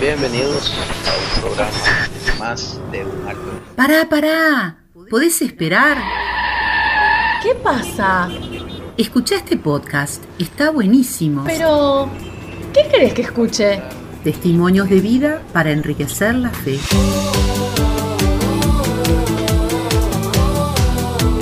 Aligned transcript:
Bienvenidos 0.00 0.72
a 1.06 1.12
un 1.12 1.42
programa 1.42 1.70
más 2.38 2.80
de 2.90 3.04
un 3.04 3.28
alto. 3.28 3.42
Pará, 3.76 4.08
pará. 4.08 4.78
¿Podés 5.10 5.42
esperar? 5.42 5.98
¿Qué 7.42 7.54
pasa? 7.54 8.30
Escucha 8.96 9.36
este 9.36 9.58
podcast. 9.58 10.24
Está 10.38 10.70
buenísimo. 10.70 11.44
Pero, 11.44 12.08
¿qué 12.72 12.88
querés 12.90 13.12
que 13.12 13.22
escuche? 13.22 13.82
Testimonios 14.24 14.88
de 14.88 15.00
vida 15.00 15.42
para 15.52 15.70
enriquecer 15.70 16.34
la 16.36 16.48
fe. 16.48 16.78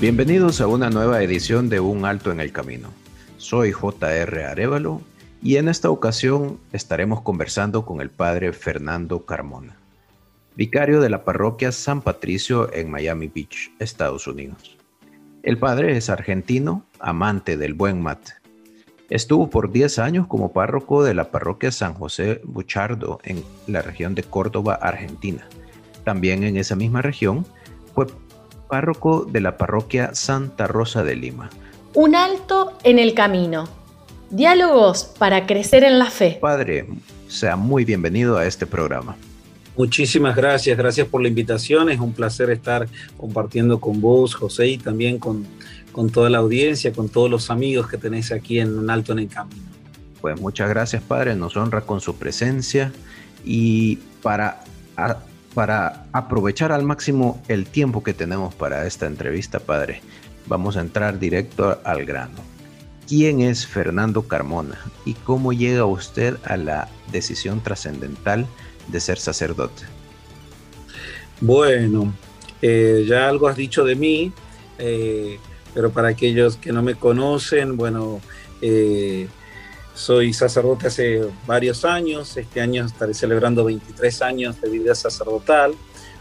Bienvenidos 0.00 0.62
a 0.62 0.66
una 0.66 0.88
nueva 0.88 1.22
edición 1.22 1.68
de 1.68 1.78
Un 1.78 2.06
Alto 2.06 2.32
en 2.32 2.40
el 2.40 2.52
Camino. 2.52 2.88
Soy 3.36 3.70
J.R. 3.70 4.44
Arevalo 4.46 5.02
y 5.42 5.56
en 5.56 5.68
esta 5.68 5.90
ocasión 5.90 6.58
estaremos 6.72 7.20
conversando 7.20 7.84
con 7.84 8.00
el 8.00 8.08
padre 8.08 8.54
Fernando 8.54 9.26
Carmona, 9.26 9.76
vicario 10.56 11.02
de 11.02 11.10
la 11.10 11.22
parroquia 11.22 11.70
San 11.70 12.00
Patricio 12.00 12.72
en 12.72 12.90
Miami 12.90 13.28
Beach, 13.28 13.72
Estados 13.78 14.26
Unidos. 14.26 14.78
El 15.42 15.58
padre 15.58 15.94
es 15.94 16.08
argentino, 16.08 16.86
amante 16.98 17.58
del 17.58 17.74
buen 17.74 18.00
mate. 18.00 18.32
Estuvo 19.10 19.50
por 19.50 19.70
10 19.70 19.98
años 19.98 20.26
como 20.26 20.54
párroco 20.54 21.04
de 21.04 21.12
la 21.12 21.30
parroquia 21.30 21.72
San 21.72 21.92
José 21.92 22.40
Buchardo 22.44 23.20
en 23.22 23.44
la 23.66 23.82
región 23.82 24.14
de 24.14 24.22
Córdoba, 24.22 24.78
Argentina. 24.80 25.46
También 26.04 26.42
en 26.42 26.56
esa 26.56 26.74
misma 26.74 27.02
región 27.02 27.44
fue 27.94 28.06
párroco 28.70 29.24
de 29.24 29.40
la 29.40 29.56
parroquia 29.56 30.14
Santa 30.14 30.66
Rosa 30.66 31.02
de 31.02 31.16
Lima. 31.16 31.50
Un 31.94 32.14
alto 32.14 32.78
en 32.84 32.98
el 32.98 33.14
camino 33.14 33.68
Diálogos 34.30 35.04
para 35.18 35.44
crecer 35.44 35.82
en 35.82 35.98
la 35.98 36.08
fe. 36.08 36.38
Padre, 36.40 36.86
sea 37.26 37.56
muy 37.56 37.84
bienvenido 37.84 38.38
a 38.38 38.46
este 38.46 38.64
programa. 38.64 39.16
Muchísimas 39.76 40.36
gracias, 40.36 40.78
gracias 40.78 41.08
por 41.08 41.20
la 41.20 41.26
invitación. 41.26 41.90
Es 41.90 41.98
un 41.98 42.12
placer 42.12 42.48
estar 42.50 42.86
compartiendo 43.16 43.80
con 43.80 44.00
vos, 44.00 44.36
José, 44.36 44.68
y 44.68 44.78
también 44.78 45.18
con, 45.18 45.44
con 45.90 46.10
toda 46.10 46.30
la 46.30 46.38
audiencia, 46.38 46.92
con 46.92 47.08
todos 47.08 47.28
los 47.28 47.50
amigos 47.50 47.88
que 47.88 47.98
tenéis 47.98 48.30
aquí 48.30 48.60
en 48.60 48.78
Un 48.78 48.88
Alto 48.88 49.12
en 49.12 49.18
el 49.18 49.28
Camino. 49.28 49.62
Pues 50.20 50.40
muchas 50.40 50.68
gracias, 50.68 51.02
Padre. 51.02 51.34
Nos 51.34 51.56
honra 51.56 51.80
con 51.80 52.00
su 52.00 52.14
presencia 52.14 52.92
y 53.44 53.96
para, 54.22 54.62
para 55.54 56.06
aprovechar 56.12 56.72
al 56.72 56.84
máximo 56.84 57.42
el 57.48 57.66
tiempo 57.66 58.02
que 58.02 58.14
tenemos 58.14 58.54
para 58.54 58.86
esta 58.86 59.06
entrevista, 59.06 59.58
Padre, 59.58 60.00
vamos 60.46 60.76
a 60.76 60.80
entrar 60.80 61.18
directo 61.18 61.80
al 61.84 62.04
grano. 62.04 62.38
¿Quién 63.08 63.40
es 63.40 63.66
Fernando 63.66 64.22
Carmona 64.22 64.78
y 65.04 65.14
cómo 65.14 65.52
llega 65.52 65.84
usted 65.84 66.36
a 66.44 66.56
la 66.56 66.88
decisión 67.10 67.60
trascendental 67.60 68.46
de 68.88 69.00
ser 69.00 69.18
sacerdote? 69.18 69.82
Bueno, 71.40 72.12
eh, 72.62 73.04
ya 73.08 73.28
algo 73.28 73.48
has 73.48 73.56
dicho 73.56 73.84
de 73.84 73.96
mí, 73.96 74.32
eh, 74.78 75.38
pero 75.74 75.90
para 75.90 76.08
aquellos 76.08 76.56
que 76.56 76.72
no 76.72 76.82
me 76.82 76.94
conocen, 76.94 77.76
bueno, 77.76 78.20
eh, 78.62 79.28
soy 80.00 80.32
sacerdote 80.32 80.88
hace 80.88 81.22
varios 81.46 81.84
años, 81.84 82.36
este 82.36 82.60
año 82.60 82.86
estaré 82.86 83.14
celebrando 83.14 83.64
23 83.64 84.22
años 84.22 84.60
de 84.60 84.68
vida 84.70 84.94
sacerdotal, 84.94 85.74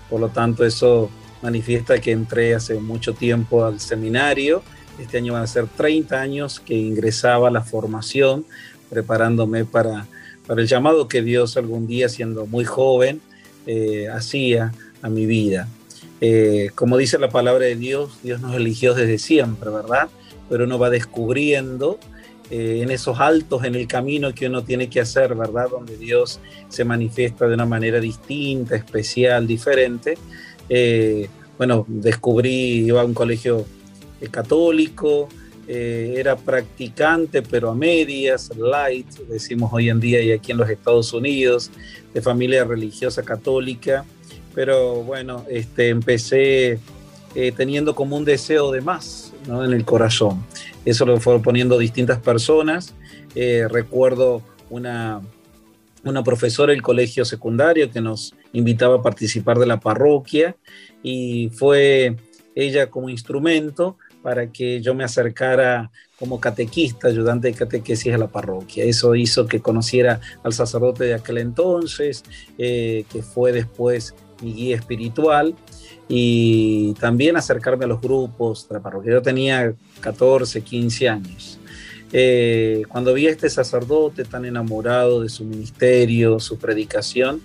por 0.10 0.20
lo 0.20 0.30
tanto 0.30 0.66
eso 0.66 1.10
manifiesta 1.42 2.00
que 2.00 2.12
entré 2.12 2.56
hace 2.56 2.76
mucho 2.76 3.14
tiempo 3.14 3.64
al 3.64 3.80
seminario 3.80 4.62
este 5.00 5.18
año 5.18 5.34
van 5.34 5.44
a 5.44 5.48
ser 5.48 5.68
30 5.68 6.20
años 6.20 6.60
que 6.60 6.76
ingresaba 6.76 7.48
a 7.48 7.52
la 7.52 7.62
formación, 7.62 8.46
preparándome 8.90 9.64
para, 9.64 10.08
para 10.46 10.62
el 10.62 10.68
llamado 10.68 11.08
que 11.08 11.22
Dios 11.22 11.56
algún 11.58 11.88
día, 11.88 12.10
siendo 12.10 12.46
muy 12.46 12.66
joven, 12.66 13.22
eh, 13.66 14.10
hacía 14.10 14.74
a 15.02 15.10
mi 15.10 15.26
vida. 15.26 15.68
Eh, 16.22 16.72
como 16.76 16.98
dice 16.98 17.18
la 17.18 17.30
palabra 17.30 17.66
de 17.66 17.78
Dios, 17.78 18.20
Dios 18.24 18.42
nos 18.42 18.56
eligió 18.56 18.94
desde 18.94 19.20
siempre, 19.20 19.70
¿verdad? 19.70 20.10
Pero 20.50 20.66
uno 20.66 20.78
va 20.78 20.90
descubriendo 20.90 21.98
eh, 22.50 22.82
en 22.82 22.92
esos 22.92 23.20
altos 23.20 23.64
en 23.64 23.76
el 23.76 23.88
camino 23.88 24.34
que 24.34 24.48
uno 24.48 24.64
tiene 24.64 24.90
que 24.90 25.00
hacer, 25.02 25.36
¿verdad? 25.36 25.70
Donde 25.70 25.98
Dios 25.98 26.40
se 26.68 26.84
manifiesta 26.84 27.48
de 27.48 27.54
una 27.54 27.66
manera 27.66 28.00
distinta, 28.00 28.76
especial, 28.76 29.48
diferente. 29.48 30.18
bueno, 31.58 31.86
descubrí, 31.88 32.86
iba 32.86 33.02
a 33.02 33.06
un 33.06 33.14
colegio 33.14 33.66
católico, 34.32 35.28
eh, 35.72 36.16
era 36.18 36.36
practicante, 36.36 37.44
pero 37.44 37.70
a 37.70 37.76
medias, 37.76 38.50
light, 38.58 39.06
decimos 39.30 39.70
hoy 39.72 39.90
en 39.90 40.00
día 40.00 40.20
y 40.20 40.32
aquí 40.32 40.52
en 40.52 40.58
los 40.58 40.68
Estados 40.68 41.14
Unidos, 41.14 41.70
de 42.12 42.24
familia 42.24 42.64
religiosa 42.64 43.22
católica, 43.22 44.04
pero 44.56 45.04
bueno, 45.04 45.46
este, 45.48 45.90
empecé 45.90 46.80
eh, 47.36 47.54
teniendo 47.56 47.94
como 47.94 48.18
un 48.18 48.26
deseo 48.26 48.72
de 48.72 48.82
más 48.82 49.29
en 49.50 49.74
el 49.74 49.86
corazón. 49.86 50.46
Eso 50.86 51.06
lo 51.06 51.20
fueron 51.20 51.42
poniendo 51.42 51.78
distintas 51.78 52.20
personas. 52.20 52.94
Eh, 53.36 53.68
recuerdo 53.70 54.42
una, 54.70 55.22
una 56.04 56.24
profesora 56.24 56.72
del 56.72 56.82
colegio 56.82 57.26
secundario 57.26 57.92
que 57.92 58.02
nos 58.02 58.34
invitaba 58.54 58.98
a 58.98 59.02
participar 59.02 59.60
de 59.60 59.66
la 59.66 59.80
parroquia 59.80 60.56
y 61.04 61.50
fue 61.54 62.16
ella 62.56 62.90
como 62.90 63.10
instrumento 63.10 63.98
para 64.22 64.52
que 64.52 64.82
yo 64.82 64.94
me 64.94 65.04
acercara 65.04 65.92
como 66.18 66.40
catequista, 66.40 67.08
ayudante 67.08 67.48
de 67.48 67.54
catequesis 67.54 68.14
a 68.14 68.18
la 68.18 68.28
parroquia. 68.28 68.84
Eso 68.84 69.16
hizo 69.16 69.48
que 69.48 69.62
conociera 69.62 70.20
al 70.44 70.52
sacerdote 70.52 71.06
de 71.06 71.14
aquel 71.14 71.38
entonces, 71.38 72.24
eh, 72.58 73.06
que 73.12 73.24
fue 73.24 73.54
después 73.54 74.14
mi 74.42 74.54
guía 74.54 74.76
espiritual, 74.76 75.56
y 76.10 76.94
también 76.96 77.38
acercarme 77.38 77.86
a 77.86 77.88
los 77.88 78.02
grupos 78.02 78.68
de 78.68 78.76
la 78.76 78.82
parroquia. 78.82 79.14
Yo 79.14 79.22
tenía 79.22 79.74
14, 80.02 80.62
15 80.62 81.08
años. 81.08 81.60
Eh, 82.12 82.84
cuando 82.90 83.14
vi 83.14 83.28
a 83.28 83.30
este 83.30 83.50
sacerdote 83.50 84.26
tan 84.26 84.44
enamorado 84.44 85.22
de 85.22 85.30
su 85.30 85.46
ministerio, 85.46 86.40
su 86.40 86.58
predicación, 86.58 87.42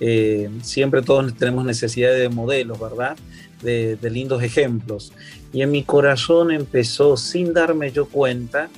eh, 0.00 0.50
siempre 0.62 1.02
todos 1.02 1.36
tenemos 1.36 1.64
necesidad 1.64 2.12
de 2.14 2.28
modelos, 2.28 2.80
¿verdad? 2.80 3.16
De, 3.62 3.96
de, 3.96 4.10
lindos 4.10 4.42
ejemplos 4.42 5.12
y 5.56 5.62
en 5.62 5.70
mi 5.70 5.84
corazón 5.84 6.50
empezó 6.50 7.16
sin 7.16 7.54
darme 7.54 7.90
yo 7.90 8.06
cuenta, 8.06 8.68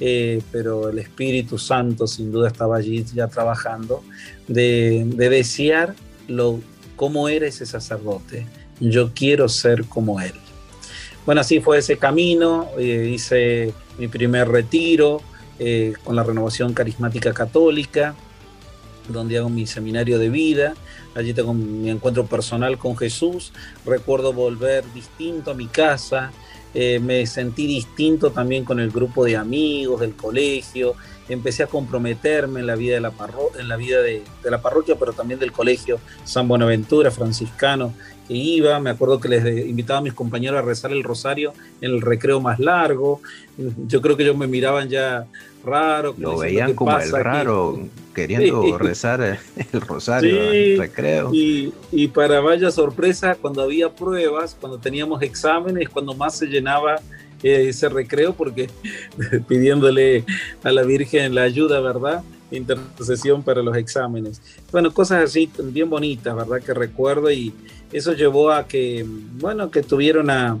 eh, 0.00 0.42
pero 0.52 0.90
el 0.90 0.98
Espíritu 0.98 1.56
Santo 1.56 2.06
sin 2.06 2.30
duda 2.30 2.48
estaba 2.48 2.76
allí 2.76 3.02
ya 3.14 3.28
trabajando, 3.28 4.04
de, 4.46 5.06
desear 5.16 5.94
lo, 6.28 6.60
cómo 6.94 7.30
era 7.30 7.46
ese 7.46 7.64
sacerdote. 7.64 8.46
Yo 8.80 9.12
quiero 9.14 9.48
ser 9.48 9.84
como 9.86 10.20
él. 10.20 10.34
Bueno, 11.24 11.40
así 11.40 11.60
fue 11.60 11.78
ese 11.78 11.96
camino, 11.98 12.68
eh, 12.78 13.10
hice 13.12 13.74
mi 13.98 14.06
primer 14.06 14.48
retiro 14.48 15.20
eh, 15.58 15.94
con 16.04 16.14
la 16.14 16.22
renovación 16.22 16.72
carismática 16.72 17.32
católica, 17.32 18.14
donde 19.08 19.38
hago 19.38 19.48
mi 19.48 19.66
seminario 19.66 20.18
de 20.18 20.28
vida, 20.28 20.74
allí 21.14 21.32
tengo 21.32 21.54
mi 21.54 21.90
encuentro 21.90 22.26
personal 22.26 22.78
con 22.78 22.96
Jesús, 22.96 23.52
recuerdo 23.84 24.32
volver 24.32 24.84
distinto 24.92 25.52
a 25.52 25.54
mi 25.54 25.66
casa, 25.66 26.30
eh, 26.74 27.00
me 27.00 27.24
sentí 27.26 27.66
distinto 27.66 28.32
también 28.32 28.64
con 28.64 28.80
el 28.80 28.90
grupo 28.90 29.24
de 29.24 29.36
amigos 29.36 30.00
del 30.00 30.14
colegio, 30.14 30.94
empecé 31.28 31.62
a 31.62 31.66
comprometerme 31.66 32.60
en 32.60 32.66
la 32.66 32.76
vida 32.76 32.96
de 32.96 33.00
la, 33.00 33.12
en 33.58 33.68
la, 33.68 33.76
vida 33.76 34.02
de, 34.02 34.22
la 34.44 34.60
parroquia, 34.60 34.96
pero 34.98 35.12
también 35.12 35.40
del 35.40 35.52
colegio 35.52 35.98
San 36.24 36.46
Buenaventura, 36.48 37.10
franciscano, 37.10 37.94
que 38.26 38.34
iba, 38.34 38.78
me 38.80 38.90
acuerdo 38.90 39.20
que 39.20 39.28
les 39.28 39.66
invitaba 39.66 40.00
a 40.00 40.02
mis 40.02 40.12
compañeros 40.12 40.58
a 40.58 40.62
rezar 40.62 40.92
el 40.92 41.02
rosario 41.02 41.52
en 41.80 41.92
el 41.92 42.00
recreo 42.00 42.40
más 42.40 42.58
largo, 42.58 43.20
yo 43.86 44.00
creo 44.02 44.16
que 44.16 44.22
ellos 44.22 44.36
me 44.36 44.46
miraban 44.46 44.88
ya 44.88 45.26
raro. 45.64 46.14
Lo 46.18 46.38
veían 46.38 46.74
como 46.74 46.98
el 46.98 47.10
raro, 47.10 47.78
queriendo 48.14 48.78
rezar 48.78 49.20
el 49.20 49.80
rosario, 49.80 50.50
el 50.50 50.78
recreo. 50.78 51.30
Y, 51.32 51.72
y, 51.92 52.08
para 52.08 52.40
vaya 52.40 52.70
sorpresa, 52.70 53.34
cuando 53.34 53.62
había 53.62 53.90
pruebas, 53.90 54.56
cuando 54.58 54.78
teníamos 54.78 55.22
exámenes, 55.22 55.88
cuando 55.88 56.14
más 56.14 56.38
se 56.38 56.46
llenaba 56.46 56.96
eh, 57.42 57.68
ese 57.68 57.88
recreo, 57.88 58.34
porque 58.34 58.70
pidiéndole 59.48 60.24
a 60.62 60.72
la 60.72 60.82
Virgen 60.82 61.34
la 61.34 61.42
ayuda, 61.42 61.80
¿verdad? 61.80 62.22
Intercesión 62.50 63.42
para 63.42 63.62
los 63.62 63.76
exámenes. 63.76 64.40
Bueno, 64.70 64.92
cosas 64.92 65.24
así 65.24 65.50
bien 65.58 65.90
bonitas, 65.90 66.34
¿verdad? 66.34 66.62
Que 66.62 66.74
recuerdo 66.74 67.30
y 67.30 67.52
eso 67.92 68.12
llevó 68.12 68.50
a 68.50 68.66
que, 68.66 69.04
bueno, 69.38 69.70
que 69.70 69.82
tuviera 69.82 70.20
una, 70.20 70.58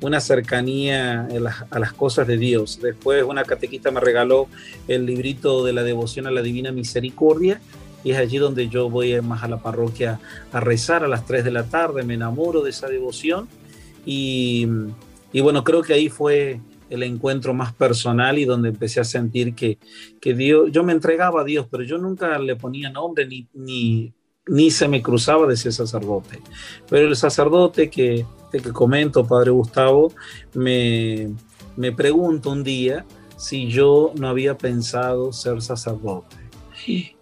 una 0.00 0.20
cercanía 0.20 1.28
a 1.70 1.78
las, 1.78 1.92
cosas 1.92 2.26
de 2.26 2.36
Dios. 2.36 2.80
Después 2.80 3.24
una 3.24 3.44
catequista 3.44 3.90
me 3.90 4.00
regaló 4.00 4.48
el 4.88 5.06
librito 5.06 5.64
de 5.64 5.72
la 5.72 5.82
devoción 5.82 6.26
a 6.26 6.30
la 6.30 6.42
Divina 6.42 6.72
Misericordia 6.72 7.60
y 8.04 8.12
es 8.12 8.18
allí 8.18 8.38
donde 8.38 8.68
yo 8.68 8.90
voy 8.90 9.20
más 9.20 9.42
a 9.42 9.48
la 9.48 9.58
parroquia 9.58 10.20
a 10.52 10.60
rezar 10.60 11.02
a 11.02 11.08
las 11.08 11.26
3 11.26 11.44
de 11.44 11.50
la 11.50 11.64
tarde, 11.64 12.04
me 12.04 12.14
enamoro 12.14 12.62
de 12.62 12.70
esa 12.70 12.88
devoción 12.88 13.48
y, 14.04 14.66
y 15.32 15.40
bueno, 15.40 15.64
creo 15.64 15.82
que 15.82 15.94
ahí 15.94 16.08
fue 16.08 16.60
el 16.90 17.02
encuentro 17.02 17.54
más 17.54 17.72
personal 17.72 18.38
y 18.38 18.44
donde 18.44 18.68
empecé 18.70 19.00
a 19.00 19.04
sentir 19.04 19.54
que, 19.54 19.78
que 20.20 20.34
Dios, 20.34 20.70
yo 20.70 20.84
me 20.84 20.92
entregaba 20.92 21.42
a 21.42 21.44
Dios, 21.44 21.66
pero 21.70 21.82
yo 21.82 21.98
nunca 21.98 22.38
le 22.38 22.56
ponía 22.56 22.90
nombre 22.90 23.26
ni, 23.26 23.46
ni, 23.54 24.12
ni 24.46 24.70
se 24.70 24.88
me 24.88 25.02
cruzaba 25.02 25.46
de 25.46 25.56
ser 25.56 25.72
sacerdote. 25.72 26.40
Pero 26.88 27.08
el 27.08 27.16
sacerdote 27.16 27.90
que, 27.90 28.24
que 28.52 28.60
comento, 28.72 29.26
Padre 29.26 29.50
Gustavo, 29.50 30.12
me, 30.54 31.30
me 31.76 31.92
pregunto 31.92 32.50
un 32.50 32.62
día 32.62 33.04
si 33.36 33.68
yo 33.68 34.12
no 34.16 34.28
había 34.28 34.56
pensado 34.56 35.32
ser 35.32 35.60
sacerdote. 35.62 36.36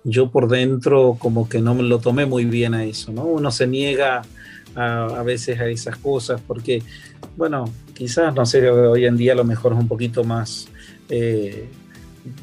Yo 0.05 0.31
por 0.31 0.49
dentro 0.49 1.17
como 1.19 1.49
que 1.49 1.61
no 1.61 1.75
me 1.75 1.83
lo 1.83 1.99
tomé 1.99 2.27
muy 2.27 2.45
bien 2.45 2.75
a 2.75 2.85
eso, 2.85 3.13
¿no? 3.13 3.25
Uno 3.25 3.51
se 3.51 3.67
niega 3.67 4.23
a 4.77 5.23
veces 5.23 5.59
a 5.61 5.67
esas 5.69 5.97
cosas 5.97 6.41
porque, 6.47 6.83
bueno, 7.37 7.65
quizás, 7.95 8.35
no 8.35 8.45
sé, 8.45 8.69
hoy 8.69 9.07
en 9.07 9.17
día 9.17 9.33
a 9.33 9.37
lo 9.37 9.45
mejor 9.45 9.73
es 9.73 9.79
un 9.79 9.89
poquito 9.89 10.25
más 10.25 10.69
eh, 11.09 11.69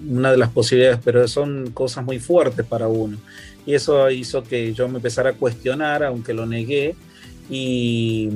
una 0.07 0.31
de 0.31 0.38
las 0.38 0.50
posibilidades, 0.50 1.00
pero 1.03 1.27
son 1.27 1.71
cosas 1.71 2.03
muy 2.03 2.19
fuertes 2.19 2.65
para 2.65 2.88
uno. 2.88 3.18
Y 3.65 3.75
eso 3.75 4.09
hizo 4.09 4.44
que 4.44 4.74
yo 4.74 4.88
me 4.88 4.98
empezara 4.98 5.31
a 5.31 5.33
cuestionar, 5.33 6.03
aunque 6.03 6.33
lo 6.33 6.45
negué, 6.45 6.95
y 7.50 8.30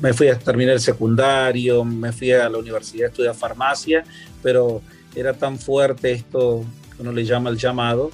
me 0.00 0.12
fui 0.12 0.28
a 0.28 0.38
terminar 0.38 0.74
el 0.74 0.80
secundario, 0.80 1.84
me 1.84 2.12
fui 2.12 2.30
a 2.32 2.48
la 2.48 2.58
universidad 2.58 3.06
a 3.06 3.08
estudiar 3.08 3.34
farmacia, 3.34 4.04
pero 4.42 4.80
era 5.14 5.32
tan 5.32 5.58
fuerte 5.58 6.12
esto 6.12 6.64
que 6.94 7.02
uno 7.02 7.12
le 7.12 7.24
llama 7.24 7.50
el 7.50 7.56
llamado, 7.56 8.10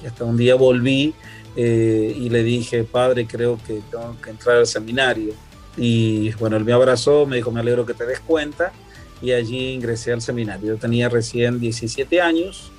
que 0.00 0.08
hasta 0.08 0.24
un 0.24 0.36
día 0.36 0.56
volví 0.56 1.14
eh, 1.56 2.14
y 2.16 2.28
le 2.28 2.42
dije, 2.42 2.84
padre, 2.84 3.26
creo 3.26 3.58
que 3.64 3.80
tengo 3.90 4.16
que 4.20 4.30
entrar 4.30 4.56
al 4.56 4.66
seminario. 4.66 5.34
Y 5.76 6.32
bueno, 6.34 6.56
él 6.56 6.64
me 6.64 6.72
abrazó, 6.72 7.26
me 7.26 7.34
dijo, 7.36 7.50
me 7.50 7.58
alegro 7.60 7.84
que 7.84 7.94
te 7.94 8.06
des 8.06 8.20
cuenta, 8.20 8.72
y 9.20 9.32
allí 9.32 9.72
ingresé 9.72 10.12
al 10.12 10.22
seminario. 10.22 10.74
Yo 10.74 10.78
tenía 10.78 11.08
recién 11.08 11.58
17 11.60 12.20
años 12.20 12.70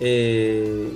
eh, 0.00 0.88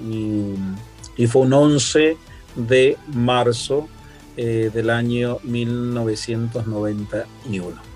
y, 1.16 1.26
fue 1.26 1.42
un 1.42 1.52
11 1.52 2.16
de 2.56 2.96
marzo 3.08 3.88
eh, 4.36 4.70
del 4.72 4.90
año 4.90 5.38
1991. 5.44 7.86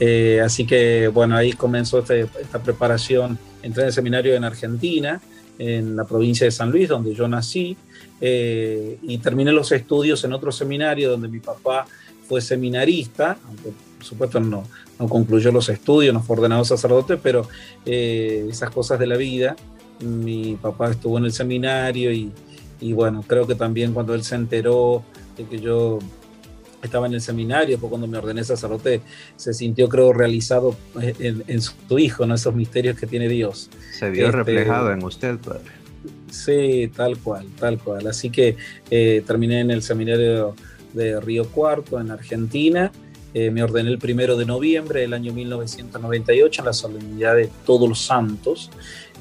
Eh, 0.00 0.40
así 0.44 0.66
que 0.66 1.06
bueno, 1.08 1.36
ahí 1.36 1.52
comenzó 1.52 2.00
este, 2.00 2.22
esta 2.40 2.62
preparación. 2.62 3.38
Entré 3.62 3.82
en 3.82 3.88
el 3.88 3.92
seminario 3.92 4.34
en 4.34 4.44
Argentina, 4.44 5.20
en 5.58 5.96
la 5.96 6.04
provincia 6.04 6.44
de 6.44 6.50
San 6.50 6.70
Luis, 6.70 6.88
donde 6.88 7.14
yo 7.14 7.28
nací, 7.28 7.76
eh, 8.20 8.98
y 9.02 9.18
terminé 9.18 9.52
los 9.52 9.70
estudios 9.72 10.22
en 10.24 10.32
otro 10.32 10.52
seminario 10.52 11.10
donde 11.10 11.28
mi 11.28 11.40
papá 11.40 11.86
fue 12.28 12.40
seminarista, 12.40 13.38
aunque 13.46 13.72
por 13.96 14.04
supuesto 14.04 14.40
no, 14.40 14.64
no 14.98 15.08
concluyó 15.08 15.52
los 15.52 15.68
estudios, 15.68 16.12
no 16.14 16.22
fue 16.22 16.36
ordenado 16.36 16.64
sacerdote, 16.64 17.16
pero 17.16 17.48
esas 17.84 18.70
cosas 18.70 18.98
de 18.98 19.06
la 19.06 19.16
vida, 19.16 19.56
mi 20.00 20.56
papá 20.56 20.90
estuvo 20.90 21.18
en 21.18 21.24
el 21.24 21.32
seminario 21.32 22.12
y, 22.12 22.32
y 22.80 22.92
bueno, 22.92 23.24
creo 23.26 23.46
que 23.46 23.54
también 23.54 23.92
cuando 23.92 24.14
él 24.14 24.24
se 24.24 24.34
enteró 24.34 25.04
que 25.48 25.58
yo 25.58 25.98
estaba 26.82 27.06
en 27.06 27.14
el 27.14 27.20
seminario, 27.20 27.78
pues 27.78 27.88
cuando 27.88 28.06
me 28.06 28.18
ordené 28.18 28.44
sacerdote, 28.44 29.00
se 29.36 29.54
sintió, 29.54 29.88
creo, 29.88 30.12
realizado 30.12 30.76
en, 31.00 31.60
su 31.60 31.98
hijo, 31.98 32.26
¿no? 32.26 32.34
Esos 32.34 32.54
misterios 32.54 32.98
que 32.98 33.06
tiene 33.06 33.28
Dios. 33.28 33.70
Se 33.98 34.10
vio 34.10 34.26
este, 34.26 34.36
reflejado 34.36 34.92
en 34.92 35.02
usted, 35.02 35.38
padre. 35.38 35.70
Sí, 36.30 36.90
tal 36.94 37.16
cual, 37.18 37.46
tal 37.58 37.78
cual. 37.78 38.06
Así 38.06 38.30
que 38.30 38.56
eh, 38.90 39.22
terminé 39.26 39.60
en 39.60 39.70
el 39.70 39.82
seminario 39.82 40.54
de 40.94 41.20
Río 41.20 41.44
Cuarto, 41.46 42.00
en 42.00 42.10
Argentina. 42.10 42.90
Eh, 43.34 43.50
me 43.50 43.62
ordené 43.62 43.90
el 43.90 43.98
primero 43.98 44.36
de 44.36 44.46
noviembre 44.46 45.00
del 45.00 45.12
año 45.12 45.32
1998 45.32 46.62
en 46.62 46.66
la 46.66 46.72
solemnidad 46.72 47.34
de 47.34 47.50
Todos 47.66 47.88
los 47.88 48.00
Santos, 48.00 48.70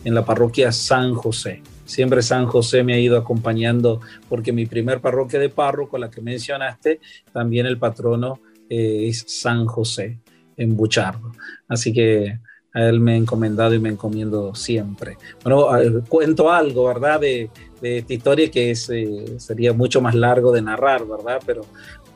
en 0.03 0.13
la 0.13 0.23
parroquia 0.23 0.71
San 0.71 1.15
José. 1.15 1.63
Siempre 1.85 2.21
San 2.21 2.45
José 2.45 2.83
me 2.83 2.93
ha 2.93 2.99
ido 2.99 3.17
acompañando 3.17 4.01
porque 4.29 4.53
mi 4.53 4.65
primer 4.65 5.01
parroquia 5.01 5.39
de 5.39 5.49
párroco, 5.49 5.97
la 5.97 6.11
que 6.11 6.21
mencionaste, 6.21 6.99
también 7.33 7.65
el 7.65 7.79
patrono 7.79 8.39
eh, 8.69 9.07
es 9.07 9.25
San 9.27 9.65
José 9.65 10.19
en 10.57 10.77
Buchardo. 10.77 11.31
Así 11.67 11.91
que 11.91 12.39
a 12.73 12.81
él 12.83 12.99
me 12.99 13.13
he 13.13 13.17
encomendado 13.17 13.73
y 13.73 13.79
me 13.79 13.89
encomiendo 13.89 14.55
siempre. 14.55 15.17
Bueno, 15.43 15.67
cuento 16.07 16.51
algo, 16.51 16.87
¿verdad? 16.87 17.19
De, 17.19 17.49
esta 17.83 18.13
historia 18.13 18.49
que 18.49 18.71
es, 18.71 18.89
eh, 18.89 19.37
sería 19.37 19.73
mucho 19.73 20.01
más 20.01 20.15
largo 20.15 20.51
de 20.51 20.61
narrar, 20.61 21.05
¿verdad? 21.05 21.41
Pero 21.45 21.65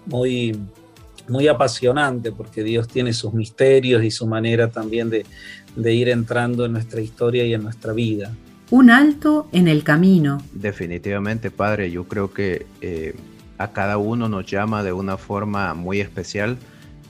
muy, 0.06 0.58
muy 1.28 1.48
apasionante 1.48 2.32
porque 2.32 2.64
Dios 2.64 2.88
tiene 2.88 3.14
sus 3.14 3.34
misterios 3.34 4.04
y 4.04 4.12
su 4.12 4.26
manera 4.28 4.70
también 4.70 5.10
de, 5.10 5.26
de 5.76 5.94
ir 5.94 6.10
entrando 6.10 6.66
en 6.66 6.74
nuestra 6.74 7.02
historia 7.02 7.46
y 7.46 7.54
en 7.54 7.64
nuestra 7.64 7.94
vida 7.94 8.32
un 8.70 8.90
alto 8.90 9.48
en 9.52 9.68
el 9.68 9.84
camino. 9.84 10.42
Definitivamente, 10.52 11.52
Padre, 11.52 11.92
yo 11.92 12.06
creo 12.06 12.34
que 12.34 12.66
eh, 12.82 13.16
a 13.58 13.72
cada 13.72 13.98
uno 13.98 14.30
nos 14.30 14.46
llama 14.46 14.84
de 14.84 14.94
una 14.94 15.18
forma 15.18 15.74
muy 15.74 16.02
especial, 16.02 16.58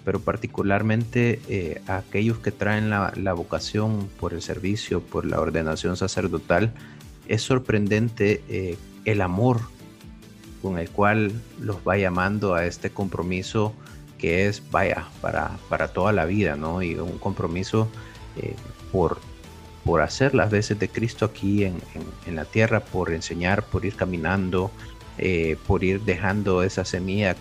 pero 0.06 0.20
particularmente 0.20 1.42
eh, 1.50 1.82
a 1.88 1.98
aquellos 1.98 2.40
que 2.40 2.52
traen 2.52 2.90
la, 2.90 3.34
vocación 3.34 4.08
por 4.20 4.34
el 4.34 4.42
servicio, 4.42 5.02
por 5.02 5.26
la 5.26 5.40
ordenación 5.40 5.98
sacerdotal, 5.98 6.72
es 7.28 7.42
sorprendente 7.42 8.44
eh, 8.50 8.78
el 9.06 9.22
amor 9.22 9.62
con 10.62 10.80
el 10.80 10.90
cual 10.90 11.32
los 11.60 11.78
va 11.88 11.98
llamando 11.98 12.56
a 12.56 12.66
este 12.66 12.90
compromiso 12.90 13.74
que 14.18 14.48
es, 14.48 14.64
vaya, 14.72 15.08
para, 15.22 15.58
para 15.70 15.90
toda 15.90 16.12
la 16.12 16.26
vida, 16.26 16.56
¿no? 16.56 16.82
Y 16.82 16.96
un 16.96 17.20
compromiso 17.20 17.88
por 18.92 19.20
por 19.88 20.02
hacer 20.02 20.36
las 20.36 20.52
veces 20.52 20.78
de 20.78 20.90
Cristo 20.90 21.24
aquí 21.24 21.64
en, 21.64 21.80
la 22.36 22.44
tierra, 22.44 22.82
por 22.82 23.14
enseñar, 23.14 23.64
por 23.64 23.86
ir 23.86 23.96
caminando, 23.96 24.70
eh, 25.18 25.56
por 25.66 25.82
ir 25.86 26.02
dejando 26.02 26.62
esa 26.62 26.84
semilla, 26.84 27.38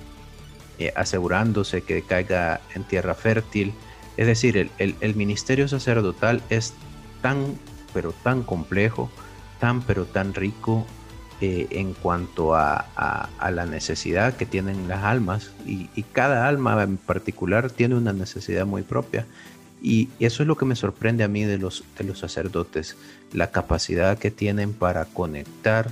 eh, 0.79 0.93
asegurándose 0.95 1.83
que 1.83 2.03
caiga 2.03 2.61
en 2.77 2.85
tierra 2.85 3.17
fértil. 3.17 3.75
Es 4.17 4.29
decir, 4.29 4.71
el, 4.79 5.15
ministerio 5.17 5.67
sacerdotal 5.67 6.41
es 6.49 6.73
tan, 7.21 7.59
pero 7.93 8.13
tan 8.13 8.45
complejo, 8.45 9.11
tan, 9.59 9.83
pero 9.83 10.05
tan 10.05 10.35
rico 10.35 10.87
eh, 11.41 11.67
en 11.71 11.93
cuanto 11.93 12.55
a, 12.55 12.87
la 13.51 13.67
necesidad 13.67 14.35
que 14.37 14.47
tienen 14.47 14.89
las 14.89 15.05
almas. 15.05 15.51
Y, 15.67 15.91
y, 15.95 16.03
cada 16.03 16.49
alma 16.49 16.83
en 16.83 16.97
particular 16.97 17.71
tiene 17.71 17.95
una 17.95 18.13
necesidad 18.13 18.65
muy 18.67 18.83
propia. 18.83 19.27
Y 19.83 20.09
eso 20.19 20.43
es 20.43 20.47
lo 20.47 20.57
que 20.57 20.65
me 20.65 20.77
sorprende 20.77 21.25
a 21.25 21.29
mí 21.29 21.45
de 21.45 21.59
los, 21.59 21.85
de 21.99 22.05
los 22.05 22.19
sacerdotes, 22.19 22.97
la 23.33 23.51
capacidad 23.51 24.19
que 24.19 24.31
tienen 24.31 24.73
para 24.73 25.05
conectar 25.05 25.91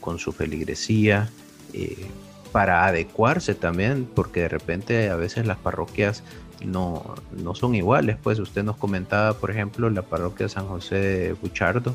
con, 0.00 0.18
su 0.18 0.32
feligresía, 0.32 1.30
eh, 1.72 2.06
para 2.52 2.86
adecuarse 2.86 3.54
también, 3.54 4.08
porque 4.14 4.40
de 4.40 4.48
repente 4.48 5.10
a 5.10 5.16
veces 5.16 5.46
las 5.46 5.58
parroquias 5.58 6.24
no, 6.64 7.14
no 7.30 7.54
son 7.54 7.74
iguales. 7.74 8.16
Pues 8.22 8.38
usted 8.38 8.64
nos 8.64 8.76
comentaba, 8.76 9.34
por 9.34 9.50
ejemplo, 9.50 9.88
la 9.90 10.02
parroquia 10.02 10.46
de 10.46 10.50
San 10.50 10.66
José 10.66 10.96
de 10.96 11.32
Buchardo, 11.34 11.94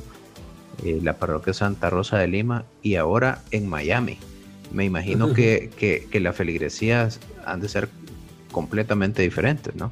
eh, 0.83 0.99
la 1.01 1.17
parroquia 1.17 1.53
Santa 1.53 1.89
Rosa 1.89 2.17
de 2.17 2.27
Lima 2.27 2.65
y 2.81 2.95
ahora 2.95 3.41
en 3.51 3.67
Miami. 3.67 4.17
Me 4.71 4.83
imagino 4.83 5.33
que, 5.33 5.69
que, 5.77 6.07
que 6.11 6.19
las 6.19 6.35
feligresías 6.35 7.19
han 7.45 7.61
de 7.61 7.69
ser 7.69 7.87
completamente 8.51 9.21
diferentes, 9.21 9.75
¿no? 9.75 9.91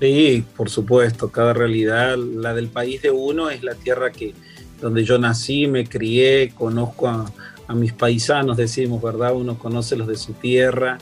Sí, 0.00 0.44
por 0.56 0.68
supuesto, 0.68 1.30
cada 1.30 1.54
realidad, 1.54 2.16
la 2.18 2.52
del 2.52 2.68
país 2.68 3.00
de 3.00 3.10
uno 3.10 3.48
es 3.48 3.62
la 3.62 3.74
tierra 3.74 4.12
que 4.12 4.34
donde 4.80 5.04
yo 5.04 5.18
nací, 5.18 5.66
me 5.66 5.86
crié, 5.86 6.52
conozco 6.54 7.08
a, 7.08 7.32
mis 7.74 7.92
paisanos, 7.92 8.56
decimos, 8.56 9.02
¿verdad? 9.02 9.34
Uno 9.34 9.58
conoce 9.58 9.96
los 9.96 10.06
de 10.06 10.16
su 10.16 10.34
tierra, 10.34 10.98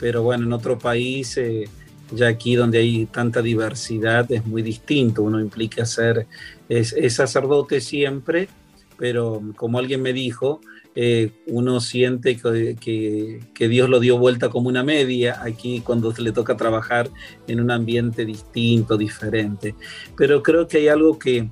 pero 0.00 0.24
bueno, 0.24 0.46
en 0.46 0.52
otro 0.52 0.76
país 0.76 1.36
eh, 1.36 1.68
ya 2.12 2.28
aquí 2.28 2.56
donde 2.56 2.78
hay 2.78 3.06
tanta 3.06 3.42
diversidad 3.42 4.30
es 4.32 4.46
muy 4.46 4.62
distinto, 4.62 5.22
uno 5.22 5.40
implica 5.40 5.84
ser, 5.84 6.26
es, 6.68 6.94
sacerdote 7.14 7.80
siempre, 7.80 8.48
pero 8.96 9.42
como 9.56 9.78
alguien 9.78 10.02
me 10.02 10.12
dijo, 10.12 10.60
eh, 10.94 11.30
uno 11.46 11.80
siente 11.80 12.36
que, 12.36 13.40
que, 13.54 13.68
Dios 13.68 13.88
lo 13.88 14.00
dio 14.00 14.18
vuelta 14.18 14.48
como 14.48 14.68
una 14.68 14.82
media 14.82 15.40
aquí 15.42 15.80
cuando 15.80 16.12
se 16.12 16.22
le 16.22 16.32
toca 16.32 16.56
trabajar 16.56 17.08
en 17.46 17.60
un 17.60 17.70
ambiente 17.70 18.24
distinto, 18.24 18.96
diferente. 18.96 19.76
Pero 20.16 20.42
creo 20.42 20.66
que 20.66 20.78
hay 20.78 20.88
algo 20.88 21.16
que, 21.16 21.50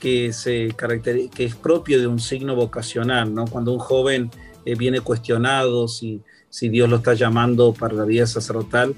que, 0.00 0.32
se 0.32 0.74
que 1.32 1.44
es 1.44 1.54
propio 1.54 2.00
de 2.00 2.08
un 2.08 2.18
signo 2.18 2.56
vocacional, 2.56 3.32
¿no? 3.32 3.44
Cuando 3.46 3.72
un 3.72 3.78
joven 3.78 4.30
eh, 4.64 4.74
viene 4.74 5.00
cuestionado 5.00 5.86
si, 5.86 6.20
si 6.52 6.68
Dios 6.68 6.88
lo 6.90 6.96
está 6.96 7.14
llamando 7.14 7.72
para 7.72 7.94
la 7.94 8.04
vida 8.04 8.26
sacerdotal, 8.26 8.94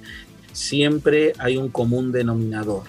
siempre 0.55 1.35
hay 1.39 1.59
un 1.59 1.69
común 1.69 2.13
denominador. 2.13 2.85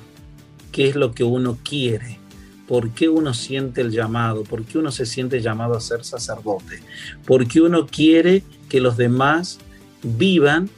¿Qué 0.72 0.88
es 0.88 0.96
lo 0.96 1.14
que 1.14 1.26
uno 1.26 1.58
quiere? 1.64 2.20
¿Por 2.68 2.92
qué 2.92 3.10
uno 3.10 3.34
siente 3.34 3.82
el 3.82 3.92
llamado? 3.92 4.44
¿Por 4.44 4.64
qué 4.64 4.78
uno 4.78 4.92
se 4.92 5.06
siente 5.06 5.42
llamado 5.42 5.76
a 5.76 5.82
ser 5.82 6.06
sacerdote? 6.06 6.82
Porque 7.26 7.62
uno 7.62 7.88
quiere 7.88 8.44
que 8.70 8.80
los 8.80 8.98
demás 8.98 9.60
vivan 10.02 10.70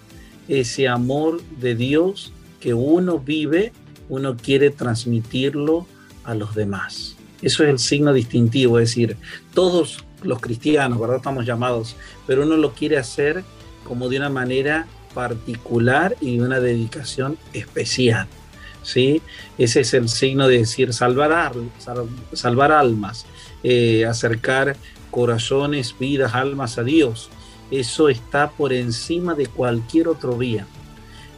ese 0.48 0.88
amor 0.88 1.42
de 1.60 1.76
Dios 1.76 2.34
que 2.60 2.74
uno 2.74 3.20
vive, 3.20 3.74
uno 4.10 4.36
quiere 4.36 4.70
transmitirlo 4.70 5.86
a 6.24 6.34
los 6.34 6.56
demás. 6.56 7.16
Eso 7.42 7.64
es 7.64 7.70
el 7.70 7.80
signo 7.80 8.14
distintivo, 8.14 8.80
es 8.80 8.90
decir, 8.90 9.18
todos 9.54 10.06
los 10.24 10.40
cristianos, 10.40 11.00
¿verdad? 11.00 11.18
Estamos 11.18 11.46
llamados, 11.46 11.96
pero 12.26 12.44
uno 12.44 12.58
lo 12.58 12.74
quiere 12.74 12.98
hacer 12.98 13.44
como 13.84 14.10
de 14.10 14.18
una 14.18 14.30
manera 14.30 14.88
particular 15.18 16.16
y 16.22 16.38
de 16.38 16.44
una 16.44 16.60
dedicación 16.60 17.40
especial. 17.52 18.28
¿sí? 18.84 19.20
Ese 19.58 19.80
es 19.80 19.96
el 19.96 20.10
signo 20.10 20.48
de 20.48 20.60
decir 20.60 20.94
salvar, 20.94 21.54
salvar 22.34 22.72
almas, 22.72 23.26
eh, 23.64 24.06
acercar 24.06 24.78
corazones, 25.10 25.96
vidas, 25.98 26.36
almas 26.36 26.78
a 26.78 26.84
Dios. 26.84 27.32
Eso 27.72 28.10
está 28.10 28.52
por 28.52 28.72
encima 28.72 29.34
de 29.34 29.48
cualquier 29.48 30.08
otro 30.08 30.38
bien. 30.38 30.66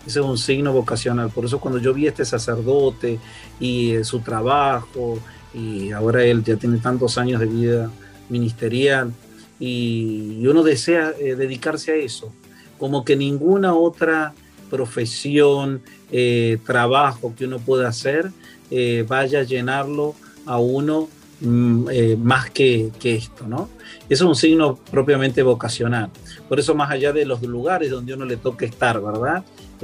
Ese 0.06 0.20
es 0.20 0.26
un 0.26 0.38
signo 0.38 0.74
vocacional. 0.74 1.30
Por 1.30 1.46
eso 1.46 1.62
cuando 1.62 1.80
yo 1.80 1.94
vi 1.94 2.08
a 2.08 2.10
este 2.10 2.26
sacerdote 2.26 3.18
y 3.62 3.94
eh, 3.94 4.04
su 4.04 4.20
trabajo, 4.20 5.20
y 5.54 5.92
ahora 5.92 6.26
él 6.26 6.44
ya 6.44 6.58
tiene 6.58 6.80
tantos 6.80 7.18
años 7.18 7.40
de 7.40 7.46
vida 7.46 7.90
ministerial, 8.28 9.14
y, 9.58 10.46
uno 10.46 10.64
desea 10.64 11.14
eh, 11.18 11.36
dedicarse 11.36 11.92
a 11.92 11.96
eso, 11.96 12.34
como 12.80 13.06
que 13.06 13.16
ninguna 13.16 13.76
otra 13.76 14.34
profesión, 14.70 15.82
eh, 16.12 16.58
trabajo 16.66 17.34
que 17.38 17.46
uno 17.46 17.60
pueda 17.60 17.88
hacer 17.88 18.32
eh, 18.72 19.04
vaya 19.08 19.40
a 19.40 19.44
llenarlo 19.44 20.16
a 20.46 20.60
uno 20.60 21.10
mm, 21.42 21.88
eh, 21.92 22.18
más 22.20 22.50
que, 22.52 22.92
esto, 23.02 23.48
¿no? 23.48 23.70
Es 24.08 24.22
un 24.22 24.36
signo 24.36 24.76
propiamente 24.92 25.42
vocacional. 25.44 26.10
Por 26.48 26.60
eso 26.60 26.76
más 26.76 26.92
allá 26.92 27.14
de 27.14 27.26
los 27.26 27.42
lugares 27.42 27.90
donde 27.92 28.14
uno 28.14 28.26
le 28.26 28.38
toque 28.38 28.66
estar, 28.66 29.02
¿verdad? 29.02 29.44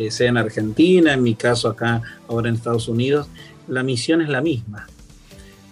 sea 0.09 0.27
en 0.27 0.37
Argentina, 0.37 1.13
en 1.13 1.23
mi 1.23 1.35
caso 1.35 1.69
acá, 1.69 2.01
ahora 2.27 2.49
en 2.49 2.55
Estados 2.55 2.89
Unidos, 2.89 3.27
la 3.67 3.81
misión 3.81 4.21
es 4.21 4.29
la 4.29 4.41
misma. 4.41 4.87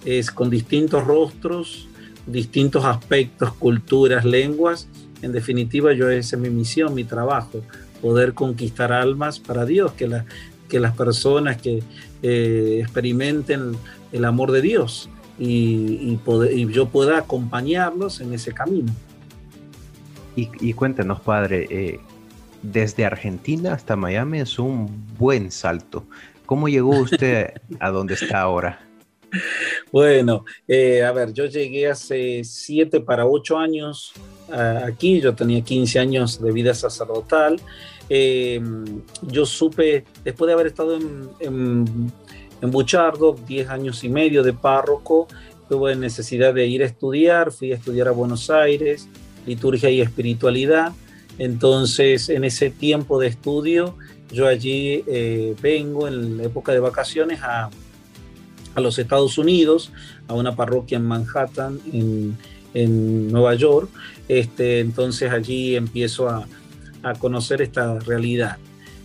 Es 0.05 0.31
con 0.31 0.49
distintos 0.49 1.05
rostros, 1.05 1.87
distintos 2.25 2.85
aspectos, 2.85 3.53
culturas, 3.53 4.23
lenguas. 4.25 4.87
En 5.23 5.31
definitiva, 5.31 5.93
yo 5.93 6.09
esa 6.09 6.35
es 6.35 6.41
mi 6.41 6.49
misión, 6.49 6.93
mi 6.93 7.05
trabajo, 7.05 7.61
poder 8.01 8.33
conquistar 8.33 8.91
almas 8.91 9.39
para 9.39 9.65
Dios, 9.65 9.93
que, 9.93 10.05
la, 10.05 10.25
que 10.67 10.81
las 10.81 10.95
personas 10.97 11.61
que 11.61 11.81
eh, 12.21 12.79
experimenten 12.81 13.71
el 14.11 14.25
amor 14.25 14.51
de 14.51 14.61
Dios 14.61 15.09
y, 15.39 16.19
y, 16.27 16.67
yo 16.71 16.89
pueda 16.89 17.17
acompañarlos 17.17 18.19
en 18.19 18.33
ese 18.33 18.53
camino. 18.53 18.91
Y, 20.35 20.73
cuéntenos, 20.73 21.21
padre, 21.21 21.67
eh, 21.69 21.99
desde 22.61 23.05
Argentina 23.05 23.73
hasta 23.73 23.95
Miami 23.95 24.39
es 24.39 24.59
un 24.59 25.05
buen 25.17 25.51
salto. 25.51 26.05
¿Cómo 26.45 26.67
llegó 26.67 26.99
usted 26.99 27.61
a 27.79 27.89
donde 27.91 28.15
está 28.15 28.41
ahora? 28.41 28.79
Bueno, 29.91 30.45
eh, 30.67 31.03
a 31.03 31.11
ver, 31.11 31.33
yo 31.33 31.45
llegué 31.45 31.87
hace 31.87 32.43
siete 32.43 32.99
para 32.99 33.25
ocho 33.25 33.57
años 33.57 34.13
aquí, 34.51 35.21
yo 35.21 35.33
tenía 35.33 35.61
15 35.61 35.99
años 35.99 36.41
de 36.41 36.51
vida 36.51 36.73
sacerdotal 36.73 37.61
Em, 38.09 39.01
yo 39.21 39.45
supe, 39.45 40.03
después 40.23 40.47
de 40.47 40.53
haber 40.53 40.67
estado 40.67 40.97
en, 40.97 41.29
en, 42.61 42.71
Buchardo, 42.71 43.35
10 43.47 43.69
años 43.69 44.03
y 44.03 44.09
medio 44.09 44.43
de 44.43 44.53
párroco, 44.53 45.27
tuve 45.67 45.95
necesidad 45.95 46.53
de 46.53 46.67
ir 46.67 46.83
a 46.83 46.85
estudiar, 46.85 47.51
fui 47.51 47.71
a 47.71 47.75
estudiar 47.75 48.07
a 48.07 48.11
Buenos 48.11 48.49
Aires, 48.49 49.07
liturgia 49.45 49.89
y 49.89 50.01
espiritualidad. 50.01 50.93
Entonces, 51.37 52.29
en 52.29 52.43
ese 52.43 52.69
tiempo 52.69 53.19
de 53.19 53.27
estudio, 53.27 53.95
yo 54.31 54.47
allí 54.47 55.03
eh, 55.07 55.55
vengo 55.61 56.07
en 56.07 56.37
la 56.37 56.43
época 56.43 56.71
de 56.71 56.79
vacaciones 56.79 57.41
a, 57.41 57.69
a, 58.75 58.81
los 58.81 58.99
Estados 58.99 59.37
Unidos, 59.37 59.91
a 60.27 60.33
una 60.33 60.55
parroquia 60.55 60.97
en 60.97 61.05
Manhattan, 61.05 61.79
en, 61.91 62.37
en 62.73 63.31
Nueva 63.31 63.55
York. 63.55 63.89
Este, 64.27 64.79
entonces 64.79 65.31
allí 65.31 65.75
empiezo 65.75 66.29
a, 66.29 66.47
a 67.03 67.13
conocer 67.13 67.61
esta 67.61 67.99
realidad. 67.99 68.57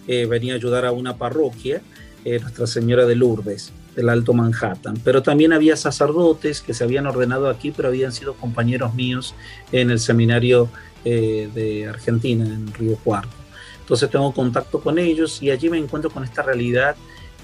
Eh, 0.07 0.25
venía 0.25 0.55
a 0.55 0.57
ayudar 0.57 0.87
a 0.87 0.93
una 0.93 1.17
parroquia, 1.19 1.83
eh, 2.25 2.39
Nuestra 2.41 2.67
Señora 2.67 3.05
de 3.05 3.15
Lourdes, 3.15 3.73
del 3.95 4.09
Alto 4.09 4.33
Manhattan. 4.33 4.99
Pero 5.05 5.23
también 5.23 5.53
había 5.53 5.77
sacerdotes 5.77 6.63
que 6.63 6.73
se 6.73 6.85
habían 6.85 7.07
ordenado 7.07 7.49
aquí, 7.49 7.73
pero 7.73 7.89
habían 7.89 8.13
sido 8.13 8.35
compañeros 8.35 8.95
míos 8.95 9.35
en 9.73 9.91
el 9.91 9.99
seminario 9.99 10.71
eh, 11.05 11.51
de 11.55 11.89
Argentina, 11.89 12.47
en 12.47 12.73
Río 12.73 12.97
Cuarto. 12.97 13.37
Entonces 13.81 14.09
tengo 14.11 14.33
contacto 14.33 14.81
con 14.81 14.99
ellos 14.99 15.43
y 15.43 15.51
allí 15.51 15.69
me 15.69 15.79
encuentro 15.79 16.11
con 16.11 16.23
esta 16.25 16.43
realidad 16.43 16.97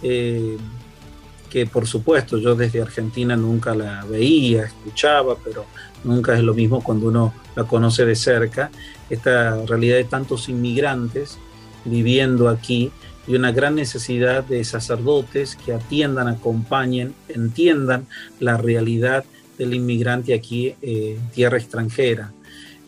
que 0.03 1.65
por 1.67 1.87
supuesto 1.87 2.37
yo 2.37 2.55
desde 2.55 2.83
Argentina 2.83 3.35
nunca 3.37 3.75
la 3.75 4.05
veía, 4.05 4.65
escuchaba, 4.65 5.37
pero 5.43 5.65
nunca 6.05 6.35
es 6.35 6.43
lo 6.43 6.55
mismo 6.55 6.83
cuando 6.83 7.09
uno 7.09 7.35
la 7.57 7.65
conoce 7.65 8.05
de 8.05 8.15
cerca, 8.15 8.71
esta 9.11 9.65
realidad 9.67 9.97
de 9.97 10.05
tantos 10.05 10.49
inmigrantes 10.49 11.39
viviendo 11.85 12.49
aquí 12.49 12.91
y 13.27 13.35
una 13.35 13.53
gran 13.53 13.75
necesidad 13.75 14.45
de 14.45 14.65
sacerdotes 14.65 15.57
que 15.57 15.73
atiendan, 15.73 16.29
acompañen, 16.29 17.15
entiendan 17.29 18.07
la 18.41 18.57
realidad 18.57 19.25
del 19.59 19.75
inmigrante 19.75 20.35
aquí 20.35 20.75
eh, 20.83 21.17
en 21.19 21.31
tierra 21.31 21.59
extranjera. 21.59 22.33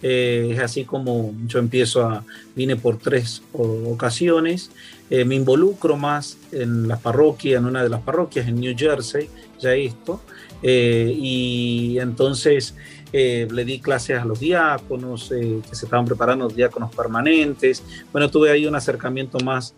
Eh, 0.03 0.51
es 0.53 0.59
así 0.59 0.85
como 0.85 1.35
yo 1.47 1.59
empiezo 1.59 2.03
a, 2.05 2.25
vine 2.55 2.77
por 2.77 2.99
tres 2.99 3.43
ocasiones, 3.53 4.71
eh, 5.09 5.25
me 5.25 5.37
involucro 5.37 5.97
más 5.97 6.37
en 6.53 6.87
la 6.87 6.99
parroquia, 6.99 7.59
en 7.59 7.65
una 7.65 7.83
de 7.83 7.89
las 7.89 8.03
parroquias 8.03 8.47
en 8.47 8.61
New 8.61 8.75
Jersey, 8.77 9.31
ya 9.59 9.75
esto, 9.75 10.21
y 10.63 11.99
entonces 12.01 12.75
le 13.13 13.65
di 13.65 13.81
clases 13.81 14.19
a 14.19 14.25
los 14.25 14.41
diáconos 14.41 15.29
que 15.31 15.75
se 15.75 15.87
estaban 15.87 16.05
preparando, 16.05 16.49
diáconos 16.49 16.95
permanentes. 16.95 17.83
Bueno, 18.13 18.31
tuve 18.31 18.51
ahí 18.51 18.67
un 18.67 18.75
acercamiento 18.75 19.39
más, 19.41 19.75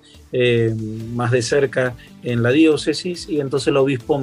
más 1.14 1.30
de 1.30 1.42
cerca 1.42 1.94
en 2.23 2.42
la 2.42 2.50
diócesis 2.50 3.28
y 3.28 3.40
entonces 3.40 3.68
el 3.68 3.76
obispo 3.76 4.20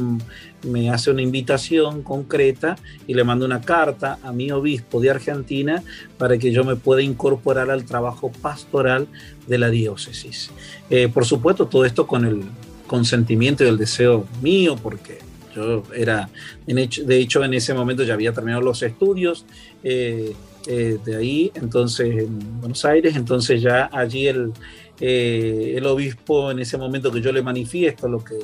me 0.66 0.90
hace 0.90 1.12
una 1.12 1.22
invitación 1.22 2.02
concreta 2.02 2.76
y 3.08 3.14
le 3.14 3.24
mando 3.24 3.46
una 3.46 3.62
carta 3.62 4.20
a 4.24 4.32
mi 4.32 4.52
obispo 4.52 5.00
de 5.00 5.12
Argentina 5.12 5.84
para 6.18 6.38
que 6.38 6.52
yo 6.52 6.64
me 6.64 6.76
pueda 6.76 7.02
incorporar 7.02 7.70
al 7.70 7.86
trabajo 7.86 8.32
pastoral 8.42 9.08
de 9.48 9.58
la 9.58 9.70
diócesis. 9.70 10.52
Eh, 10.90 11.08
por 11.08 11.26
supuesto, 11.26 11.68
todo 11.68 11.86
esto 11.86 12.08
con 12.08 12.26
el 12.26 12.42
consentimiento 12.88 13.64
y 13.64 13.68
el 13.68 13.78
deseo 13.78 14.26
mío, 14.42 14.76
porque 14.82 15.20
yo 15.56 15.84
era, 15.96 16.30
de 16.66 17.18
hecho, 17.18 17.44
en 17.44 17.54
ese 17.54 17.74
momento 17.74 18.04
ya 18.04 18.14
había 18.14 18.34
terminado 18.34 18.62
los 18.62 18.82
estudios 18.84 19.46
eh, 19.84 20.34
eh, 20.68 20.98
de 21.04 21.16
ahí, 21.16 21.52
entonces 21.56 22.24
en 22.24 22.60
Buenos 22.60 22.84
Aires, 22.86 23.16
entonces 23.16 23.62
ya 23.62 23.90
allí 23.92 24.28
el, 24.28 24.52
el 25.00 25.86
obispo 25.86 26.52
en 26.52 26.60
ese 26.60 26.78
momento 26.78 27.12
que 27.12 27.22
yo 27.22 27.32
le 27.32 27.42
manifiesto 27.42 28.08
lo 28.08 28.24
que 28.24 28.36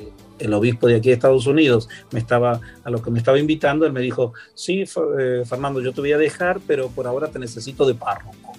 el 0.42 0.54
obispo 0.54 0.88
de 0.88 0.96
aquí 0.96 1.10
de 1.10 1.16
Estados 1.16 1.48
Unidos 1.48 1.88
me 2.12 2.20
estaba, 2.20 2.60
a 2.84 2.90
lo 2.90 3.02
que 3.02 3.12
me 3.12 3.20
estaba 3.20 3.40
invitando, 3.40 3.86
él 3.86 3.94
me 3.94 4.02
dijo, 4.02 4.34
sí, 4.54 4.84
eh, 5.20 5.44
Fernando, 5.46 5.82
yo 5.82 5.94
te 5.94 6.02
voy 6.02 6.12
a 6.12 6.18
dejar, 6.18 6.60
pero 6.66 6.90
por 6.90 7.08
ahora 7.08 7.28
te 7.28 7.40
necesito 7.40 7.86
de 7.86 7.94
párroco. 7.94 8.54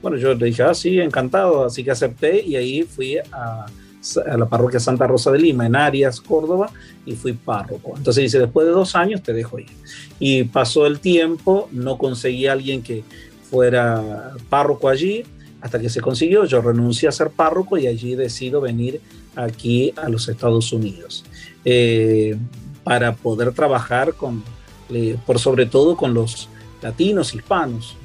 Bueno, 0.00 0.16
yo 0.16 0.34
le 0.34 0.46
dije, 0.46 0.62
ah, 0.62 0.74
sí, 0.74 1.00
encantado, 1.00 1.64
así 1.64 1.82
que 1.82 1.90
acepté 1.90 2.42
y 2.42 2.54
ahí 2.56 2.82
fui 2.84 3.18
a, 3.18 3.66
a 4.26 4.36
la 4.36 4.46
parroquia 4.46 4.80
Santa 4.80 5.06
Rosa 5.06 5.30
de 5.30 5.38
Lima, 5.38 5.66
en 5.66 5.76
Arias, 5.76 6.20
Córdoba, 6.20 6.70
y 7.04 7.14
fui 7.14 7.32
párroco. 7.32 7.94
Entonces 7.96 8.22
dice, 8.22 8.38
después 8.38 8.66
de 8.66 8.72
dos 8.72 8.94
años 8.94 9.22
te 9.22 9.32
dejo 9.32 9.58
ir. 9.58 9.68
Y 10.18 10.44
pasó 10.44 10.86
el 10.86 11.00
tiempo, 11.00 11.68
no 11.72 11.98
conseguí 11.98 12.46
a 12.46 12.52
alguien 12.52 12.82
que 12.82 13.04
fuera 13.50 14.32
párroco 14.48 14.88
allí, 14.88 15.24
hasta 15.60 15.80
que 15.80 15.88
se 15.88 16.00
consiguió, 16.00 16.44
yo 16.44 16.60
renuncié 16.60 17.08
a 17.08 17.12
ser 17.12 17.30
párroco 17.30 17.78
y 17.78 17.86
allí 17.86 18.14
decido 18.14 18.60
venir 18.60 19.00
aquí 19.34 19.92
a 19.96 20.08
los 20.08 20.28
Estados 20.28 20.72
Unidos 20.72 21.24
para 22.84 23.14
poder 23.16 23.52
trabajar 23.52 24.14
con, 24.14 24.44
por 25.26 25.40
sobre 25.40 25.66
todo 25.66 25.96
con 25.96 26.14
los 26.14 26.48
latinos, 26.80 27.34
hispanos. 27.34 27.96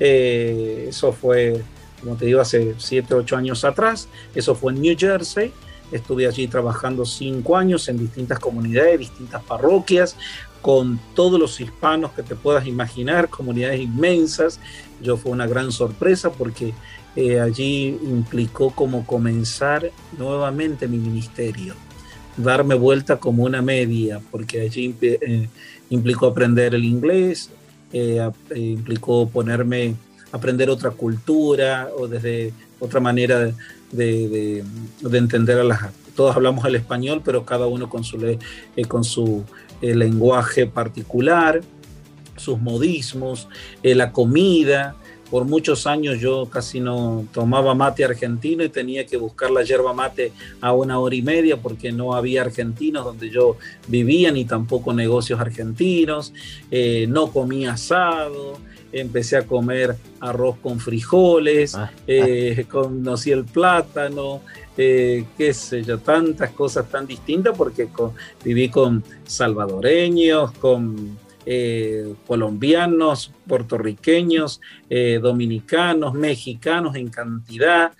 eso 0.00 1.12
fue, 1.12 1.62
como 2.00 2.16
te 2.16 2.26
digo, 2.26 2.40
hace 2.40 2.74
7, 2.76 3.14
8 3.14 3.36
años 3.36 3.64
atrás. 3.64 4.08
Eso 4.34 4.54
fue 4.54 4.72
en 4.72 4.82
New 4.82 4.96
Jersey. 4.98 5.52
Estuve 5.92 6.26
allí 6.26 6.48
trabajando 6.48 7.04
cinco 7.04 7.56
años 7.56 7.88
en 7.88 7.98
distintas 7.98 8.40
comunidades, 8.40 8.98
distintas 8.98 9.42
parroquias, 9.44 10.16
con 10.60 10.98
todos 11.14 11.38
los 11.38 11.60
hispanos 11.60 12.10
que 12.10 12.24
te 12.24 12.34
puedas 12.34 12.66
imaginar, 12.66 13.28
comunidades 13.28 13.80
inmensas. 13.80 14.58
Yo 15.00 15.16
fue 15.16 15.30
una 15.30 15.46
gran 15.46 15.70
sorpresa 15.70 16.32
porque 16.32 16.74
eh, 17.14 17.40
allí 17.40 17.98
implicó 18.02 18.70
como 18.70 19.06
comenzar 19.06 19.90
nuevamente 20.18 20.88
mi 20.88 20.98
ministerio, 20.98 21.74
darme 22.36 22.74
vuelta 22.74 23.18
como 23.18 23.44
una 23.44 23.62
media, 23.62 24.20
porque 24.30 24.60
allí 24.60 24.94
eh, 25.00 25.48
implicó 25.88 26.26
aprender 26.26 26.74
el 26.74 26.84
inglés, 26.84 27.50
eh, 27.92 28.28
implicó 28.54 29.28
ponerme, 29.28 29.94
aprender 30.36 30.70
otra 30.70 30.90
cultura 30.90 31.90
o 31.96 32.06
desde 32.08 32.52
otra 32.78 33.00
manera 33.00 33.52
de, 33.92 34.64
entender 35.12 35.58
a 35.58 35.64
las... 35.64 35.80
Todos 36.14 36.34
hablamos 36.34 36.64
el 36.64 36.76
español, 36.76 37.20
pero 37.24 37.44
cada 37.44 37.66
uno 37.66 37.90
con 37.90 38.02
su, 38.02 38.18
con 38.88 39.04
su 39.04 39.44
lenguaje 39.82 40.66
particular, 40.66 41.60
sus 42.36 42.58
modismos, 42.58 43.48
la 43.82 44.12
comida, 44.12 44.96
por 45.30 45.44
muchos 45.44 45.86
años 45.86 46.20
yo 46.20 46.46
casi 46.46 46.80
no 46.80 47.26
tomaba 47.32 47.74
mate 47.74 48.04
argentino 48.04 48.62
y 48.62 48.68
tenía 48.68 49.06
que 49.06 49.16
buscar 49.16 49.50
la 49.50 49.62
yerba 49.62 49.92
mate 49.92 50.32
a 50.60 50.72
una 50.72 50.98
hora 50.98 51.14
y 51.14 51.22
media 51.22 51.56
porque 51.56 51.90
no 51.92 52.14
había 52.14 52.42
argentinos 52.42 53.04
donde 53.04 53.30
yo 53.30 53.56
vivía 53.88 54.30
ni 54.30 54.44
tampoco 54.44 54.92
negocios 54.92 55.40
argentinos. 55.40 56.32
Eh, 56.70 57.06
no 57.08 57.32
comía 57.32 57.72
asado. 57.72 58.58
Empecé 59.00 59.36
a 59.36 59.42
comer 59.42 59.96
arroz 60.20 60.56
con 60.62 60.80
frijoles, 60.80 61.74
ah. 61.74 61.90
eh, 62.06 62.64
conocí 62.70 63.30
el 63.30 63.44
plátano, 63.44 64.40
eh, 64.76 65.24
qué 65.36 65.54
sé 65.54 65.82
yo, 65.82 65.98
tantas 65.98 66.50
cosas 66.50 66.88
tan 66.88 67.06
distintas 67.06 67.56
porque 67.56 67.88
viví 68.44 68.68
con 68.68 69.02
salvadoreños, 69.24 70.52
con 70.52 71.16
eh, 71.48 72.14
colombianos, 72.26 73.32
puertorriqueños, 73.46 74.60
eh, 74.90 75.20
dominicanos, 75.22 76.12
mexicanos 76.12 76.96
en 76.96 77.08
cantidad, 77.08 77.92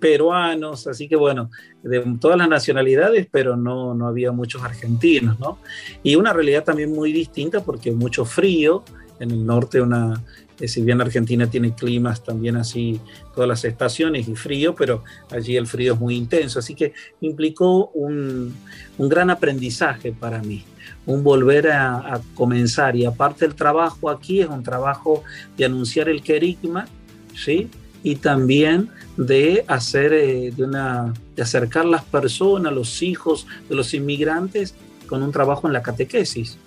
peruanos, 0.00 0.88
así 0.88 1.06
que 1.08 1.14
bueno, 1.14 1.48
de 1.84 2.00
todas 2.20 2.36
las 2.36 2.48
nacionalidades, 2.48 3.28
pero 3.30 3.56
no, 3.56 3.94
no 3.94 4.08
había 4.08 4.32
muchos 4.32 4.64
argentinos, 4.64 5.38
¿no? 5.38 5.60
Y 6.02 6.16
una 6.16 6.32
realidad 6.32 6.64
también 6.64 6.92
muy 6.92 7.12
distinta 7.12 7.62
porque 7.62 7.92
mucho 7.92 8.24
frío, 8.24 8.82
en 9.20 9.30
el 9.30 9.44
norte 9.44 9.80
una, 9.80 10.22
eh, 10.60 10.68
si 10.68 10.82
bien 10.82 11.00
Argentina 11.00 11.48
tiene 11.48 11.74
climas 11.74 12.22
también 12.22 12.56
así, 12.56 13.00
todas 13.34 13.48
las 13.48 13.64
estaciones 13.64 14.28
y 14.28 14.34
frío, 14.34 14.74
pero 14.74 15.04
allí 15.30 15.56
el 15.56 15.66
frío 15.66 15.94
es 15.94 16.00
muy 16.00 16.16
intenso, 16.16 16.58
así 16.58 16.74
que 16.74 16.92
implicó 17.20 17.88
un, 17.94 18.54
un 18.98 19.08
gran 19.08 19.30
aprendizaje 19.30 20.12
para 20.12 20.42
mí 20.42 20.64
un 21.08 21.24
volver 21.24 21.70
a, 21.70 22.20
comenzar. 22.34 22.94
Y 22.94 23.06
aparte 23.06 23.46
el 23.46 23.54
trabajo 23.54 24.10
aquí 24.10 24.40
es 24.40 24.48
un 24.48 24.62
trabajo 24.62 25.24
de 25.56 25.64
anunciar 25.64 26.08
el 26.08 26.22
querigma, 26.22 26.86
¿sí? 27.34 27.70
Y 28.02 28.16
también 28.16 28.90
de 29.16 29.64
hacer, 29.66 30.12
eh, 30.12 30.52
de, 30.54 30.64
una, 30.64 31.14
de 31.34 31.42
acercar 31.42 31.86
las 31.86 32.04
personas, 32.04 32.72
los 32.74 33.02
hijos 33.02 33.46
de 33.68 33.74
los 33.74 33.94
inmigrantes 33.94 34.74
con 35.08 35.22
un 35.22 35.32
trabajo 35.32 35.66
en 35.66 35.72
la 35.72 35.82
catequesis, 35.82 36.58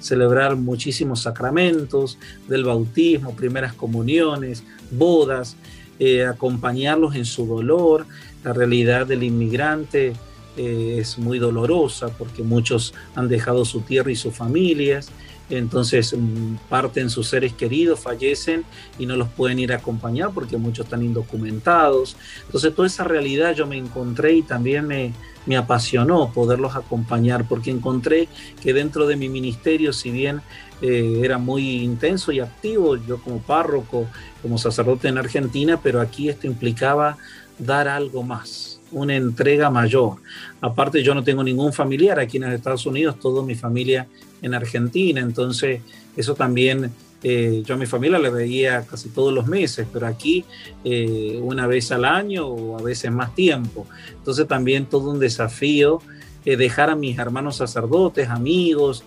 celebrar 0.00 0.56
muchísimos 0.56 1.22
sacramentos 1.22 2.18
del 2.48 2.64
bautismo, 2.64 3.36
primeras 3.36 3.74
comuniones, 3.74 4.64
bodas, 4.90 5.56
eh, 5.98 6.24
acompañarlos 6.24 7.14
en 7.14 7.24
su 7.24 7.46
dolor, 7.46 8.06
la 8.42 8.52
realidad 8.52 9.06
del 9.06 9.22
inmigrante, 9.22 10.14
eh, 10.56 10.96
es 10.98 11.18
muy 11.18 11.38
dolorosa 11.38 12.08
porque 12.08 12.42
muchos 12.42 12.94
han 13.14 13.28
dejado 13.28 13.64
su 13.64 13.82
tierra 13.82 14.10
y 14.10 14.16
sus 14.16 14.34
familias, 14.34 15.10
entonces 15.50 16.14
mm, 16.16 16.56
parten 16.68 17.10
sus 17.10 17.28
seres 17.28 17.52
queridos, 17.52 18.00
fallecen 18.00 18.64
y 18.98 19.06
no 19.06 19.16
los 19.16 19.28
pueden 19.28 19.58
ir 19.58 19.72
a 19.72 19.76
acompañar 19.76 20.30
porque 20.32 20.56
muchos 20.56 20.86
están 20.86 21.02
indocumentados. 21.02 22.16
Entonces 22.46 22.74
toda 22.74 22.86
esa 22.86 23.04
realidad 23.04 23.54
yo 23.54 23.66
me 23.66 23.76
encontré 23.76 24.34
y 24.34 24.42
también 24.42 24.86
me, 24.86 25.12
me 25.46 25.56
apasionó 25.56 26.32
poderlos 26.32 26.76
acompañar 26.76 27.46
porque 27.48 27.70
encontré 27.70 28.28
que 28.62 28.72
dentro 28.72 29.06
de 29.06 29.16
mi 29.16 29.28
ministerio, 29.28 29.92
si 29.92 30.10
bien 30.10 30.40
eh, 30.82 31.20
era 31.22 31.38
muy 31.38 31.82
intenso 31.82 32.32
y 32.32 32.40
activo, 32.40 32.96
yo 32.96 33.20
como 33.22 33.38
párroco, 33.38 34.06
como 34.42 34.56
sacerdote 34.58 35.08
en 35.08 35.18
Argentina, 35.18 35.78
pero 35.82 36.00
aquí 36.00 36.28
esto 36.28 36.46
implicaba 36.46 37.18
dar 37.58 37.88
algo 37.88 38.22
más 38.22 38.79
una 38.92 39.16
entrega 39.16 39.70
mayor. 39.70 40.16
Aparte, 40.60 41.02
yo 41.02 41.14
no 41.14 41.22
tengo 41.22 41.42
ningún 41.42 41.72
familiar 41.72 42.18
aquí 42.18 42.36
en 42.36 42.44
Estados 42.44 42.86
Unidos, 42.86 43.18
toda 43.20 43.42
mi 43.42 43.54
familia 43.54 44.06
en 44.42 44.54
Argentina, 44.54 45.20
entonces 45.20 45.80
eso 46.16 46.34
también, 46.34 46.90
eh, 47.22 47.62
yo 47.64 47.74
a 47.74 47.78
mi 47.78 47.86
familia 47.86 48.18
le 48.18 48.30
veía 48.30 48.82
casi 48.82 49.10
todos 49.10 49.32
los 49.32 49.46
meses, 49.46 49.86
pero 49.92 50.06
aquí 50.06 50.44
eh, 50.84 51.38
una 51.42 51.66
vez 51.66 51.92
al 51.92 52.04
año 52.04 52.46
o 52.46 52.78
a 52.78 52.82
veces 52.82 53.12
más 53.12 53.34
tiempo. 53.34 53.86
Entonces 54.12 54.46
también 54.46 54.86
todo 54.86 55.10
un 55.10 55.18
desafío. 55.18 56.00
Eh, 56.46 56.56
dejar 56.56 56.88
a 56.88 56.96
mis 56.96 57.18
hermanos 57.18 57.56
sacerdotes, 57.56 58.30
amigos, 58.30 59.04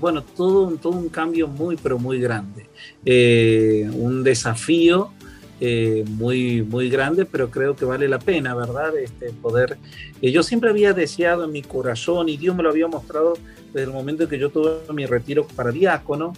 bueno, 0.00 0.24
todo, 0.24 0.68
todo 0.82 0.94
un 0.94 1.08
cambio 1.10 1.46
muy, 1.46 1.76
pero 1.76 1.96
muy 1.96 2.18
grande. 2.18 2.66
un 3.92 4.24
desafío 4.24 5.12
eh, 5.64 6.02
muy, 6.08 6.62
muy 6.62 6.90
grande, 6.90 7.24
pero 7.24 7.48
creo 7.48 7.76
que 7.76 7.84
vale 7.84 8.08
la 8.08 8.18
pena, 8.18 8.52
¿verdad? 8.52 8.98
Este, 8.98 9.30
poder, 9.30 9.78
eh, 10.20 10.32
yo 10.32 10.42
siempre 10.42 10.70
había 10.70 10.92
deseado 10.92 11.44
en 11.44 11.52
mi 11.52 11.62
corazón 11.62 12.28
y 12.28 12.36
Dios 12.36 12.56
me 12.56 12.64
lo 12.64 12.70
había 12.70 12.88
mostrado 12.88 13.34
desde 13.72 13.86
el 13.86 13.92
momento 13.92 14.24
en 14.24 14.28
que 14.28 14.40
yo 14.40 14.50
tuve 14.50 14.80
mi 14.92 15.06
retiro 15.06 15.46
para 15.46 15.70
diácono, 15.70 16.32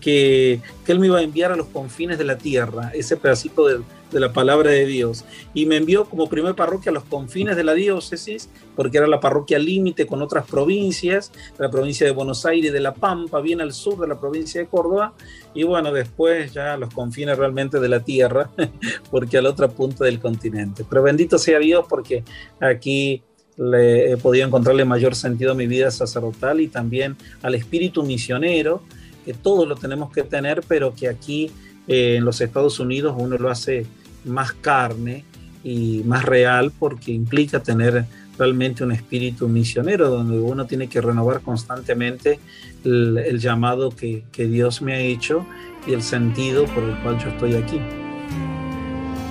que, 0.00 0.58
que 0.86 0.92
Él 0.92 1.00
me 1.00 1.08
iba 1.08 1.18
a 1.18 1.22
enviar 1.22 1.52
a 1.52 1.56
los 1.56 1.66
confines 1.66 2.16
de 2.16 2.24
la 2.24 2.38
tierra, 2.38 2.92
ese 2.94 3.18
pedacito 3.18 3.66
de, 3.66 3.82
de 4.14 4.20
la 4.20 4.32
palabra 4.32 4.70
de 4.70 4.86
Dios. 4.86 5.24
Y 5.52 5.66
me 5.66 5.76
envió 5.76 6.06
como 6.06 6.28
primer 6.28 6.54
parroquia 6.54 6.90
a 6.90 6.94
los 6.94 7.04
confines 7.04 7.56
de 7.56 7.64
la 7.64 7.74
diócesis, 7.74 8.48
porque 8.76 8.98
era 8.98 9.06
la 9.06 9.20
parroquia 9.20 9.58
límite 9.58 10.06
con 10.06 10.22
otras 10.22 10.46
provincias, 10.46 11.32
la 11.58 11.70
provincia 11.70 12.06
de 12.06 12.12
Buenos 12.12 12.46
Aires, 12.46 12.72
de 12.72 12.80
La 12.80 12.94
Pampa, 12.94 13.40
bien 13.40 13.60
al 13.60 13.72
sur 13.72 13.98
de 13.98 14.06
la 14.06 14.18
provincia 14.18 14.60
de 14.60 14.68
Córdoba, 14.68 15.14
y 15.52 15.64
bueno, 15.64 15.92
después 15.92 16.52
ya 16.52 16.76
los 16.76 16.94
confines 16.94 17.36
realmente 17.36 17.80
de 17.80 17.88
la 17.88 18.00
tierra, 18.00 18.50
porque 19.10 19.36
al 19.36 19.46
otro 19.46 19.68
punto 19.70 20.04
del 20.04 20.20
continente. 20.20 20.84
Pero 20.88 21.02
bendito 21.02 21.38
sea 21.38 21.58
Dios 21.58 21.84
porque 21.88 22.24
aquí 22.60 23.22
le 23.56 24.12
he 24.12 24.16
podido 24.16 24.46
encontrarle 24.46 24.84
mayor 24.84 25.14
sentido 25.14 25.52
a 25.52 25.54
mi 25.54 25.66
vida 25.66 25.90
sacerdotal 25.90 26.60
y 26.60 26.68
también 26.68 27.16
al 27.42 27.54
espíritu 27.54 28.02
misionero, 28.02 28.82
que 29.24 29.34
todos 29.34 29.66
lo 29.66 29.76
tenemos 29.76 30.12
que 30.12 30.22
tener, 30.22 30.62
pero 30.66 30.94
que 30.94 31.08
aquí 31.08 31.50
eh, 31.86 32.16
en 32.16 32.24
los 32.24 32.40
Estados 32.40 32.80
Unidos 32.80 33.14
uno 33.16 33.36
lo 33.36 33.50
hace 33.50 33.86
más 34.24 34.52
carne 34.52 35.24
y 35.62 36.02
más 36.04 36.24
real 36.24 36.72
porque 36.78 37.12
implica 37.12 37.62
tener 37.62 38.06
realmente 38.38 38.84
un 38.84 38.92
espíritu 38.92 39.48
misionero 39.48 40.10
donde 40.10 40.38
uno 40.38 40.66
tiene 40.66 40.88
que 40.88 41.00
renovar 41.00 41.40
constantemente 41.40 42.40
el, 42.84 43.38
llamado 43.38 43.90
que, 43.90 44.24
que, 44.32 44.46
Dios 44.46 44.82
me 44.82 44.94
ha 44.94 44.98
hecho 44.98 45.46
y 45.86 45.92
el 45.92 46.02
sentido 46.02 46.64
por 46.66 46.82
el 46.82 46.96
cual 47.02 47.18
yo 47.18 47.28
estoy 47.28 47.54
aquí. 47.54 47.80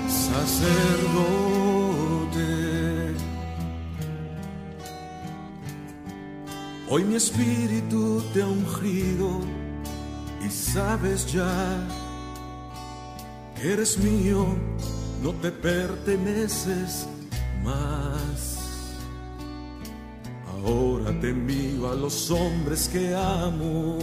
Sacerdote, 0.07 1.53
hoy 6.89 7.03
mi 7.03 7.15
espíritu 7.15 8.23
te 8.33 8.41
ha 8.41 8.47
ungido 8.47 9.41
y 10.45 10.49
sabes 10.49 11.31
ya, 11.31 11.47
eres 13.63 13.97
mío 13.97 14.45
no 15.23 15.31
te 15.35 15.51
perteneces 15.51 17.07
más. 17.63 18.59
Ahora 20.51 21.17
te 21.21 21.29
envío 21.29 21.89
a 21.89 21.95
los 21.95 22.29
hombres 22.29 22.89
que 22.89 23.15
amo. 23.15 23.99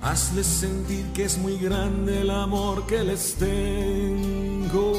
Hazles 0.00 0.46
sentir 0.46 1.04
que 1.12 1.24
es 1.24 1.36
muy 1.38 1.58
grande 1.58 2.20
el 2.20 2.30
amor 2.30 2.86
que 2.86 3.02
les 3.02 3.34
tengo. 3.34 4.92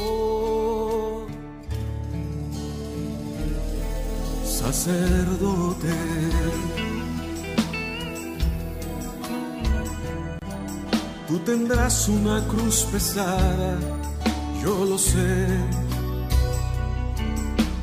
Sacerdote 4.43 5.95
Tú 11.29 11.37
tendrás 11.37 12.09
una 12.09 12.43
cruz 12.47 12.85
pesada, 12.91 13.77
yo 14.63 14.83
lo 14.83 14.97
sé, 14.97 15.45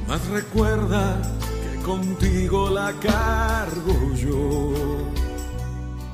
Mas 0.08 0.26
recuerda 0.30 1.16
que 1.62 1.80
contigo 1.84 2.68
la 2.70 2.92
cargo 2.94 4.12
yo. 4.16 4.72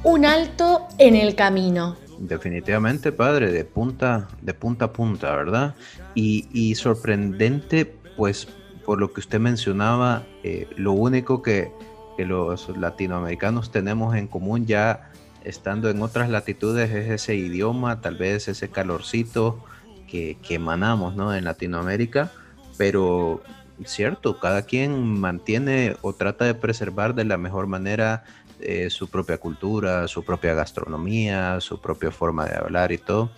Un 0.04 0.26
alto 0.26 0.86
en 0.98 1.16
el 1.16 1.34
camino. 1.34 1.96
Definitivamente, 2.18 3.12
padre, 3.12 3.50
de 3.50 3.64
punta, 3.64 4.28
de 4.42 4.52
punta 4.52 4.84
a 4.84 4.92
punta, 4.92 5.34
¿verdad? 5.34 5.74
Y, 6.14 6.74
sorprendente, 6.74 7.86
pues, 8.14 8.46
por 8.84 9.00
lo 9.00 9.10
que 9.14 9.20
usted 9.20 9.40
mencionaba, 9.40 10.26
eh, 10.42 10.68
lo 10.76 10.92
único 10.92 11.40
que, 11.40 11.72
que 12.18 12.26
los 12.26 12.68
latinoamericanos 12.76 13.72
tenemos 13.72 14.14
en 14.16 14.28
común 14.28 14.66
ya 14.66 15.11
estando 15.44 15.90
en 15.90 16.02
otras 16.02 16.30
latitudes 16.30 16.90
es 16.90 17.10
ese 17.10 17.34
idioma, 17.34 18.00
tal 18.00 18.16
vez 18.16 18.48
ese 18.48 18.70
calorcito 18.70 19.64
que, 20.06 20.36
emanamos 20.50 21.16
¿no? 21.16 21.34
en 21.34 21.44
Latinoamérica, 21.44 22.30
pero 22.76 23.42
cierto, 23.84 24.38
cada 24.38 24.62
quien 24.62 25.18
mantiene 25.20 25.96
o 26.02 26.12
trata 26.12 26.44
de 26.44 26.54
preservar 26.54 27.14
de 27.14 27.24
la 27.24 27.38
mejor 27.38 27.66
manera 27.66 28.24
eh, 28.60 28.90
su 28.90 29.08
propia 29.08 29.38
cultura, 29.38 30.06
su 30.08 30.24
propia 30.24 30.54
gastronomía, 30.54 31.60
su 31.60 31.80
propia 31.80 32.10
forma 32.10 32.44
de 32.44 32.56
hablar 32.56 32.92
y 32.92 32.98
todo. 32.98 33.30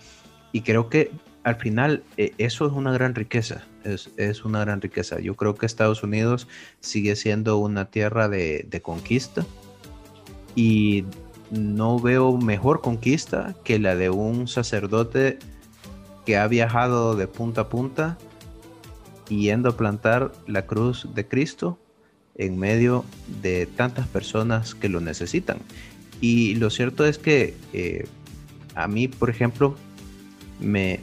Y 0.51 0.61
creo 0.61 0.89
que 0.89 1.11
al 1.43 1.55
final 1.55 2.03
eh, 2.17 2.33
eso 2.37 2.67
es 2.67 2.73
una 2.73 2.91
gran 2.91 3.15
riqueza, 3.15 3.63
es, 3.83 4.09
es, 4.17 4.43
una 4.43 4.59
gran 4.59 4.81
riqueza. 4.81 5.19
Yo 5.19 5.35
creo 5.35 5.55
que 5.55 5.65
Estados 5.65 6.03
Unidos 6.03 6.47
sigue 6.79 7.15
siendo 7.15 7.57
una 7.57 7.85
tierra 7.85 8.27
de, 8.27 8.65
de 8.69 8.81
conquista 8.81 9.45
y 10.55 11.05
no 11.51 11.99
veo 11.99 12.37
mejor 12.37 12.81
conquista 12.81 13.55
que 13.63 13.79
la 13.79 13.95
de 13.95 14.09
un 14.09 14.47
sacerdote 14.47 15.39
que 16.25 16.37
ha 16.37 16.47
viajado 16.47 17.15
de 17.15 17.27
punta 17.27 17.61
a 17.61 17.69
punta 17.69 18.17
yendo 19.29 19.69
a 19.69 19.77
plantar 19.77 20.31
la 20.47 20.65
cruz 20.65 21.07
de 21.13 21.27
Cristo 21.27 21.79
en 22.35 22.57
medio 22.57 23.05
de 23.41 23.65
tantas 23.65 24.07
personas 24.07 24.75
que 24.75 24.89
lo 24.89 24.99
necesitan. 24.99 25.59
Y 26.21 26.55
lo 26.55 26.69
cierto 26.69 27.05
es 27.05 27.17
que 27.17 27.55
eh, 27.73 28.07
a 28.75 28.87
mí, 28.87 29.07
por 29.07 29.29
ejemplo, 29.29 29.75
me, 30.59 30.99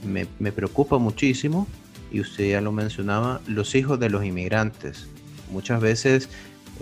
preocupa 0.55 0.99
muchísimo, 0.99 1.67
y 2.11 2.21
usted 2.21 2.51
ya 2.51 2.61
lo 2.61 2.73
mencionaba, 2.73 3.41
los 3.47 3.75
hijos 3.75 3.99
de 3.99 4.11
los 4.11 4.25
inmigrantes. 4.25 5.09
Muchas 5.51 5.81
veces 5.81 6.29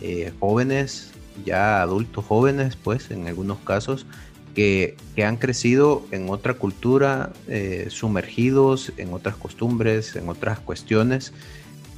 eh, 0.03 0.33
jóvenes 0.41 1.13
ya 1.45 1.83
adultos 1.83 2.25
jóvenes, 2.25 2.77
pues 2.77 3.11
en 3.11 3.27
algunos 3.27 3.59
casos, 3.59 4.07
que, 4.55 4.97
han 5.25 5.37
crecido 5.37 6.07
en 6.13 6.31
otra 6.31 6.55
cultura, 6.55 7.31
eh, 7.47 7.89
sumergidos 7.91 8.93
en 8.97 9.13
otras 9.13 9.37
costumbres, 9.37 10.17
en 10.17 10.29
otras 10.29 10.59
cuestiones, 10.59 11.33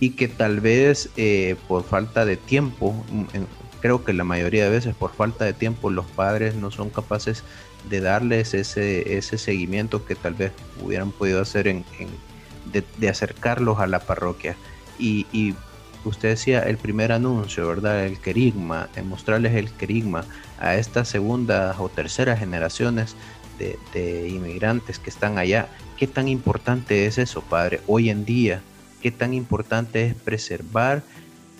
y 0.00 0.10
que 0.10 0.26
tal 0.26 0.60
vez 0.60 1.10
eh, 1.16 1.54
por 1.68 1.84
falta 1.84 2.24
de 2.24 2.36
tiempo, 2.36 2.92
mm, 3.10 3.24
creo 3.80 4.04
que 4.04 4.12
la 4.12 4.24
mayoría 4.24 4.64
de 4.64 4.70
veces 4.70 4.94
por 4.94 5.12
falta 5.12 5.44
de 5.44 5.52
tiempo 5.52 5.90
los 5.90 6.06
padres 6.06 6.54
no 6.56 6.70
son 6.70 6.90
capaces 6.90 7.44
de 7.88 8.00
darles 8.00 8.54
ese, 8.54 9.16
ese 9.16 9.38
seguimiento 9.38 10.04
que 10.04 10.14
tal 10.14 10.34
vez 10.34 10.52
hubieran 10.82 11.12
podido 11.12 11.40
hacer 11.40 11.68
en, 11.68 11.84
de, 12.72 13.08
acercarlos 13.08 13.78
a 13.78 13.86
la 13.86 14.00
parroquia. 14.00 14.56
Y, 14.98 15.26
y 15.32 15.54
usted 16.04 16.30
decía 16.30 16.60
el 16.60 16.78
primer 16.78 17.12
anuncio, 17.12 17.66
¿verdad? 17.68 18.04
El 18.04 18.18
querigma, 18.18 18.88
mostrarles 19.04 19.54
el 19.54 19.70
querigma 19.70 20.24
a 20.58 20.76
estas 20.76 21.08
segundas 21.08 21.76
o 21.78 21.88
terceras 21.88 22.38
generaciones 22.38 23.16
de, 23.94 24.28
inmigrantes 24.28 24.98
que 24.98 25.10
están 25.10 25.38
allá. 25.38 25.68
¿Qué 25.96 26.06
tan 26.06 26.28
importante 26.28 27.06
es 27.06 27.18
eso, 27.18 27.42
padre, 27.42 27.80
hoy 27.86 28.10
en 28.10 28.24
día? 28.24 28.60
¿Qué 29.00 29.10
tan 29.10 29.34
importante 29.34 30.06
es 30.06 30.14
preservar 30.14 31.02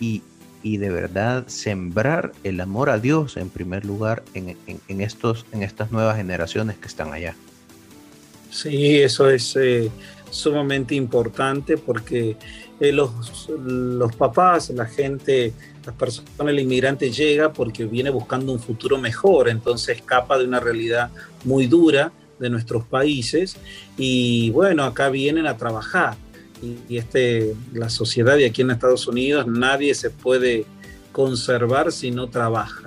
y, 0.00 0.22
de 0.62 0.90
verdad 0.90 1.48
sembrar 1.48 2.32
el 2.44 2.60
amor 2.60 2.90
a 2.90 2.98
Dios 2.98 3.36
en 3.36 3.50
primer 3.50 3.84
lugar 3.84 4.22
en, 4.34 4.56
estos, 5.00 5.44
en 5.52 5.62
estas 5.62 5.90
nuevas 5.90 6.16
generaciones 6.16 6.76
que 6.76 6.86
están 6.86 7.12
allá? 7.12 7.34
Sí, 8.50 9.00
eso 9.00 9.30
es 9.30 9.56
eh, 9.56 9.90
sumamente 10.30 10.94
importante 10.94 11.76
porque 11.76 12.36
eh, 12.82 12.90
los, 12.90 13.48
los 13.48 14.16
papás, 14.16 14.70
la 14.70 14.86
gente, 14.86 15.52
las 15.86 15.94
personas, 15.94 16.48
el 16.48 16.58
inmigrante 16.58 17.12
llega 17.12 17.52
porque 17.52 17.84
viene 17.84 18.10
buscando 18.10 18.50
un 18.50 18.58
futuro 18.58 18.98
mejor, 18.98 19.48
entonces 19.48 19.98
escapa 19.98 20.36
de 20.36 20.46
una 20.46 20.58
realidad 20.58 21.08
muy 21.44 21.68
dura 21.68 22.10
de 22.40 22.50
nuestros 22.50 22.84
países 22.84 23.56
y 23.96 24.50
bueno, 24.50 24.82
acá 24.82 25.10
vienen 25.10 25.46
a 25.46 25.56
trabajar. 25.56 26.16
Y, 26.88 26.96
este, 26.96 27.54
la 27.72 27.88
sociedad 27.88 28.36
de 28.36 28.46
aquí 28.46 28.62
en 28.62 28.72
Estados 28.72 29.06
Unidos, 29.06 29.46
nadie 29.46 29.94
se 29.94 30.10
puede 30.10 30.64
conservar 31.12 31.92
si 31.92 32.10
no 32.10 32.30
trabaja. 32.30 32.81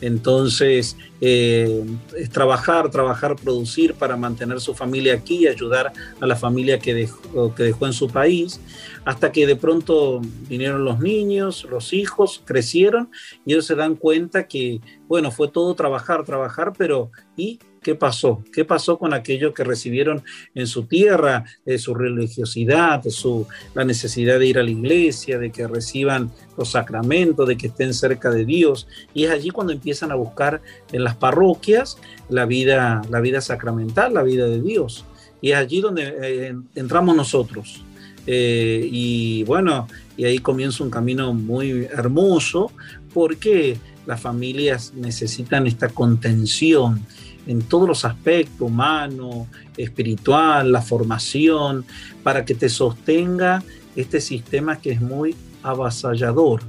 Entonces, 0.00 0.96
eh, 1.20 1.84
es 2.16 2.30
trabajar, 2.30 2.90
trabajar, 2.90 3.36
producir 3.36 3.94
para 3.94 4.16
mantener 4.16 4.60
su 4.60 4.74
familia 4.74 5.14
aquí 5.14 5.46
ayudar 5.46 5.92
a 6.20 6.26
la 6.26 6.36
familia 6.36 6.78
que 6.78 6.92
dejó, 6.92 7.54
que 7.54 7.62
dejó 7.62 7.86
en 7.86 7.92
su 7.92 8.08
país, 8.08 8.60
hasta 9.04 9.32
que 9.32 9.46
de 9.46 9.56
pronto 9.56 10.20
vinieron 10.48 10.84
los 10.84 11.00
niños, 11.00 11.66
los 11.70 11.92
hijos, 11.92 12.42
crecieron 12.44 13.10
y 13.44 13.52
ellos 13.52 13.66
se 13.66 13.74
dan 13.74 13.96
cuenta 13.96 14.46
que, 14.46 14.80
bueno, 15.08 15.30
fue 15.30 15.48
todo 15.48 15.74
trabajar, 15.74 16.24
trabajar, 16.24 16.72
pero 16.76 17.10
¿y 17.36 17.58
¿Qué 17.86 17.94
pasó? 17.94 18.42
¿Qué 18.52 18.64
pasó 18.64 18.98
con 18.98 19.14
aquellos 19.14 19.54
que 19.54 19.62
recibieron 19.62 20.24
en 20.56 20.66
su 20.66 20.86
tierra 20.86 21.44
su 21.78 21.94
religiosidad, 21.94 23.00
su, 23.10 23.46
la 23.76 23.84
necesidad 23.84 24.40
de 24.40 24.46
ir 24.48 24.58
a 24.58 24.64
la 24.64 24.70
iglesia, 24.72 25.38
de 25.38 25.52
que 25.52 25.68
reciban 25.68 26.32
los 26.58 26.72
sacramentos, 26.72 27.46
de 27.46 27.56
que 27.56 27.68
estén 27.68 27.94
cerca 27.94 28.30
de 28.30 28.44
Dios? 28.44 28.88
Y 29.14 29.26
es 29.26 29.30
allí 29.30 29.50
cuando 29.50 29.72
empiezan 29.72 30.10
a 30.10 30.16
buscar 30.16 30.60
en 30.90 31.04
las 31.04 31.14
parroquias 31.14 31.96
la 32.28 32.44
vida, 32.44 33.02
la 33.08 33.20
vida 33.20 33.40
sacramental, 33.40 34.14
la 34.14 34.24
vida 34.24 34.46
de 34.46 34.60
Dios. 34.60 35.04
Y 35.40 35.52
es 35.52 35.56
allí 35.56 35.80
donde 35.80 36.12
eh, 36.20 36.56
entramos 36.74 37.14
nosotros. 37.14 37.84
Eh, 38.26 38.84
y 38.90 39.44
bueno, 39.44 39.86
y 40.16 40.24
ahí 40.24 40.40
comienza 40.40 40.82
un 40.82 40.90
camino 40.90 41.32
muy 41.32 41.84
hermoso 41.84 42.72
porque 43.14 43.76
las 44.06 44.20
familias 44.20 44.92
necesitan 44.96 45.68
esta 45.68 45.88
contención 45.88 47.06
en 47.46 47.62
todos 47.62 47.88
los 47.88 48.04
aspectos, 48.04 48.60
humano, 48.60 49.46
espiritual, 49.76 50.72
la 50.72 50.82
formación, 50.82 51.84
para 52.22 52.44
que 52.44 52.54
te 52.54 52.68
sostenga 52.68 53.62
este 53.94 54.20
sistema 54.20 54.80
que 54.80 54.90
es 54.92 55.00
muy 55.00 55.34
avasallador, 55.62 56.62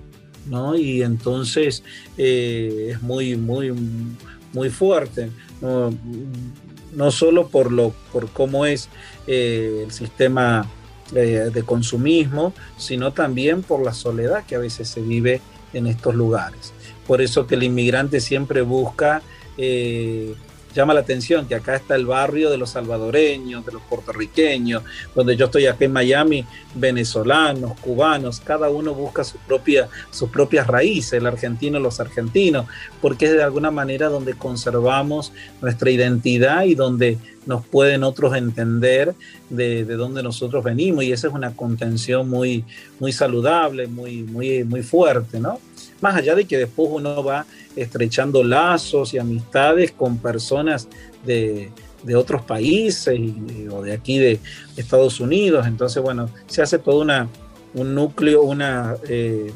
¿no? 0.45 0.75
Y 0.75 1.01
entonces 1.01 1.83
eh, 2.17 2.89
es 2.91 3.01
muy, 3.01 3.35
muy, 3.35 3.73
muy 4.53 4.69
fuerte, 4.69 5.29
no, 5.61 7.11
solo 7.11 7.47
por, 7.49 7.71
lo, 7.71 7.93
por 8.13 8.29
cómo 8.29 8.65
es 8.65 8.89
eh, 9.27 9.83
el 9.85 9.91
sistema 9.91 10.67
eh, 11.15 11.49
de 11.53 11.63
consumismo, 11.63 12.53
sino 12.77 13.11
también 13.13 13.61
por 13.61 13.83
la 13.83 13.93
soledad 13.93 14.45
que 14.45 14.55
a 14.55 14.59
veces 14.59 14.87
se 14.87 15.01
vive 15.01 15.41
en 15.73 15.87
estos 15.87 16.15
lugares. 16.15 16.73
Por 17.05 17.21
eso 17.21 17.45
que 17.45 17.55
el 17.55 17.63
inmigrante 17.63 18.19
siempre 18.19 18.61
busca 18.61 19.21
llama 20.77 20.93
la 20.93 21.01
atención 21.01 21.47
que 21.47 21.55
acá 21.55 21.75
está 21.75 21.95
el 21.95 22.05
barrio 22.05 22.49
de 22.49 22.57
los 22.57 22.71
salvadoreños, 22.71 23.65
de 23.65 23.71
los 23.71 23.81
puertorriqueños, 23.83 24.83
donde 25.15 25.35
yo 25.35 25.45
estoy 25.45 25.65
acá 25.65 25.85
en 25.85 25.93
Miami, 25.93 26.45
venezolanos, 26.75 27.79
cubanos, 27.79 28.39
cada 28.39 28.69
uno 28.69 28.93
busca 28.93 29.23
su 29.23 29.37
propia, 29.39 29.89
sus 30.11 30.29
propias 30.29 30.67
raíces, 30.67 31.13
el 31.13 31.25
argentino, 31.25 31.79
los 31.79 31.99
argentinos, 31.99 32.67
porque 33.01 33.25
es 33.25 33.33
de 33.33 33.43
alguna 33.43 33.71
manera 33.71 34.09
donde 34.09 34.33
conservamos 34.33 35.33
nuestra 35.61 35.89
identidad 35.89 36.63
y 36.63 36.75
donde 36.75 37.17
nos 37.45 37.65
pueden 37.65 38.03
otros 38.03 38.35
entender 38.35 39.15
de, 39.49 39.85
de 39.85 39.95
dónde 39.95 40.21
nosotros 40.21 40.63
venimos 40.63 41.03
y 41.03 41.11
esa 41.11 41.27
es 41.27 41.33
una 41.33 41.55
contención 41.55 42.29
muy, 42.29 42.65
muy 42.99 43.11
saludable, 43.11 43.87
muy, 43.87 44.23
muy, 44.23 44.63
muy 44.63 44.83
fuerte, 44.83 45.39
¿no? 45.39 45.59
Más 46.01 46.15
allá 46.15 46.35
de 46.35 46.45
que 46.45 46.57
después 46.57 46.89
uno 46.91 47.23
va 47.23 47.45
estrechando 47.77 48.43
lazos 48.43 49.13
y 49.13 49.19
amistades 49.19 49.91
con 49.91 50.17
personas 50.17 50.87
de, 51.25 51.71
otros 52.15 52.41
países 52.43 53.19
o 53.71 53.81
de 53.81 53.93
aquí 53.93 54.17
de 54.17 54.39
Estados 54.77 55.19
Unidos. 55.19 55.67
Entonces, 55.67 56.01
bueno, 56.01 56.29
se 56.47 56.61
hace 56.61 56.79
todo 56.79 57.01
una, 57.01 57.27
un 57.73 57.95
núcleo, 57.95 58.43
una 58.43 58.95
eh, 59.09 59.51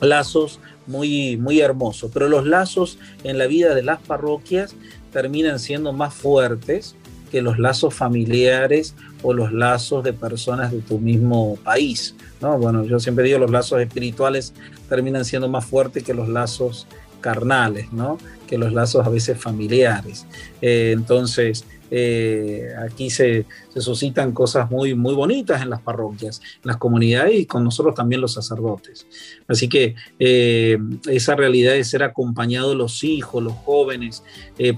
lazos 0.00 0.58
muy, 0.86 1.36
muy 1.36 1.60
hermosos. 1.60 2.10
Pero 2.12 2.28
los 2.28 2.46
lazos 2.46 2.98
en 3.24 3.38
la 3.38 3.46
vida 3.46 3.74
de 3.74 3.82
las 3.82 4.00
parroquias 4.00 4.74
terminan 5.12 5.58
siendo 5.58 5.92
más 5.92 6.14
fuertes 6.14 6.96
que 7.30 7.40
los 7.40 7.58
lazos 7.58 7.94
familiares 7.94 8.94
o 9.22 9.32
los 9.32 9.52
lazos 9.52 10.04
de 10.04 10.12
personas 10.12 10.70
de 10.70 10.80
tu 10.80 10.98
mismo 10.98 11.56
país. 11.64 12.14
¿no? 12.40 12.58
Bueno, 12.58 12.84
yo 12.84 13.00
siempre 13.00 13.24
digo 13.24 13.38
los 13.38 13.50
lazos 13.50 13.80
espirituales 13.80 14.52
terminan 14.88 15.24
siendo 15.24 15.48
más 15.48 15.64
fuertes 15.64 16.02
que 16.02 16.12
los 16.12 16.28
lazos 16.28 16.86
carnales, 17.22 17.90
¿no? 17.92 18.18
que 18.52 18.58
los 18.58 18.74
lazos 18.74 19.06
a 19.06 19.08
veces 19.08 19.40
familiares. 19.40 20.26
Eh, 20.60 20.90
entonces, 20.92 21.64
eh, 21.90 22.68
aquí 22.86 23.08
se, 23.08 23.46
suscitan 23.78 24.32
cosas 24.32 24.70
muy, 24.70 24.94
muy 24.94 25.14
bonitas 25.14 25.62
en 25.62 25.70
las 25.70 25.80
parroquias, 25.80 26.42
en 26.56 26.60
las 26.64 26.76
comunidades 26.76 27.40
y 27.40 27.46
con 27.46 27.64
nosotros 27.64 27.94
también 27.94 28.20
los 28.20 28.34
sacerdotes. 28.34 29.06
Así 29.48 29.70
que 29.70 29.94
eh, 30.18 30.76
esa 31.08 31.34
realidad 31.34 31.72
de 31.72 31.84
ser 31.84 32.02
acompañados 32.02 32.76
los 32.76 33.02
hijos, 33.04 33.42
los 33.42 33.54
jóvenes, 33.54 34.22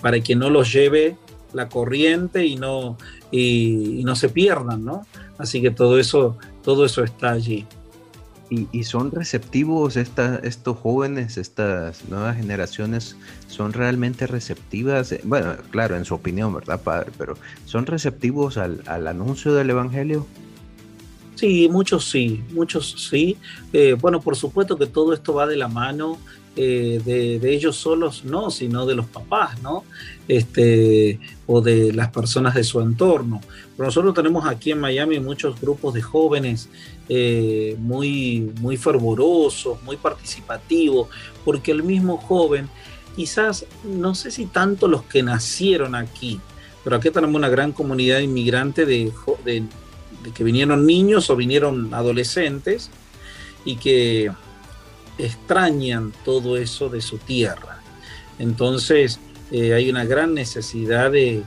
para 0.00 0.20
que 0.20 0.36
no 0.36 0.50
los 0.50 0.72
lleve 0.72 1.16
la 1.52 1.68
corriente 1.68 2.46
y 2.46 2.54
no, 2.54 2.96
y, 3.32 4.02
no 4.04 4.14
se 4.14 4.28
pierdan, 4.28 4.84
¿no? 4.84 5.04
Así 5.36 5.60
que 5.60 5.72
todo 5.72 5.98
eso, 5.98 6.38
todo 6.62 6.84
eso 6.84 7.02
está 7.02 7.32
allí. 7.32 7.66
Y, 8.72 8.84
son 8.84 9.10
receptivos 9.10 9.96
estos 9.96 10.78
jóvenes, 10.78 11.36
estas 11.38 12.08
nuevas 12.08 12.36
generaciones, 12.36 13.16
son 13.48 13.72
realmente 13.72 14.26
receptivas, 14.26 15.14
bueno, 15.24 15.56
claro, 15.70 15.96
en 15.96 16.04
su 16.04 16.14
opinión, 16.14 16.54
¿verdad, 16.54 16.80
padre? 16.80 17.10
Pero 17.18 17.36
¿son 17.64 17.86
receptivos 17.86 18.56
al, 18.56 19.06
anuncio 19.06 19.54
del 19.54 19.70
Evangelio? 19.70 20.26
Sí, 21.34 21.68
muchos 21.68 22.08
sí, 22.10 22.44
muchos 22.52 23.08
sí. 23.10 23.36
Eh, 23.72 23.96
bueno, 24.00 24.20
por 24.20 24.36
supuesto 24.36 24.78
que 24.78 24.86
todo 24.86 25.12
esto 25.12 25.34
va 25.34 25.46
de 25.46 25.56
la 25.56 25.68
mano 25.68 26.18
eh, 26.56 27.00
de, 27.04 27.52
ellos 27.52 27.74
solos, 27.74 28.24
no, 28.24 28.48
sino 28.48 28.86
de 28.86 28.94
los 28.94 29.06
papás, 29.06 29.60
¿no? 29.60 29.82
Este, 30.28 31.18
o 31.48 31.60
de 31.60 31.92
las 31.92 32.10
personas 32.10 32.54
de 32.54 32.62
su 32.62 32.80
entorno. 32.80 33.40
Pero 33.76 33.88
nosotros 33.88 34.14
tenemos 34.14 34.46
aquí 34.46 34.70
en 34.70 34.78
Miami 34.78 35.18
muchos 35.18 35.60
grupos 35.60 35.94
de 35.94 36.02
jóvenes 36.02 36.68
eh, 37.08 37.76
muy, 37.78 38.52
muy 38.60 38.76
fervorosos, 38.76 39.82
muy 39.82 39.96
participativos, 39.96 41.08
porque 41.44 41.72
el 41.72 41.82
mismo 41.82 42.16
joven, 42.16 42.68
quizás, 43.14 43.66
no 43.84 44.14
sé 44.14 44.30
si 44.30 44.46
tanto 44.46 44.88
los 44.88 45.02
que 45.02 45.22
nacieron 45.22 45.94
aquí, 45.94 46.40
pero 46.82 46.96
aquí 46.96 47.10
tenemos 47.10 47.36
una 47.36 47.48
gran 47.48 47.72
comunidad 47.72 48.20
inmigrante 48.20 48.86
de, 48.86 49.12
que 50.34 50.44
vinieron 50.44 50.86
niños 50.86 51.28
o 51.30 51.36
vinieron 51.36 51.92
adolescentes 51.92 52.90
y 53.64 53.76
que 53.76 54.30
extrañan 55.18 56.12
todo 56.24 56.56
eso 56.56 56.88
de 56.88 57.00
su 57.00 57.18
tierra. 57.18 57.80
Entonces 58.38 59.20
eh, 59.50 59.74
hay 59.74 59.90
una 59.90 60.04
gran 60.04 60.34
necesidad 60.34 61.10
de, 61.10 61.42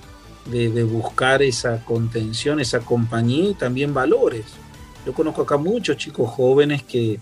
buscar 0.85 1.41
esa 1.41 1.83
contención, 1.83 2.59
esa 2.59 2.79
compañía 2.79 3.49
y 3.49 3.53
también 3.53 3.93
valores. 3.93 4.45
Yo 5.07 5.13
conozco 5.13 5.43
acá 5.43 5.55
muchos 5.55 5.95
chicos 5.95 6.29
jóvenes 6.29 6.83
que, 6.83 7.17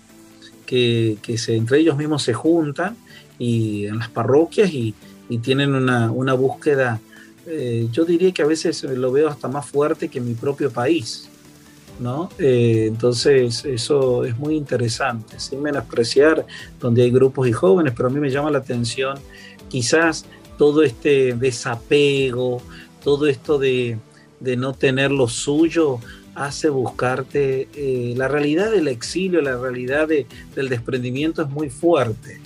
que, 0.65 1.38
se, 1.38 1.56
entre 1.56 1.78
ellos 1.78 1.95
mismos 1.95 2.24
se 2.24 2.34
juntan 2.34 2.98
y 3.38 3.86
en 3.86 4.00
las 4.00 4.10
parroquias 4.10 4.74
y, 4.74 4.95
tienen 5.43 5.76
una, 5.76 6.34
búsqueda, 6.34 7.00
eh, 7.45 7.88
yo 7.91 8.04
diría 8.04 8.32
que 8.32 8.41
a 8.41 8.48
veces 8.48 8.82
lo 8.84 9.12
veo 9.12 9.30
hasta 9.30 9.48
más 9.48 9.67
fuerte 9.67 10.10
que 10.10 10.19
mi 10.19 10.34
propio 10.34 10.71
país. 10.71 11.30
¿no? 12.00 12.30
Eh, 12.39 12.86
entonces 12.88 13.63
eso 13.65 14.26
es 14.26 14.36
muy 14.36 14.56
interesante, 14.56 15.39
sin 15.39 15.62
menospreciar 15.62 16.43
donde 16.80 17.04
hay 17.04 17.12
grupos 17.12 17.48
y 17.48 17.52
jóvenes, 17.52 17.93
pero 17.95 18.10
a 18.10 18.12
mí 18.12 18.19
me 18.19 18.32
llama 18.32 18.50
la 18.50 18.58
atención 18.58 19.19
quizás 19.69 20.26
todo 20.58 20.82
este 20.82 21.36
desapego, 21.36 22.63
todo 23.04 23.28
esto 23.28 23.60
de, 23.60 24.00
no 24.41 24.74
tener 24.74 25.12
lo 25.12 25.28
suyo, 25.28 26.00
hace 26.36 26.69
buscarte, 26.69 27.69
eh, 27.74 28.13
la 28.15 28.28
realidad 28.28 28.71
del 28.71 28.88
exilio, 28.88 29.41
la 29.41 29.58
realidad 29.58 30.08
del 30.08 30.69
desprendimiento 30.69 31.41
es 31.41 31.50
muy 31.50 31.69
fuerte. 31.69 32.39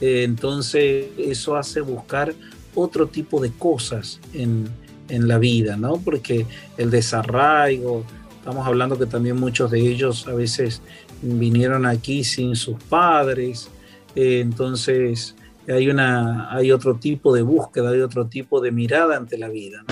Eh, 0.00 0.22
entonces 0.24 1.06
eso 1.18 1.56
hace 1.56 1.80
buscar 1.80 2.34
otro 2.74 3.08
tipo 3.08 3.40
de 3.40 3.50
cosas 3.50 4.20
en, 4.32 4.68
en 5.08 5.28
la 5.28 5.38
vida, 5.38 5.76
¿no? 5.76 5.98
Porque 5.98 6.46
el 6.78 6.90
desarraigo, 6.90 8.04
Estamos 8.42 8.66
hablando 8.66 8.98
que 8.98 9.06
también 9.06 9.36
muchos 9.36 9.70
de 9.70 9.78
ellos 9.78 10.26
a 10.26 10.34
veces 10.34 10.82
vinieron 11.22 11.86
aquí 11.86 12.24
sin 12.24 12.56
sus 12.56 12.74
padres, 12.82 13.68
eh, 14.16 14.40
entonces 14.40 15.36
hay, 15.68 15.88
una, 15.88 16.52
hay 16.52 16.72
otro 16.72 16.96
tipo 16.96 17.32
de 17.32 17.42
búsqueda, 17.42 17.90
hay 17.90 18.00
otro 18.00 18.26
tipo 18.26 18.60
de 18.60 18.72
mirada 18.72 19.16
ante 19.16 19.38
la 19.38 19.48
vida. 19.48 19.84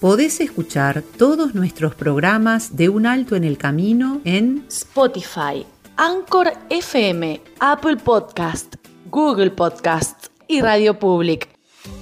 Podés 0.00 0.40
escuchar 0.42 1.02
todos 1.16 1.54
nuestros 1.54 1.94
programas 1.94 2.76
de 2.76 2.90
Un 2.90 3.06
Alto 3.06 3.34
en 3.34 3.44
el 3.44 3.56
Camino 3.56 4.20
en 4.24 4.66
Spotify, 4.68 5.64
Anchor 5.96 6.52
FM, 6.68 7.40
Apple 7.60 7.96
Podcast, 7.96 8.74
Google 9.10 9.52
Podcast 9.52 10.26
y 10.46 10.60
Radio 10.60 10.98
Public. 10.98 11.48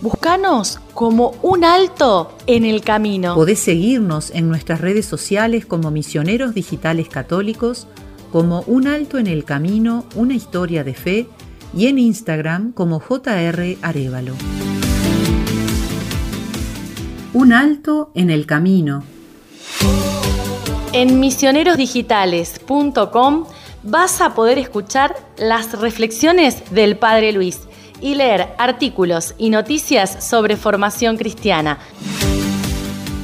Búscanos 0.03 0.81
como 0.93 1.37
un 1.43 1.63
alto 1.63 2.37
en 2.49 2.65
el 2.65 2.81
camino. 2.81 3.37
Podés 3.37 3.61
seguirnos 3.61 4.33
en 4.33 4.49
nuestras 4.49 4.81
redes 4.81 5.07
sociales 5.07 5.65
como 5.65 5.93
Misioneros 5.93 6.53
Digitales 6.53 7.09
Católicos, 7.09 7.87
como 8.33 8.63
Un 8.63 8.89
Alto 8.89 9.19
en 9.19 9.29
el 9.29 9.45
Camino, 9.45 10.05
una 10.17 10.35
historia 10.35 10.83
de 10.83 10.95
fe, 10.95 11.29
y 11.73 11.87
en 11.87 12.01
Instagram 12.01 12.73
como 12.73 12.99
JR 12.99 13.77
Arevalo. 13.83 14.35
Un 17.35 17.53
Alto 17.53 18.11
en 18.15 18.31
el 18.31 18.47
Camino. 18.47 19.03
En 20.93 21.19
misionerosdigitales.com 21.19 23.47
vas 23.83 24.21
a 24.21 24.35
poder 24.35 24.59
escuchar 24.59 25.17
las 25.37 25.81
reflexiones 25.81 26.71
del 26.71 26.97
Padre 26.97 27.33
Luis 27.33 27.63
y 28.01 28.15
leer 28.15 28.51
artículos 28.57 29.35
y 29.37 29.51
noticias 29.51 30.25
sobre 30.25 30.57
formación 30.57 31.17
cristiana. 31.17 31.81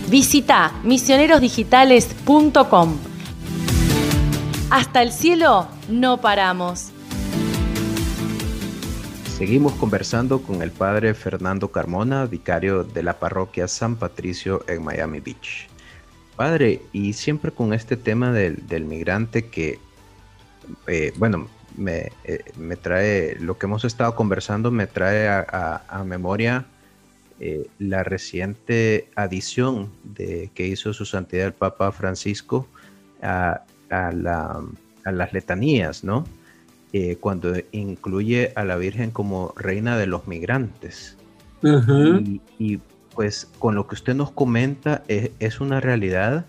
Visita 0.09 0.73
misionerosdigitales.com. 0.83 2.97
Hasta 4.71 5.03
el 5.03 5.13
cielo 5.13 5.69
no 5.89 6.17
paramos. 6.17 6.90
Seguimos 9.41 9.73
conversando 9.73 10.43
con 10.43 10.61
el 10.61 10.71
padre 10.71 11.15
Fernando 11.15 11.73
Carmona, 11.73 12.27
vicario 12.27 12.85
de 12.85 13.03
la 13.03 13.19
parroquia 13.19 13.69
San 13.69 13.97
Patricio 13.97 14.63
en 14.69 14.85
Miami 14.85 15.21
Beach. 15.21 15.67
Padre, 16.37 16.83
y 16.93 17.15
siempre 17.15 17.51
con 17.51 17.73
este 17.73 17.97
tema 17.97 18.33
del, 18.33 18.85
migrante 18.85 19.47
que, 19.47 19.79
eh, 20.87 21.15
bueno, 21.17 21.49
me, 21.75 22.13
eh, 22.25 22.45
me, 22.59 22.77
trae, 22.77 23.39
lo 23.41 23.57
que 23.57 23.65
hemos 23.65 23.87
estado 23.87 24.15
conversando 24.15 24.71
me 24.71 24.87
trae 24.87 25.27
a, 25.27 26.05
memoria 26.05 26.67
eh, 27.41 27.67
la 27.79 28.05
reciente 28.05 29.09
adición 29.17 29.91
de, 30.05 30.51
que 30.53 30.67
hizo 30.67 30.93
su 30.93 31.07
santidad 31.07 31.47
el 31.47 31.55
Papa 31.55 31.93
Francisco 31.93 32.69
a, 33.23 33.63
las 33.89 35.33
letanías, 35.33 36.05
¿no? 36.05 36.27
Eh, 36.93 37.17
cuando 37.21 37.55
incluye 37.73 38.53
a 38.57 38.65
la 38.65 38.77
Virgen 38.77 39.11
como 39.11 39.53
reina 39.57 39.97
de 39.97 40.07
los 40.07 40.27
migrantes. 40.27 41.17
y, 42.59 42.81
pues 43.15 43.49
con 43.59 43.75
lo 43.75 43.87
que 43.87 43.97
usted 43.97 44.15
nos 44.15 44.31
comenta 44.31 45.03
es, 45.09 45.31
es 45.41 45.61
una 45.61 45.81
realidad 45.81 46.47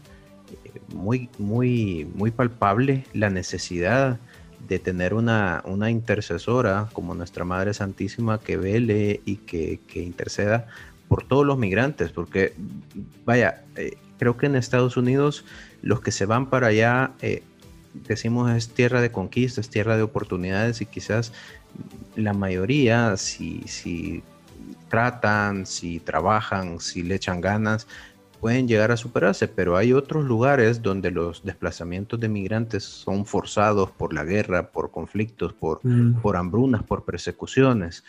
muy, 0.93 1.29
muy, 1.37 2.07
muy 2.15 2.31
palpable 2.31 3.05
la 3.13 3.29
necesidad 3.29 4.19
de 4.67 4.79
tener 4.79 5.13
una, 5.13 5.63
intercesora 5.89 6.87
como 6.93 7.13
nuestra 7.13 7.43
Madre 7.43 7.73
Santísima 7.73 8.39
que 8.39 8.57
vele 8.57 9.21
y 9.25 9.37
que, 9.37 9.79
interceda 9.95 10.67
por 11.07 11.23
todos 11.23 11.45
los 11.45 11.57
migrantes, 11.57 12.11
porque 12.11 12.53
vaya, 13.25 13.63
eh, 13.75 13.97
creo 14.17 14.37
que 14.37 14.45
en 14.45 14.55
Estados 14.55 14.95
Unidos 14.95 15.43
los 15.81 15.99
que 15.99 16.11
se 16.11 16.25
van 16.25 16.49
para 16.49 16.67
allá, 16.67 17.11
eh, 17.21 17.43
decimos 17.93 18.51
es 18.51 18.69
tierra 18.69 19.01
de 19.01 19.11
conquistas, 19.11 19.69
tierra 19.69 19.97
de 19.97 20.03
oportunidades 20.03 20.81
y 20.81 20.85
quizás 20.85 21.33
la 22.15 22.33
mayoría, 22.33 23.17
si, 23.17 23.61
si 23.67 24.23
tratan, 24.89 25.65
si 25.65 25.99
trabajan, 25.99 26.79
si 26.79 27.03
le 27.03 27.15
echan 27.15 27.41
ganas, 27.41 27.87
pueden 28.41 28.67
llegar 28.67 28.91
a 28.91 28.97
superarse, 28.97 29.47
pero 29.47 29.77
hay 29.77 29.93
otros 29.93 30.25
lugares 30.25 30.81
donde 30.81 31.11
los 31.11 31.43
desplazamientos 31.43 32.19
de 32.19 32.27
migrantes 32.27 32.83
son 32.83 33.25
forzados 33.25 33.91
por 33.91 34.13
la 34.13 34.23
guerra, 34.23 34.71
por 34.71 34.89
conflictos, 34.89 35.53
por, 35.53 35.79
mm. 35.83 36.21
por 36.21 36.35
hambrunas, 36.35 36.81
por 36.83 37.05
persecuciones. 37.05 38.03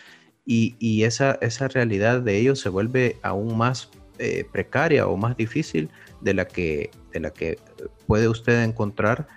Y, 0.44 1.04
esa, 1.04 1.38
esa 1.40 1.68
realidad 1.68 2.20
de 2.20 2.38
ellos 2.38 2.58
se 2.58 2.68
vuelve 2.68 3.18
aún 3.22 3.56
más 3.56 3.90
eh, 4.18 4.44
precaria 4.50 5.06
o 5.06 5.16
más 5.16 5.36
difícil 5.36 5.88
de 6.20 6.34
la 6.34 6.46
que, 6.46 6.90
de 7.12 7.20
la 7.20 7.30
que 7.30 7.58
puede 8.06 8.28
usted 8.28 8.64
encontrar. 8.64 9.28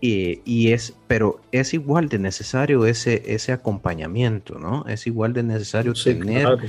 Y, 0.00 0.70
es, 0.70 0.94
pero 1.08 1.40
es 1.50 1.74
igual 1.74 2.08
de 2.08 2.20
necesario 2.20 2.86
ese, 2.86 3.22
ese 3.34 3.50
acompañamiento, 3.50 4.58
¿no? 4.58 4.86
Es 4.86 5.08
igual 5.08 5.32
de 5.32 5.42
necesario 5.42 5.92
tener 5.92 6.60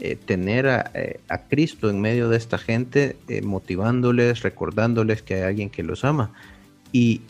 eh, 0.00 0.14
tener 0.14 0.64
eh, 0.94 1.18
a, 1.28 1.48
Cristo 1.48 1.90
en 1.90 2.00
medio 2.00 2.28
de 2.28 2.36
esta 2.36 2.56
gente, 2.56 3.16
eh, 3.26 3.42
motivándoles, 3.42 4.42
recordándoles 4.42 5.22
que 5.22 5.34
hay 5.34 5.42
alguien 5.42 5.70
que 5.70 5.82
los 5.82 6.04
ama. 6.04 6.30
Y, 6.92 7.20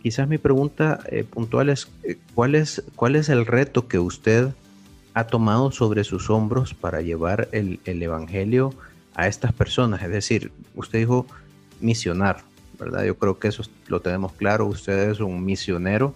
quizás 0.00 0.28
mi 0.28 0.38
pregunta 0.38 1.00
puntual 1.30 1.70
es, 1.70 1.88
¿cuál 2.34 2.54
es, 2.54 2.84
¿cuál 2.94 3.16
es 3.16 3.28
el 3.28 3.46
reto 3.46 3.88
que 3.88 3.98
usted 3.98 4.50
ha 5.12 5.26
tomado 5.26 5.72
sobre 5.72 6.04
sus 6.04 6.30
hombros 6.30 6.72
para 6.72 7.00
llevar 7.00 7.48
el, 7.50 7.80
Evangelio 7.84 8.72
a 9.14 9.26
estas 9.26 9.52
personas? 9.52 10.00
Es 10.00 10.10
decir, 10.10 10.52
usted 10.76 11.00
dijo 11.00 11.26
misionar, 11.80 12.44
¿verdad? 12.78 13.04
Yo 13.04 13.16
creo 13.16 13.38
que 13.38 13.48
eso 13.48 13.62
lo 13.86 14.00
tenemos 14.00 14.32
claro, 14.32 14.66
usted 14.66 15.10
es 15.10 15.20
un 15.20 15.44
misionero 15.44 16.14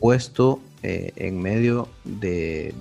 puesto 0.00 0.60
eh, 0.82 1.12
en 1.16 1.40
medio 1.40 1.88
de, 2.04 2.74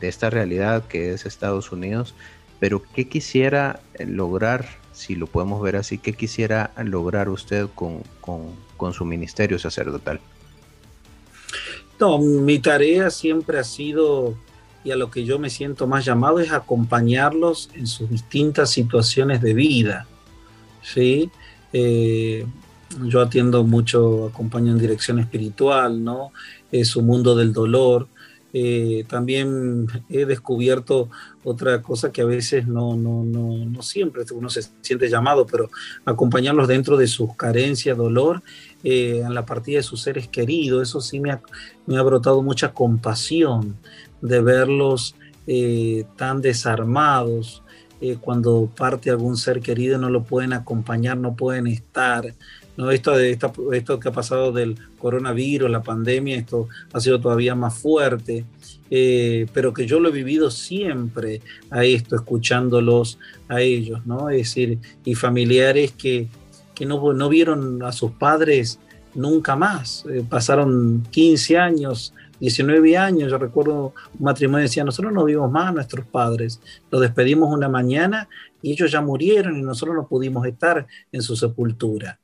esta 0.00 0.30
realidad 0.30 0.86
que 0.86 1.12
es 1.12 1.26
Estados 1.26 1.72
Unidos, 1.72 2.14
pero 2.58 2.82
¿qué 2.94 3.08
quisiera 3.08 3.80
lograr, 3.98 4.68
si 4.92 5.14
lo 5.14 5.26
podemos 5.26 5.62
ver 5.62 5.76
así, 5.76 5.98
qué 5.98 6.12
quisiera 6.12 6.72
lograr 6.82 7.28
usted 7.28 7.68
con, 7.74 8.02
con 8.20 8.92
su 8.92 9.04
ministerio 9.04 9.58
sacerdotal? 9.58 10.20
No, 12.00 12.18
mi 12.18 12.58
tarea 12.58 13.10
siempre 13.10 13.58
ha 13.58 13.64
sido, 13.64 14.34
y 14.84 14.90
a 14.90 14.96
lo 14.96 15.10
que 15.10 15.24
yo 15.24 15.38
me 15.38 15.50
siento 15.50 15.86
más 15.86 16.06
llamado, 16.06 16.40
es 16.40 16.50
acompañarlos 16.50 17.68
en 17.74 17.86
sus 17.86 18.08
distintas 18.08 18.70
situaciones 18.70 19.42
de 19.42 19.52
vida. 19.52 20.06
¿sí? 20.82 21.30
Eh, 21.72 22.46
yo 23.04 23.20
atiendo 23.20 23.64
mucho, 23.64 24.26
acompaño 24.26 24.72
en 24.72 24.78
dirección 24.78 25.18
espiritual, 25.20 26.02
¿no? 26.02 26.32
Es 26.72 26.88
su 26.88 27.02
mundo 27.02 27.36
del 27.36 27.52
dolor. 27.52 28.08
Eh, 28.52 29.04
también 29.08 29.86
he 30.08 30.24
descubierto 30.24 31.08
otra 31.44 31.82
cosa 31.82 32.10
que 32.10 32.22
a 32.22 32.24
veces 32.24 32.66
no, 32.66 32.96
no, 32.96 33.22
no, 33.22 33.64
no 33.64 33.82
siempre 33.82 34.24
uno 34.32 34.50
se 34.50 34.62
siente 34.80 35.08
llamado, 35.08 35.46
pero 35.46 35.70
acompañarlos 36.04 36.66
dentro 36.66 36.96
de 36.96 37.06
sus 37.06 37.36
carencias, 37.36 37.96
dolor, 37.96 38.42
eh, 38.82 39.22
en 39.24 39.34
la 39.34 39.46
partida 39.46 39.76
de 39.76 39.82
sus 39.84 40.02
seres 40.02 40.26
queridos, 40.26 40.88
eso 40.88 41.00
sí 41.00 41.20
me 41.20 41.30
ha, 41.30 41.40
me 41.86 41.96
ha 41.96 42.02
brotado 42.02 42.42
mucha 42.42 42.72
compasión 42.72 43.76
de 44.20 44.40
verlos 44.40 45.14
eh, 45.46 46.04
tan 46.16 46.40
desarmados, 46.40 47.62
cuando 48.20 48.70
parte 48.76 49.10
algún 49.10 49.36
ser 49.36 49.60
querido 49.60 49.98
no 49.98 50.08
lo 50.08 50.22
pueden 50.22 50.52
acompañar, 50.52 51.16
no 51.18 51.36
pueden 51.36 51.66
estar. 51.66 52.34
¿no? 52.76 52.90
Esto, 52.90 53.18
esto, 53.18 53.52
esto 53.72 54.00
que 54.00 54.08
ha 54.08 54.12
pasado 54.12 54.52
del 54.52 54.76
coronavirus, 54.98 55.70
la 55.70 55.82
pandemia, 55.82 56.36
esto 56.36 56.68
ha 56.92 57.00
sido 57.00 57.20
todavía 57.20 57.54
más 57.54 57.74
fuerte, 57.78 58.44
eh, 58.90 59.46
pero 59.52 59.74
que 59.74 59.86
yo 59.86 60.00
lo 60.00 60.08
he 60.08 60.12
vivido 60.12 60.50
siempre 60.50 61.42
a 61.70 61.84
esto, 61.84 62.16
escuchándolos 62.16 63.18
a 63.48 63.60
ellos, 63.60 64.06
¿no? 64.06 64.30
Es 64.30 64.38
decir, 64.38 64.78
y 65.04 65.14
familiares 65.14 65.92
que, 65.92 66.28
que 66.74 66.86
no, 66.86 67.12
no 67.12 67.28
vieron 67.28 67.82
a 67.82 67.92
sus 67.92 68.12
padres 68.12 68.78
nunca 69.14 69.56
más, 69.56 70.04
eh, 70.08 70.24
pasaron 70.28 71.02
15 71.10 71.58
años 71.58 72.14
19 72.40 72.96
años, 72.96 73.30
yo 73.30 73.38
recuerdo 73.38 73.94
un 74.18 74.24
matrimonio 74.24 74.62
decía, 74.62 74.84
nosotros 74.84 75.12
no 75.12 75.24
vimos 75.24 75.50
más 75.50 75.68
a 75.68 75.72
nuestros 75.72 76.06
padres, 76.06 76.60
los 76.90 77.00
despedimos 77.00 77.52
una 77.52 77.68
mañana 77.68 78.28
y 78.62 78.72
ellos 78.72 78.90
ya 78.90 79.00
murieron 79.00 79.58
y 79.58 79.62
nosotros 79.62 79.94
no 79.94 80.08
pudimos 80.08 80.46
estar 80.46 80.86
en 81.12 81.22
su 81.22 81.36
sepultura. 81.36 82.18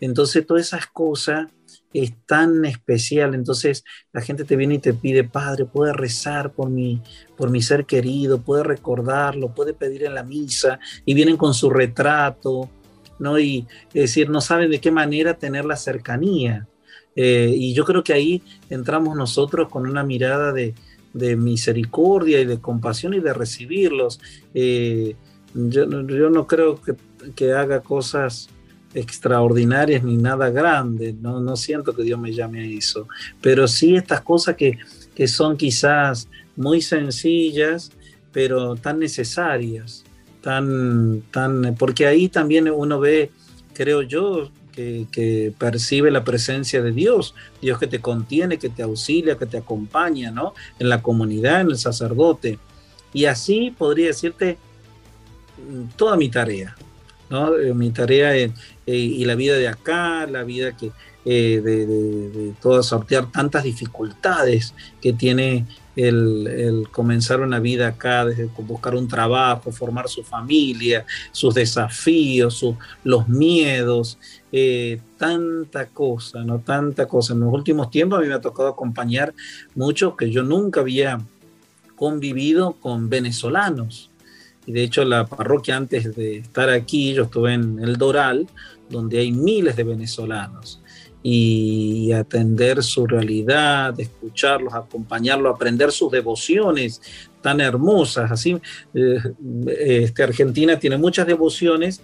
Entonces, 0.00 0.46
todas 0.46 0.66
esas 0.66 0.86
cosas 0.86 1.48
es 1.92 2.12
tan 2.26 2.64
especial. 2.64 3.34
Entonces, 3.34 3.84
la 4.12 4.20
gente 4.20 4.44
te 4.44 4.56
viene 4.56 4.74
y 4.74 4.78
te 4.78 4.94
pide, 4.94 5.24
Padre, 5.24 5.66
puede 5.66 5.92
rezar 5.92 6.52
por 6.52 6.70
mi, 6.70 7.02
por 7.36 7.50
mi 7.50 7.62
ser 7.62 7.84
querido, 7.84 8.40
puede 8.40 8.64
recordarlo, 8.64 9.54
puede 9.54 9.74
pedir 9.74 10.04
en 10.04 10.14
la 10.14 10.22
misa, 10.22 10.78
y 11.04 11.14
vienen 11.14 11.36
con 11.36 11.54
su 11.54 11.70
retrato, 11.70 12.70
¿no? 13.18 13.38
Y 13.38 13.66
es 13.88 14.02
decir, 14.02 14.30
no 14.30 14.40
saben 14.40 14.70
de 14.70 14.80
qué 14.80 14.90
manera 14.90 15.34
tener 15.34 15.64
la 15.64 15.76
cercanía. 15.76 16.66
Eh, 17.16 17.52
y 17.56 17.74
yo 17.74 17.84
creo 17.84 18.02
que 18.02 18.12
ahí 18.12 18.42
entramos 18.68 19.16
nosotros 19.16 19.68
con 19.68 19.86
una 19.86 20.04
mirada 20.04 20.52
de, 20.52 20.74
misericordia 21.36 22.40
y 22.40 22.44
de 22.44 22.60
compasión 22.60 23.14
y 23.14 23.20
de 23.20 23.34
recibirlos. 23.34 24.20
Eh, 24.54 25.16
yo, 25.54 25.86
no 25.86 26.46
creo 26.46 26.80
que, 26.80 26.94
que 27.34 27.52
haga 27.52 27.80
cosas 27.80 28.48
extraordinarias 28.94 30.02
ni 30.02 30.16
nada 30.16 30.50
grande, 30.50 31.14
no, 31.20 31.40
no 31.40 31.56
siento 31.56 31.94
que 31.94 32.02
Dios 32.02 32.18
me 32.18 32.32
llame 32.32 32.60
a 32.60 32.78
eso, 32.78 33.06
pero 33.40 33.68
sí 33.68 33.94
estas 33.94 34.22
cosas 34.22 34.56
que, 34.56 34.78
que 35.14 35.28
son 35.28 35.56
quizás 35.56 36.28
muy 36.56 36.82
sencillas, 36.82 37.92
pero 38.32 38.74
tan 38.76 38.98
necesarias, 38.98 40.04
tan, 40.40 41.22
tan, 41.30 41.74
porque 41.78 42.06
ahí 42.06 42.28
también 42.28 42.68
uno 42.68 42.98
ve, 42.98 43.30
creo 43.74 44.02
yo, 44.02 44.50
que, 45.10 45.52
percibe 45.58 46.10
la 46.10 46.24
presencia 46.24 46.82
de 46.82 46.92
Dios, 46.92 47.34
Dios 47.60 47.78
que 47.78 47.86
te 47.86 48.00
contiene, 48.00 48.58
que 48.58 48.68
te 48.68 48.82
auxilia, 48.82 49.36
que 49.36 49.46
te 49.46 49.58
acompaña, 49.58 50.30
¿no? 50.30 50.54
En 50.78 50.88
la 50.88 51.02
comunidad, 51.02 51.62
en 51.62 51.70
el 51.70 51.78
sacerdote. 51.78 52.58
Y 53.12 53.24
así 53.24 53.74
podría 53.76 54.08
decirte 54.08 54.58
mm, 55.58 55.96
toda 55.96 56.16
mi 56.16 56.28
tarea, 56.28 56.76
¿no? 57.28 57.56
Eh, 57.56 57.74
mi 57.74 57.90
tarea 57.90 58.36
en, 58.36 58.54
eh, 58.86 58.96
y 58.96 59.24
la 59.24 59.34
vida 59.34 59.56
de 59.56 59.68
acá, 59.68 60.26
la 60.26 60.42
vida 60.42 60.76
que, 60.76 60.92
eh, 61.24 61.60
de, 61.62 61.86
de, 61.86 62.82
sortear 62.82 63.30
tantas 63.30 63.64
dificultades 63.64 64.74
que 65.02 65.12
tiene 65.12 65.66
el, 65.96 66.88
comenzar 66.90 67.40
una 67.40 67.58
vida 67.58 67.88
acá, 67.88 68.26
buscar 68.58 68.94
un 68.94 69.08
trabajo, 69.08 69.70
formar 69.70 70.08
su 70.08 70.22
familia, 70.22 71.04
sus 71.32 71.54
desafíos, 71.54 72.64
los 73.04 73.28
miedos, 73.28 74.18
tanta 75.16 75.86
cosa, 75.86 76.42
¿no? 76.44 76.58
Tanta 76.60 77.06
cosa. 77.06 77.34
En 77.34 77.40
los 77.40 77.52
últimos 77.52 77.90
tiempos 77.90 78.18
a 78.18 78.22
mí 78.22 78.28
me 78.28 78.34
ha 78.34 78.40
tocado 78.40 78.68
acompañar 78.68 79.34
mucho 79.74 80.16
que 80.16 80.30
yo 80.30 80.42
nunca 80.42 80.80
había 80.80 81.20
convivido 81.96 82.72
con 82.72 83.08
venezolanos 83.08 84.10
y 84.66 84.72
de 84.72 84.82
hecho 84.82 85.04
la 85.04 85.26
parroquia 85.26 85.76
antes 85.76 86.14
de 86.14 86.38
estar 86.38 86.70
aquí, 86.70 87.14
yo 87.14 87.24
estuve 87.24 87.54
en 87.54 87.78
el 87.80 87.96
Doral, 87.96 88.46
donde 88.88 89.18
hay 89.18 89.32
miles 89.32 89.76
de 89.76 89.84
venezolanos. 89.84 90.80
Y 91.22 92.12
atender 92.12 92.82
su 92.82 93.06
realidad, 93.06 93.98
escucharlos, 94.00 94.72
acompañarlos, 94.72 95.54
aprender 95.54 95.92
sus 95.92 96.10
devociones 96.10 97.02
tan 97.42 97.60
hermosas. 97.60 98.30
Así, 98.30 98.56
eh, 98.94 99.18
este, 99.78 100.22
Argentina 100.22 100.78
tiene 100.78 100.96
muchas 100.96 101.26
devociones, 101.26 102.00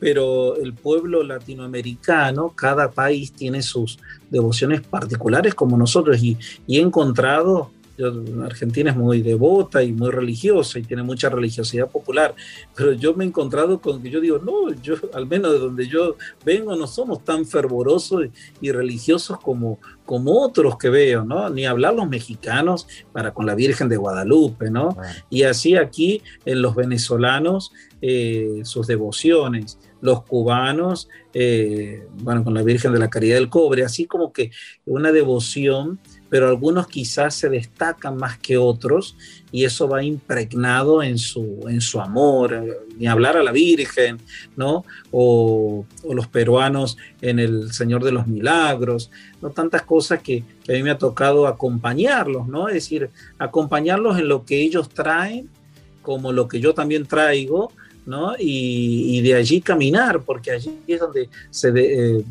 pero 0.00 0.56
el 0.56 0.72
pueblo 0.74 1.22
latinoamericano, 1.22 2.52
cada 2.56 2.90
país 2.90 3.32
tiene 3.32 3.62
sus 3.62 3.98
devociones 4.30 4.80
particulares 4.80 5.54
como 5.54 5.76
nosotros 5.76 6.20
y, 6.22 6.36
y 6.66 6.78
he 6.78 6.80
encontrado 6.80 7.70
Argentina 8.44 8.90
es 8.90 8.96
muy 8.96 9.22
devota 9.22 9.82
y 9.82 9.92
muy 9.92 10.10
religiosa 10.10 10.78
y 10.78 10.82
tiene 10.82 11.02
mucha 11.02 11.28
religiosidad 11.28 11.88
popular, 11.88 12.34
pero 12.74 12.92
yo 12.92 13.14
me 13.14 13.24
he 13.24 13.28
encontrado 13.28 13.80
con 13.80 14.02
que 14.02 14.10
yo 14.10 14.20
digo, 14.20 14.38
no, 14.38 14.72
yo 14.82 14.94
al 15.14 15.26
menos 15.26 15.52
de 15.52 15.58
donde 15.58 15.86
yo 15.86 16.16
vengo 16.44 16.74
no 16.76 16.86
somos 16.86 17.24
tan 17.24 17.44
fervorosos 17.46 18.26
y 18.60 18.72
religiosos 18.72 19.38
como, 19.40 19.78
como 20.06 20.40
otros 20.42 20.76
que 20.78 20.88
veo, 20.88 21.24
¿no? 21.24 21.48
Ni 21.50 21.66
hablar 21.66 21.94
los 21.94 22.08
mexicanos 22.08 22.86
para 23.12 23.32
con 23.32 23.46
la 23.46 23.54
Virgen 23.54 23.88
de 23.88 23.96
Guadalupe, 23.96 24.70
¿no? 24.70 24.96
Y 25.28 25.42
así 25.42 25.76
aquí 25.76 26.22
en 26.44 26.62
los 26.62 26.74
venezolanos 26.74 27.72
eh, 28.00 28.60
sus 28.64 28.86
devociones, 28.86 29.78
los 30.00 30.22
cubanos, 30.22 31.08
eh, 31.34 32.06
bueno, 32.14 32.42
con 32.44 32.54
la 32.54 32.62
Virgen 32.62 32.92
de 32.92 32.98
la 32.98 33.10
Caridad 33.10 33.36
del 33.36 33.48
Cobre, 33.48 33.84
así 33.84 34.06
como 34.06 34.32
que 34.32 34.50
una 34.86 35.12
devoción 35.12 36.00
pero 36.30 36.48
algunos 36.48 36.86
quizás 36.86 37.34
se 37.34 37.50
destacan 37.50 38.16
más 38.16 38.38
que 38.38 38.56
otros 38.56 39.16
y 39.50 39.64
eso 39.64 39.88
va 39.88 40.02
impregnado 40.04 41.02
en 41.02 41.18
su, 41.18 41.66
en 41.68 41.80
su 41.80 42.00
amor, 42.00 42.86
ni 42.96 43.08
hablar 43.08 43.36
a 43.36 43.42
la 43.42 43.50
Virgen, 43.50 44.18
¿no? 44.56 44.84
O, 45.10 45.84
los 46.08 46.28
peruanos 46.28 46.96
en 47.20 47.40
el 47.40 47.72
Señor 47.72 48.04
de 48.04 48.12
los 48.12 48.28
Milagros, 48.28 49.10
¿no? 49.42 49.50
Tantas 49.50 49.82
cosas 49.82 50.22
que, 50.22 50.44
a 50.68 50.72
mí 50.72 50.84
me 50.84 50.90
ha 50.90 50.98
tocado 50.98 51.48
acompañarlos, 51.48 52.46
¿no? 52.46 52.68
Es 52.68 52.74
decir, 52.74 53.10
acompañarlos 53.38 54.16
en 54.18 54.28
lo 54.28 54.44
que 54.44 54.62
ellos 54.62 54.88
traen, 54.88 55.50
como 56.00 56.32
lo 56.32 56.46
que 56.46 56.60
yo 56.60 56.74
también 56.74 57.06
traigo, 57.06 57.72
¿no? 58.06 58.34
Y, 58.38 59.20
de 59.22 59.34
allí 59.34 59.60
caminar, 59.60 60.22
porque 60.22 60.50
allí 60.50 60.78
es 60.86 61.00
donde 61.00 61.28
se, 61.50 61.72
eh, 61.74 62.24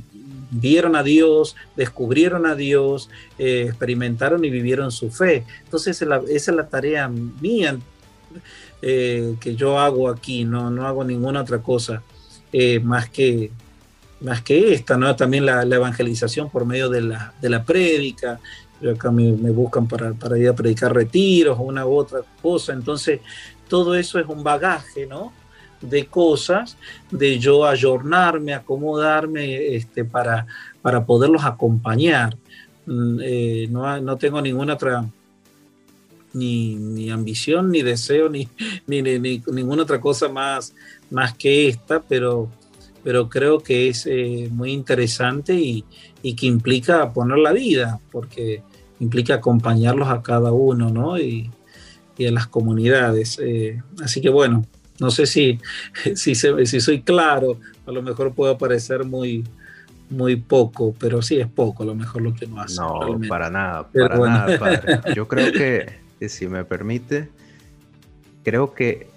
vieron 0.52 0.96
a 0.96 1.04
Dios, 1.04 1.56
descubrieron 1.76 2.46
a 2.46 2.56
Dios, 2.56 3.10
eh, 3.38 3.66
experimentaron 3.68 4.44
y 4.44 4.50
vivieron 4.50 4.92
su 4.92 5.10
fe. 5.10 5.46
Entonces 5.64 6.02
esa 6.02 6.22
es 6.28 6.48
la, 6.48 6.68
tarea 6.68 7.08
mía 7.08 7.78
eh, 8.82 9.36
que 9.40 9.56
yo 9.56 9.80
hago 9.80 10.10
aquí, 10.10 10.44
no, 10.44 10.70
no 10.70 10.88
hago 10.88 11.04
ninguna 11.04 11.42
otra 11.42 11.60
cosa 11.60 12.02
más, 12.82 13.10
que, 13.10 13.52
más 14.22 14.42
que 14.42 14.74
esta, 14.74 14.98
¿no? 14.98 15.16
también 15.16 15.46
la, 15.46 15.62
evangelización 15.64 16.50
por 16.50 16.66
medio 16.66 16.90
de 16.90 17.02
la, 17.02 17.34
de 17.42 17.50
la 17.50 17.64
prédica. 17.64 18.40
Yo 18.82 18.92
acá 18.92 19.12
me, 19.12 19.32
buscan 19.52 19.88
para, 19.88 20.14
para, 20.14 20.38
ir 20.38 20.48
a 20.48 20.56
predicar 20.56 20.94
retiros 20.94 21.60
o 21.60 21.64
una 21.64 21.86
u 21.86 21.98
otra 21.98 22.22
cosa. 22.42 22.72
Entonces, 22.72 23.20
todo 23.68 23.96
eso 23.96 24.20
es 24.20 24.26
un 24.28 24.44
bagaje, 24.44 25.06
¿no? 25.06 25.32
De 25.82 26.06
cosas, 26.08 26.78
de 27.12 27.40
yo 27.40 27.66
ayornarme, 27.66 28.54
acomodarme 28.54 29.76
este, 29.76 30.06
para, 30.06 30.46
para 30.82 31.06
poderlos 31.06 31.44
acompañar. 31.44 32.36
Mm, 32.86 33.20
eh, 33.22 33.68
no, 33.70 34.02
no, 34.02 34.18
tengo 34.18 34.42
ninguna 34.42 34.74
otra 34.74 35.06
ni, 36.34 37.10
ambición, 37.10 37.72
ni 37.72 37.82
deseo, 37.82 38.30
ni, 38.30 38.48
ni, 38.88 39.02
ninguna 39.02 39.84
otra 39.84 40.02
cosa 40.02 40.30
más, 40.30 40.74
más 41.10 41.34
que 41.36 41.68
esta, 41.68 42.02
pero, 42.02 42.50
pero 43.04 43.30
creo 43.30 43.60
que 43.60 43.90
es 43.90 44.06
eh, 44.06 44.50
muy 44.52 44.72
interesante 44.72 45.54
y, 45.54 45.86
que 46.22 46.48
implica 46.48 47.14
poner 47.14 47.38
la 47.38 47.54
vida, 47.54 48.00
porque 48.12 48.62
implica 49.00 49.36
acompañarlos 49.36 50.10
a 50.10 50.22
cada 50.22 50.52
uno, 50.52 50.90
¿no? 50.90 51.18
Y, 51.18 51.50
y 52.18 52.28
a 52.28 52.32
las 52.32 52.48
comunidades. 52.48 53.40
Eh, 53.42 53.82
así 54.04 54.20
que 54.20 54.30
bueno, 54.30 54.66
no 55.00 55.12
sé 55.12 55.26
si, 55.26 55.60
si, 56.16 56.36
si 56.36 56.80
soy 56.82 57.02
claro, 57.02 57.60
a 57.86 57.92
lo 57.92 58.02
mejor 58.02 58.34
puedo 58.34 58.58
parecer 58.58 59.06
muy, 59.06 59.44
muy 60.10 60.36
poco, 60.36 60.94
pero 60.98 61.22
sí 61.22 61.40
es 61.40 61.48
poco 61.48 61.84
a 61.84 61.86
lo 61.86 61.96
mejor 61.96 62.22
lo 62.22 62.34
que 62.34 62.48
no 62.48 62.62
hace. 62.62 62.76
No, 62.80 63.20
para 63.28 63.50
nada, 63.50 63.88
para 63.88 64.18
nada, 64.18 64.60
padre. 64.60 65.00
Yo 65.16 65.28
creo 65.28 65.52
que, 65.52 66.00
si 66.28 66.48
me 66.48 66.64
permite, 66.66 67.30
creo 68.44 68.74
que 68.74 69.08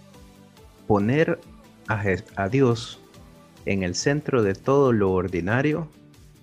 poner 0.87 1.41
a, 1.89 2.03
a, 2.37 2.49
Dios 2.49 3.01
en 3.65 3.83
el 3.83 3.95
centro 3.95 4.43
de 4.43 4.55
todo 4.55 4.93
lo 4.93 5.13
ordinario 5.13 5.89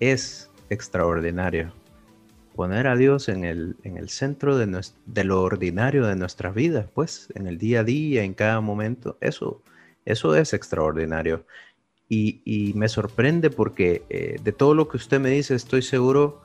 es 0.00 0.50
extraordinario. 0.68 1.72
Poner 2.60 2.88
a 2.88 2.94
Dios 2.94 3.30
en 3.30 3.44
el, 3.44 3.76
en 3.84 3.96
el 3.96 4.10
centro 4.10 4.58
de, 4.58 4.82
de 5.06 5.24
lo 5.24 5.40
ordinario 5.40 6.04
de 6.04 6.14
nuestras 6.14 6.54
vidas, 6.54 6.84
pues, 6.92 7.28
en 7.34 7.46
el 7.46 7.56
día 7.56 7.80
a 7.80 7.84
día, 7.84 8.22
en 8.22 8.34
cada 8.34 8.60
momento, 8.60 9.16
eso, 9.22 9.62
eso 10.04 10.34
es 10.36 10.52
extraordinario. 10.52 11.46
Y, 12.06 12.74
me 12.76 12.90
sorprende 12.90 13.48
porque 13.48 14.02
eh, 14.10 14.36
de 14.44 14.52
todo 14.52 14.74
lo 14.74 14.88
que 14.88 14.98
usted 14.98 15.18
me 15.18 15.30
dice, 15.30 15.54
estoy 15.54 15.80
seguro, 15.80 16.42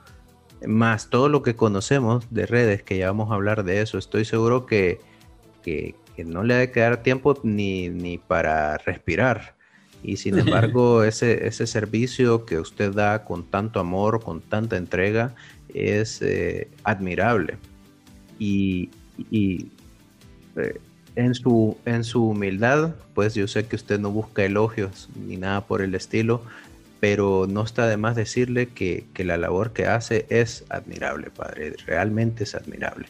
más 0.65 1.09
todo 1.09 1.27
lo 1.27 1.43
que 1.43 1.57
conocemos 1.57 2.25
de 2.33 2.45
redes, 2.45 2.81
que 2.81 2.97
ya 2.97 3.07
vamos 3.07 3.29
a 3.29 3.35
hablar 3.35 3.65
de 3.65 3.81
eso, 3.81 3.97
estoy 3.97 4.23
seguro 4.23 4.65
que, 4.65 5.01
no 6.25 6.43
le 6.45 6.53
ha 6.53 6.59
de 6.59 6.71
quedar 6.71 7.03
tiempo 7.03 7.37
ni, 7.43 7.89
ni 7.89 8.19
para 8.19 8.77
respirar. 8.77 9.55
Y 10.01 10.15
sin 10.15 10.39
embargo, 10.39 11.03
ese, 11.03 11.45
ese 11.45 11.67
servicio 11.67 12.45
que 12.45 12.57
usted 12.57 12.93
da 12.93 13.25
con 13.25 13.43
tanto 13.43 13.81
amor, 13.81 14.23
con 14.23 14.39
tanta 14.39 14.77
entrega, 14.77 15.35
es 15.75 16.21
eh, 16.21 16.69
admirable. 16.83 17.57
Y, 18.39 18.89
y 19.29 19.67
eh, 20.55 20.79
en 21.15 21.33
su, 21.35 21.77
en 21.85 22.03
su 22.03 22.29
humildad, 22.29 22.95
pues 23.13 23.35
yo 23.35 23.47
sé 23.47 23.65
que 23.65 23.75
usted 23.75 23.99
no 23.99 24.11
busca 24.11 24.43
elogios 24.43 25.09
ni 25.15 25.37
nada 25.37 25.65
por 25.65 25.81
el 25.81 25.95
estilo, 25.95 26.41
pero 26.99 27.45
no 27.47 27.63
está 27.63 27.87
de 27.87 27.97
más 27.97 28.15
decirle 28.15 28.67
que, 28.67 29.05
la 29.17 29.37
labor 29.37 29.73
que 29.73 29.85
hace 29.85 30.25
es 30.29 30.65
admirable, 30.69 31.29
padre, 31.29 31.75
realmente 31.85 32.43
es 32.43 32.55
admirable. 32.55 33.07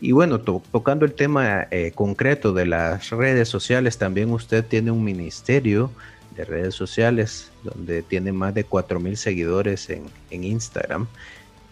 Y 0.00 0.12
bueno, 0.12 0.40
tocando 0.40 1.04
el 1.04 1.14
tema 1.14 1.66
eh, 1.70 1.92
concreto 1.94 2.52
de 2.52 2.66
las 2.66 3.10
redes 3.10 3.48
sociales, 3.48 3.96
también 3.98 4.30
usted 4.30 4.64
tiene 4.64 4.90
un 4.90 5.02
ministerio 5.02 5.90
de 6.36 6.44
redes 6.44 6.74
sociales 6.74 7.50
donde 7.62 8.02
tiene 8.02 8.32
más 8.32 8.54
de 8.54 8.66
4.000 8.66 9.14
seguidores 9.14 9.88
en, 9.90 10.04
Instagram. 10.30 11.06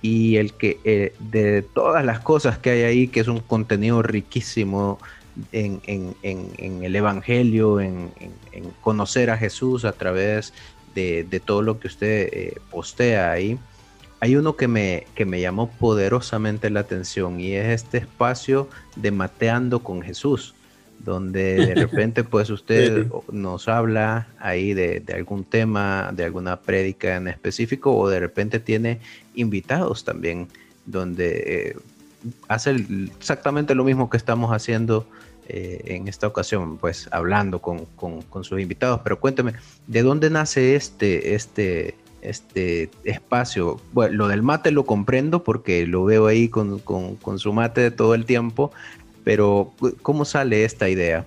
Y 0.03 0.37
el 0.37 0.53
que 0.53 0.81
eh, 0.85 1.15
de 1.21 1.63
todas 1.63 2.05
las 2.05 2.21
cosas 2.21 2.59
que 2.59 2.71
hay 2.71 2.83
ahí, 2.83 3.09
que 3.09 3.21
es 3.21 3.29
un 3.29 3.41
contenido 3.41 4.03
riquísimo, 4.03 4.99
en, 5.53 6.15
el 6.83 6.97
Evangelio, 6.97 7.81
en, 7.81 8.11
conocer 8.81 9.31
a 9.31 9.39
Jesús 9.39 9.85
a 9.85 9.93
través 9.93 10.53
de, 10.95 11.43
todo 11.45 11.63
lo 11.63 11.79
que 11.81 11.89
usted 11.89 12.29
eh, 12.33 12.59
postea 12.71 13.33
ahí. 13.33 13.59
Hay 14.21 14.37
uno 14.37 14.57
que 14.57 14.69
me, 14.69 15.07
que 15.15 15.25
me 15.25 15.41
llamó 15.41 15.71
poderosamente 15.71 16.71
la 16.71 16.81
atención 16.81 17.41
y 17.41 17.55
es 17.55 17.83
este 17.83 17.99
espacio 17.99 18.69
de 18.95 19.11
Mateando 19.11 19.81
con 19.81 20.03
Jesús, 20.03 20.55
donde 21.05 21.55
de 21.67 21.75
repente 21.75 22.25
pues 22.25 22.51
usted 22.51 23.07
nos 23.31 23.69
habla 23.69 24.29
ahí 24.39 24.75
de, 24.75 25.03
algún 25.15 25.45
tema, 25.45 26.11
de 26.15 26.25
alguna 26.25 26.61
prédica 26.61 27.17
en 27.17 27.29
específico 27.29 27.97
o 27.97 28.09
de 28.09 28.21
repente 28.21 28.61
tiene 28.61 29.01
invitados 29.35 30.05
también, 30.05 30.49
donde 30.87 31.45
eh, 31.47 31.77
hace 32.49 32.77
exactamente 33.19 33.75
lo 33.75 33.85
mismo 33.85 34.11
que 34.11 34.17
estamos 34.17 34.53
haciendo 34.53 35.07
eh, 35.49 35.83
en 35.87 36.09
esta 36.09 36.29
ocasión, 36.29 36.79
pues 36.79 37.09
hablando 37.11 37.61
con, 37.61 37.87
sus 38.43 38.61
invitados. 38.61 39.01
Pero 39.03 39.19
cuénteme, 39.19 39.55
¿de 39.87 40.03
dónde 40.03 40.31
nace 40.31 40.77
este, 40.77 41.35
este, 41.35 41.97
este 42.21 42.91
espacio? 43.05 43.81
Bueno, 43.93 44.15
lo 44.15 44.29
del 44.29 44.43
mate 44.43 44.71
lo 44.71 44.87
comprendo 44.87 45.43
porque 45.43 45.85
lo 45.87 46.05
veo 46.05 46.29
ahí 46.29 46.49
con, 46.49 46.79
con 46.79 47.39
su 47.39 47.53
mate 47.53 47.91
todo 47.91 48.15
el 48.15 48.25
tiempo, 48.25 48.73
pero 49.25 49.73
¿cómo 50.03 50.25
sale 50.25 50.65
esta 50.65 50.89
idea? 50.89 51.27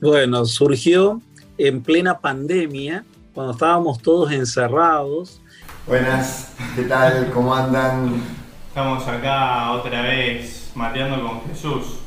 Bueno, 0.00 0.44
surgió 0.44 1.20
en 1.58 1.82
plena 1.82 2.18
pandemia, 2.18 3.04
cuando 3.34 3.52
estábamos 3.52 4.00
todos 4.00 4.32
encerrados. 4.32 5.40
Buenas, 5.86 6.52
¿qué 6.74 6.82
tal? 6.82 7.30
¿Cómo 7.32 7.54
andan? 7.54 8.22
Estamos 8.68 9.06
acá 9.06 9.72
otra 9.72 10.02
vez 10.02 10.70
mateando 10.74 11.26
con 11.26 11.42
Jesús. 11.42 11.98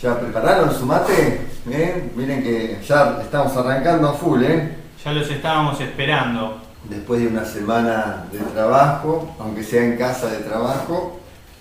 ¿Ya 0.00 0.18
prepararon 0.18 0.72
su 0.72 0.86
mate? 0.86 1.46
¿Eh? 1.70 2.12
Miren 2.14 2.42
que 2.42 2.78
ya 2.86 3.18
estamos 3.20 3.56
arrancando 3.56 4.08
a 4.08 4.14
full, 4.14 4.42
¿eh? 4.42 4.76
Ya 5.04 5.12
los 5.12 5.28
estábamos 5.30 5.80
esperando. 5.80 6.60
Después 6.88 7.20
de 7.20 7.26
una 7.26 7.44
semana 7.44 8.26
de 8.32 8.38
trabajo, 8.38 9.34
aunque 9.38 9.62
sea 9.62 9.84
en 9.84 9.96
casa 9.96 10.28
de 10.28 10.38
trabajo, 10.38 11.17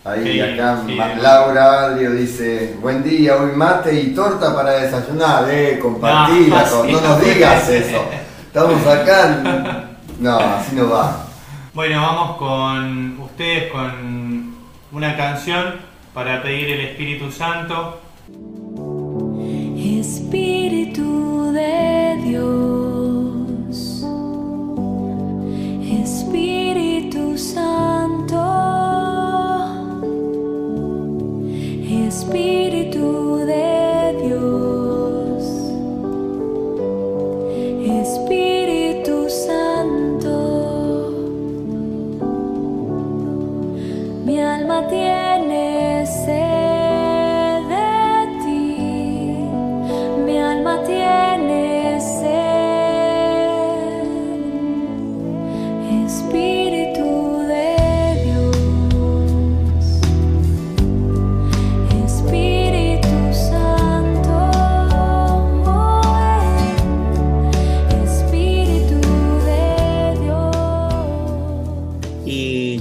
ahí 0.08 0.40
acá 0.40 0.84
Laura 1.20 1.90
Leo 1.90 2.12
dice, 2.12 2.76
buen 2.82 3.04
día, 3.04 3.36
hoy 3.36 3.52
mate 3.56 3.94
y 4.00 4.14
torta 4.14 4.56
para 4.56 4.72
desayunar, 4.72 5.46
eh, 5.50 5.80
compartila, 5.82 6.66
no, 6.70 6.84
no 6.86 7.02
nos 7.02 7.22
digas 7.22 7.70
eso. 7.70 8.06
Estamos 8.48 8.86
acá, 8.86 9.88
no, 10.20 10.38
así 10.38 10.76
no 10.76 10.90
va. 10.90 11.26
Bueno, 11.74 12.02
vamos 12.02 12.38
con 12.38 13.20
ustedes 13.20 13.72
con 13.72 14.56
una 14.92 15.16
canción 15.16 15.76
para 16.14 16.42
pedir 16.42 16.72
el 16.72 16.82
Espíritu 16.88 17.32
Santo. 17.32 18.00
Espíritu 19.78 21.52
de 21.52 22.18
Dios, 22.24 24.04
Espíritu 26.02 27.38
Santo, 27.38 28.38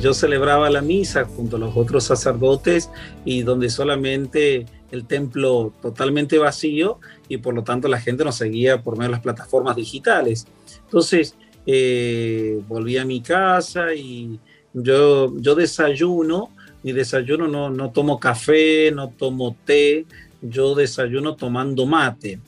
yo 0.07 0.15
celebraba 0.15 0.71
la 0.71 0.83
misa 0.83 1.25
junto 1.25 1.57
a 1.57 1.59
los 1.59 1.77
otros 1.77 2.05
sacerdotes 2.05 2.91
y 3.25 3.43
donde 3.43 3.69
solamente 3.69 4.67
el 4.93 5.05
templo 5.05 5.73
totalmente 5.83 6.39
vacío 6.39 7.01
y 7.29 7.39
por 7.39 7.55
lo 7.55 7.65
tanto 7.65 7.89
la 7.89 7.99
gente 7.99 8.25
nos 8.25 8.37
seguía 8.37 8.83
por 8.83 8.97
medio 8.97 9.09
de 9.09 9.13
las 9.15 9.23
plataformas 9.23 9.75
digitales. 9.75 10.47
Entonces 10.85 11.35
eh, 11.67 12.61
volví 12.69 12.97
a 12.97 13.05
mi 13.05 13.21
casa 13.21 13.93
y 13.95 14.39
yo, 14.73 15.37
yo 15.39 15.55
desayuno, 15.55 16.51
mi 16.83 16.93
desayuno 16.93 17.49
no, 17.49 17.71
no 17.71 17.91
tomo 17.91 18.21
café, 18.21 18.91
no 18.93 19.11
tomo 19.11 19.57
té, 19.65 20.07
yo 20.41 20.75
desayuno 20.75 21.35
tomando 21.35 21.87
mate. 21.87 22.39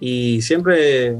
Y 0.00 0.42
siempre 0.42 1.16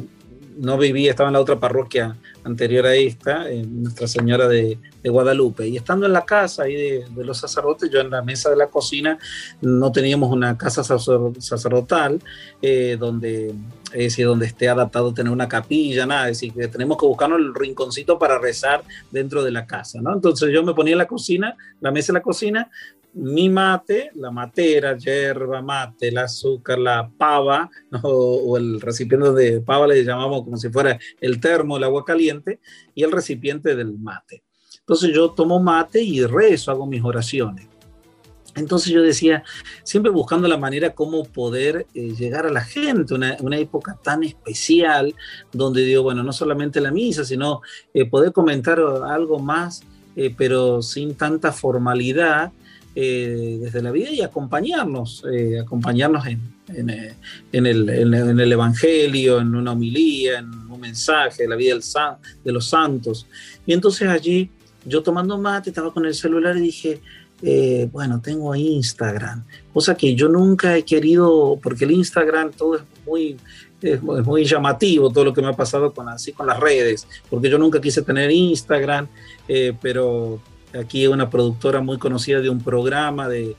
no 0.58 0.76
vivía, 0.76 1.10
estaba 1.10 1.30
en 1.30 1.34
la 1.34 1.40
otra 1.40 1.58
parroquia 1.58 2.16
anterior 2.48 2.86
a 2.86 2.94
esta, 2.94 3.50
en 3.50 3.82
Nuestra 3.82 4.06
Señora 4.06 4.48
de, 4.48 4.78
Guadalupe. 5.04 5.66
Y 5.66 5.78
estando 5.78 6.04
en 6.04 6.12
la 6.12 6.26
casa 6.26 6.64
ahí 6.64 6.74
de, 6.74 7.24
los 7.24 7.38
sacerdotes, 7.38 7.90
yo 7.90 8.00
en 8.00 8.10
la 8.10 8.20
mesa 8.20 8.50
de 8.50 8.56
la 8.56 8.66
cocina, 8.66 9.18
no 9.62 9.90
teníamos 9.90 10.30
una 10.30 10.58
casa 10.58 10.84
sacerdotal 10.84 12.20
eh, 12.60 12.96
donde, 13.00 13.54
es 13.92 14.16
donde 14.18 14.46
esté 14.46 14.68
adaptado 14.68 15.14
tener 15.14 15.32
una 15.32 15.48
capilla, 15.48 16.04
nada, 16.04 16.28
es 16.28 16.40
decir, 16.40 16.52
que 16.52 16.68
tenemos 16.68 16.98
que 16.98 17.06
buscarnos 17.06 17.38
el 17.38 17.54
rinconcito 17.54 18.18
para 18.18 18.38
rezar 18.38 18.82
dentro 19.10 19.42
de 19.42 19.50
la 19.50 19.66
casa, 19.66 20.00
¿no? 20.02 20.12
Entonces 20.12 20.50
yo 20.52 20.62
me 20.62 20.74
ponía 20.74 20.92
en 20.92 20.98
la 20.98 21.06
cocina, 21.06 21.56
la 21.80 21.90
mesa 21.90 22.12
de 22.12 22.18
la 22.18 22.22
cocina, 22.22 22.70
mi 23.14 23.48
mate, 23.48 24.10
la 24.14 24.30
matera, 24.30 24.96
yerba, 24.96 25.60
mate, 25.62 26.08
el 26.08 26.18
azúcar, 26.18 26.78
la 26.78 27.10
pava, 27.10 27.70
o, 28.02 28.56
el 28.56 28.80
recipiente 28.80 29.32
de 29.32 29.60
pava 29.60 29.86
le 29.86 30.04
llamamos 30.04 30.44
como 30.44 30.56
si 30.56 30.68
fuera 30.68 30.98
el 31.20 31.40
termo, 31.40 31.76
el 31.76 31.84
agua 31.84 32.04
caliente, 32.04 32.60
y 32.94 33.02
el 33.02 33.12
recipiente 33.12 33.74
del 33.74 33.98
mate. 33.98 34.42
Entonces 34.80 35.10
yo 35.14 35.30
tomo 35.30 35.60
mate 35.60 36.02
y 36.02 36.24
rezo, 36.24 36.70
hago 36.70 36.86
mis 36.86 37.04
oraciones. 37.04 37.68
Entonces 38.54 38.92
yo 38.92 39.02
decía, 39.02 39.44
siempre 39.82 40.10
buscando 40.10 40.48
la 40.48 40.56
manera 40.56 40.94
cómo 40.94 41.24
poder 41.24 41.86
eh, 41.94 42.14
llegar 42.14 42.46
a 42.46 42.50
la 42.50 42.62
gente, 42.62 43.14
una, 43.14 43.58
época 43.58 43.98
tan 44.02 44.24
especial, 44.24 45.14
donde 45.52 45.82
digo, 45.82 46.02
bueno, 46.02 46.22
no 46.22 46.32
solamente 46.32 46.80
la 46.80 46.90
misa, 46.90 47.24
sino 47.24 47.60
eh, 47.94 48.04
poder 48.06 48.32
comentar 48.32 48.80
algo 48.80 49.38
más, 49.38 49.82
eh, 50.16 50.34
pero 50.36 50.82
sin 50.82 51.14
tanta 51.14 51.52
formalidad, 51.52 52.52
desde 53.00 53.82
la 53.82 53.90
vida 53.90 54.10
y 54.10 54.22
acompañarnos, 54.22 55.24
acompañarnos 55.60 56.26
en, 56.26 56.40
en, 56.68 56.90
en, 57.52 57.66
el, 57.66 57.88
en, 57.88 58.40
el, 58.40 58.52
Evangelio, 58.52 59.38
en 59.38 59.54
una 59.54 59.72
homilía, 59.72 60.38
en 60.40 60.48
un 60.48 60.80
mensaje 60.80 61.46
la 61.46 61.56
vida 61.56 61.74
del, 61.74 61.82
de 62.44 62.52
los 62.52 62.68
santos. 62.68 63.26
Y 63.66 63.72
entonces 63.72 64.08
allí 64.08 64.50
yo 64.84 65.02
tomando 65.02 65.38
mate, 65.38 65.70
estaba 65.70 65.92
con 65.92 66.06
el 66.06 66.14
celular 66.14 66.56
y 66.56 66.60
dije, 66.60 67.00
eh, 67.42 67.88
bueno, 67.92 68.20
tengo 68.20 68.54
Instagram, 68.54 69.44
cosa 69.72 69.96
que 69.96 70.14
yo 70.14 70.28
nunca 70.28 70.76
he 70.76 70.84
querido, 70.84 71.58
porque 71.62 71.84
el 71.84 71.92
Instagram 71.92 72.52
todo 72.52 72.76
es 72.76 72.82
muy, 73.06 73.36
es 73.80 74.02
muy 74.02 74.44
llamativo, 74.44 75.10
todo 75.10 75.26
lo 75.26 75.32
que 75.32 75.42
me 75.42 75.48
ha 75.48 75.52
pasado 75.52 75.92
con, 75.92 76.08
así, 76.08 76.32
con 76.32 76.46
las 76.46 76.58
redes, 76.58 77.06
porque 77.30 77.48
yo 77.48 77.58
nunca 77.58 77.80
quise 77.80 78.02
tener 78.02 78.30
Instagram, 78.30 79.06
eh, 79.46 79.72
pero 79.80 80.40
aquí 80.74 81.06
una 81.06 81.30
productora 81.30 81.80
muy 81.80 81.98
conocida 81.98 82.40
de 82.40 82.50
un 82.50 82.60
programa 82.60 83.28
de, 83.28 83.56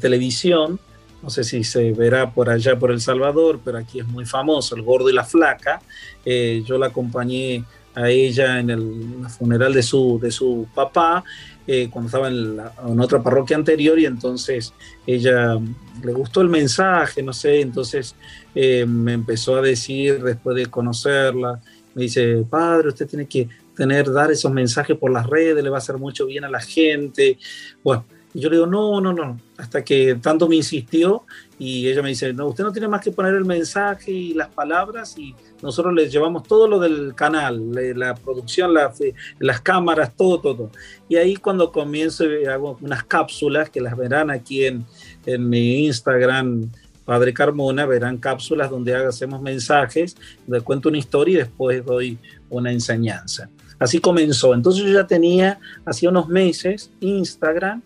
televisión, 0.00 0.78
no 1.20 1.30
sé 1.30 1.42
si 1.42 1.64
se 1.64 1.90
verá 1.90 2.30
por 2.30 2.48
allá 2.48 2.78
por 2.78 2.92
El 2.92 3.00
Salvador, 3.00 3.58
pero 3.64 3.78
aquí 3.78 3.98
es 3.98 4.06
muy 4.06 4.24
famoso, 4.24 4.76
El 4.76 4.82
Gordo 4.82 5.10
y 5.10 5.12
la 5.12 5.24
Flaca, 5.24 5.82
eh, 6.24 6.62
yo 6.64 6.78
la 6.78 6.86
acompañé 6.86 7.64
a 7.92 8.08
ella 8.08 8.60
en 8.60 8.70
el 8.70 9.26
funeral 9.36 9.74
de 9.74 9.82
su, 9.82 10.20
de 10.22 10.30
su 10.30 10.68
papá 10.72 11.24
eh, 11.66 11.88
cuando 11.90 12.06
estaba 12.06 12.28
en, 12.28 13.00
otra 13.00 13.22
parroquia 13.22 13.56
anterior 13.56 13.98
y 13.98 14.06
entonces 14.06 14.72
ella 15.06 15.58
le 16.02 16.12
gustó 16.12 16.40
el 16.40 16.48
mensaje, 16.48 17.22
no 17.22 17.32
sé, 17.32 17.60
entonces 17.60 18.16
eh, 18.54 18.84
me 18.86 19.12
empezó 19.12 19.56
a 19.56 19.62
decir 19.62 20.22
después 20.22 20.56
de 20.56 20.66
conocerla, 20.66 21.60
me 21.94 22.02
dice, 22.02 22.44
padre, 22.48 22.88
usted 22.88 23.06
tiene 23.06 23.26
que 23.26 23.48
tener, 23.80 24.12
dar 24.12 24.30
esos 24.30 24.52
mensajes 24.52 24.94
por 24.94 25.10
las 25.10 25.26
redes, 25.26 25.64
le 25.64 25.70
va 25.70 25.78
a 25.78 25.78
hacer 25.78 25.96
mucho 25.96 26.26
bien 26.26 26.44
a 26.44 26.50
la 26.50 26.60
gente. 26.60 27.38
Bueno, 27.82 28.04
y 28.34 28.40
yo 28.40 28.50
le 28.50 28.56
digo, 28.56 28.66
no, 28.66 29.00
no, 29.00 29.14
no, 29.14 29.40
hasta 29.56 29.82
que 29.82 30.16
tanto 30.16 30.46
me 30.46 30.56
insistió 30.56 31.24
y 31.58 31.88
ella 31.88 32.02
me 32.02 32.10
dice, 32.10 32.30
no, 32.34 32.48
usted 32.48 32.62
no 32.62 32.72
tiene 32.72 32.88
más 32.88 33.00
que 33.00 33.10
poner 33.10 33.32
el 33.32 33.46
mensaje 33.46 34.12
y 34.12 34.34
las 34.34 34.48
palabras 34.48 35.16
y 35.16 35.34
nosotros 35.62 35.94
les 35.94 36.12
llevamos 36.12 36.42
todo 36.42 36.68
lo 36.68 36.78
del 36.78 37.14
canal, 37.14 37.72
la 37.72 38.14
producción, 38.14 38.74
las 38.74 39.60
cámaras, 39.62 40.14
todo, 40.14 40.38
todo. 40.42 40.70
Y 41.08 41.16
ahí 41.16 41.36
cuando 41.36 41.72
comienzo 41.72 42.24
hago 42.52 42.76
unas 42.82 43.04
cápsulas 43.04 43.70
que 43.70 43.80
las 43.80 43.96
verán 43.96 44.30
aquí 44.30 44.66
en, 44.66 44.84
en 45.24 45.48
mi 45.48 45.86
Instagram, 45.86 46.70
Padre 47.06 47.32
Carmona, 47.32 47.86
verán 47.86 48.18
cápsulas 48.18 48.68
donde 48.70 48.94
hacemos 48.94 49.40
mensajes, 49.40 50.18
le 50.46 50.60
cuento 50.60 50.90
una 50.90 50.98
historia 50.98 51.32
y 51.32 51.38
después 51.38 51.82
doy 51.82 52.18
una 52.50 52.70
enseñanza. 52.70 53.48
Así 53.80 53.98
comenzó. 53.98 54.54
Entonces 54.54 54.84
yo 54.84 54.92
ya 54.92 55.06
tenía, 55.06 55.58
hacía 55.84 56.10
unos 56.10 56.28
meses, 56.28 56.92
Instagram, 57.00 57.82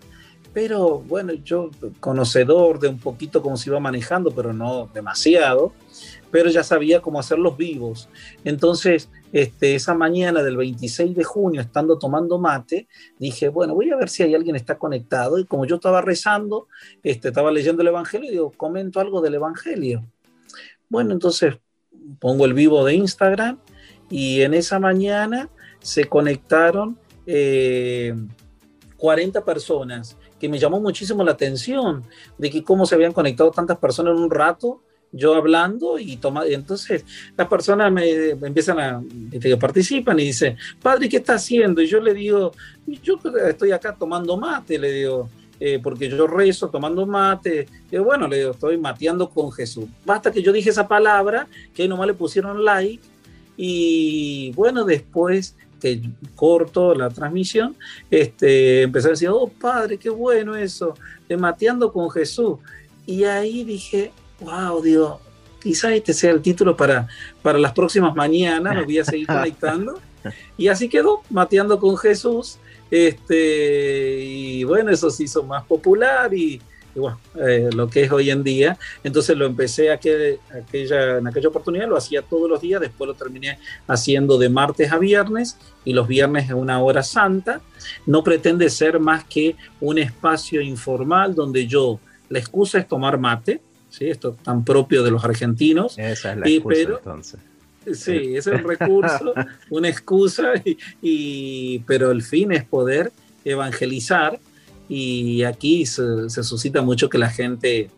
pero 0.52 0.98
bueno, 0.98 1.32
yo 1.32 1.70
conocedor 2.00 2.78
de 2.78 2.88
un 2.88 2.98
poquito 2.98 3.40
cómo 3.42 3.56
se 3.56 3.70
iba 3.70 3.80
manejando, 3.80 4.32
pero 4.32 4.52
no 4.52 4.90
demasiado, 4.92 5.72
pero 6.30 6.50
ya 6.50 6.64
sabía 6.64 7.00
cómo 7.00 7.20
hacerlos 7.20 7.56
vivos. 7.56 8.08
Entonces, 8.44 9.08
este, 9.32 9.76
esa 9.76 9.94
mañana 9.94 10.42
del 10.42 10.56
26 10.56 11.14
de 11.14 11.24
junio, 11.24 11.60
estando 11.60 11.96
tomando 11.96 12.38
mate, 12.38 12.88
dije, 13.18 13.48
bueno, 13.48 13.74
voy 13.74 13.90
a 13.90 13.96
ver 13.96 14.08
si 14.08 14.24
hay 14.24 14.34
alguien 14.34 14.56
está 14.56 14.78
conectado. 14.78 15.38
Y 15.38 15.44
como 15.44 15.64
yo 15.64 15.76
estaba 15.76 16.00
rezando, 16.00 16.66
este, 17.04 17.28
estaba 17.28 17.52
leyendo 17.52 17.82
el 17.82 17.88
Evangelio, 17.88 18.30
digo, 18.30 18.50
comento 18.56 18.98
algo 18.98 19.20
del 19.20 19.34
Evangelio. 19.34 20.04
Bueno, 20.88 21.12
entonces 21.12 21.54
pongo 22.20 22.44
el 22.44 22.54
vivo 22.54 22.84
de 22.84 22.94
Instagram 22.94 23.58
y 24.10 24.42
en 24.42 24.54
esa 24.54 24.78
mañana 24.78 25.50
se 25.84 26.06
conectaron 26.06 26.98
40 27.26 27.26
eh, 27.26 28.14
personas 29.44 30.16
que 30.40 30.48
me 30.48 30.58
llamó 30.58 30.80
muchísimo 30.80 31.22
la 31.22 31.32
atención 31.32 32.04
de 32.38 32.50
que 32.50 32.64
cómo 32.64 32.86
se 32.86 32.94
habían 32.94 33.12
conectado 33.12 33.50
tantas 33.50 33.76
personas 33.76 34.16
en 34.16 34.22
un 34.22 34.30
rato, 34.30 34.80
yo 35.12 35.34
hablando 35.34 35.98
y 35.98 36.16
toma, 36.16 36.46
entonces 36.46 37.04
las 37.36 37.46
personas 37.48 37.92
me, 37.92 38.30
empiezan 38.30 38.80
a, 38.80 39.02
que 39.38 39.56
participan 39.58 40.18
y 40.18 40.24
dicen, 40.24 40.56
padre, 40.82 41.08
¿qué 41.08 41.18
está 41.18 41.34
haciendo? 41.34 41.82
Y 41.82 41.86
yo 41.86 42.00
le 42.00 42.14
digo, 42.14 42.52
yo 43.02 43.18
estoy 43.46 43.72
acá 43.72 43.94
tomando 43.94 44.38
mate, 44.38 44.78
le 44.78 44.90
digo, 44.90 45.28
eh, 45.60 45.78
porque 45.82 46.08
yo 46.08 46.26
rezo 46.26 46.70
tomando 46.70 47.06
mate, 47.06 47.68
y 47.90 47.98
bueno, 47.98 48.26
le 48.26 48.38
digo, 48.38 48.52
estoy 48.52 48.78
mateando 48.78 49.28
con 49.28 49.52
Jesús. 49.52 49.84
Basta 50.04 50.32
que 50.32 50.42
yo 50.42 50.50
dije 50.50 50.70
esa 50.70 50.88
palabra, 50.88 51.46
que 51.74 51.86
nomás 51.86 52.06
le 52.06 52.14
pusieron 52.14 52.64
like, 52.64 53.04
y 53.56 54.52
bueno, 54.52 54.84
después 54.84 55.56
que 55.84 56.00
corto 56.34 56.94
la 56.94 57.10
transmisión, 57.10 57.76
este, 58.10 58.80
empecé 58.80 59.08
a 59.08 59.10
decir, 59.10 59.28
oh 59.30 59.48
padre, 59.48 59.98
qué 59.98 60.08
bueno 60.08 60.56
eso, 60.56 60.94
de 61.28 61.36
mateando 61.36 61.92
con 61.92 62.10
Jesús. 62.10 62.56
Y 63.04 63.24
ahí 63.24 63.64
dije, 63.64 64.10
wow, 64.40 64.80
digo, 64.80 65.20
quizás 65.62 65.92
este 65.92 66.14
sea 66.14 66.30
el 66.30 66.40
título 66.40 66.74
para, 66.74 67.06
para 67.42 67.58
las 67.58 67.74
próximas 67.74 68.14
mañanas, 68.14 68.74
me 68.74 68.84
voy 68.84 68.98
a 68.98 69.04
seguir 69.04 69.26
conectando. 69.26 70.00
Y 70.56 70.68
así 70.68 70.88
quedó, 70.88 71.20
mateando 71.28 71.78
con 71.78 71.98
Jesús. 71.98 72.56
Este, 72.90 74.20
y 74.22 74.64
bueno, 74.64 74.90
eso 74.90 75.10
se 75.10 75.24
hizo 75.24 75.42
más 75.42 75.64
popular 75.64 76.32
y, 76.32 76.62
bueno, 77.00 77.18
eh, 77.40 77.70
lo 77.74 77.88
que 77.88 78.04
es 78.04 78.12
hoy 78.12 78.30
en 78.30 78.42
día. 78.42 78.78
Entonces 79.02 79.36
lo 79.36 79.46
empecé 79.46 79.90
a 79.90 79.98
que, 79.98 80.38
aquella, 80.52 81.18
en 81.18 81.26
aquella 81.26 81.48
oportunidad, 81.48 81.88
lo 81.88 81.96
hacía 81.96 82.22
todos 82.22 82.48
los 82.48 82.60
días, 82.60 82.80
después 82.80 83.08
lo 83.08 83.14
terminé 83.14 83.58
haciendo 83.86 84.38
de 84.38 84.48
martes 84.48 84.92
a 84.92 84.98
viernes 84.98 85.56
y 85.84 85.92
los 85.92 86.06
viernes 86.06 86.50
en 86.50 86.56
una 86.56 86.80
hora 86.82 87.02
santa. 87.02 87.60
No 88.06 88.22
pretende 88.22 88.70
ser 88.70 89.00
más 89.00 89.24
que 89.24 89.56
un 89.80 89.98
espacio 89.98 90.60
informal 90.60 91.34
donde 91.34 91.66
yo, 91.66 92.00
la 92.28 92.38
excusa 92.38 92.78
es 92.78 92.88
tomar 92.88 93.18
mate, 93.18 93.60
¿sí? 93.90 94.08
esto 94.08 94.36
tan 94.42 94.64
propio 94.64 95.02
de 95.02 95.10
los 95.10 95.24
argentinos. 95.24 95.98
Esa 95.98 96.32
es 96.32 96.38
la 96.38 96.48
excusa 96.48 96.80
entonces. 96.80 97.40
Sí, 97.92 98.36
es 98.36 98.46
un 98.46 98.64
recurso, 98.64 99.34
una 99.70 99.88
excusa, 99.88 100.52
y, 101.02 101.80
pero 101.80 102.10
el 102.10 102.22
fin 102.22 102.52
es 102.52 102.64
poder 102.64 103.12
evangelizar 103.44 104.38
y 104.88 105.42
aquí 105.44 105.86
se, 105.86 106.28
suscita 106.28 106.82
mucho 106.82 107.08
que 107.08 107.18
la 107.18 107.30
gente 107.30 107.90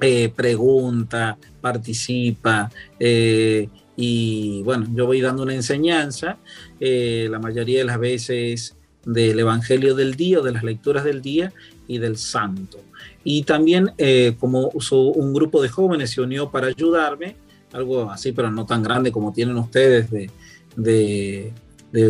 eh, 0.00 0.32
pregunta, 0.34 1.38
participa 1.60 2.70
eh, 2.98 3.68
y 3.96 4.62
bueno, 4.62 4.86
yo 4.94 5.06
voy 5.06 5.20
dando 5.20 5.42
una 5.42 5.54
enseñanza, 5.54 6.38
eh, 6.80 7.28
la 7.30 7.38
mayoría 7.38 7.78
de 7.78 7.84
las 7.84 8.00
veces 8.00 8.76
del 9.04 9.38
Evangelio 9.38 9.94
del 9.94 10.14
día, 10.14 10.40
de 10.40 10.52
las 10.52 10.64
lecturas 10.64 11.04
del 11.04 11.22
día 11.22 11.52
y 11.86 11.98
del 11.98 12.16
santo. 12.16 12.78
Y 13.24 13.42
también 13.42 13.92
como 14.38 14.70
un 14.70 15.34
grupo 15.34 15.62
de 15.62 15.68
jóvenes 15.68 16.10
se 16.10 16.20
unió 16.20 16.50
para 16.50 16.68
ayudarme, 16.68 17.36
algo 17.72 18.10
así, 18.10 18.32
pero 18.32 18.50
no 18.50 18.66
tan 18.66 18.82
grande 18.82 19.12
como 19.12 19.32
tienen 19.32 19.56
ustedes 19.56 20.10
de, 20.10 20.30
de, 20.76 21.52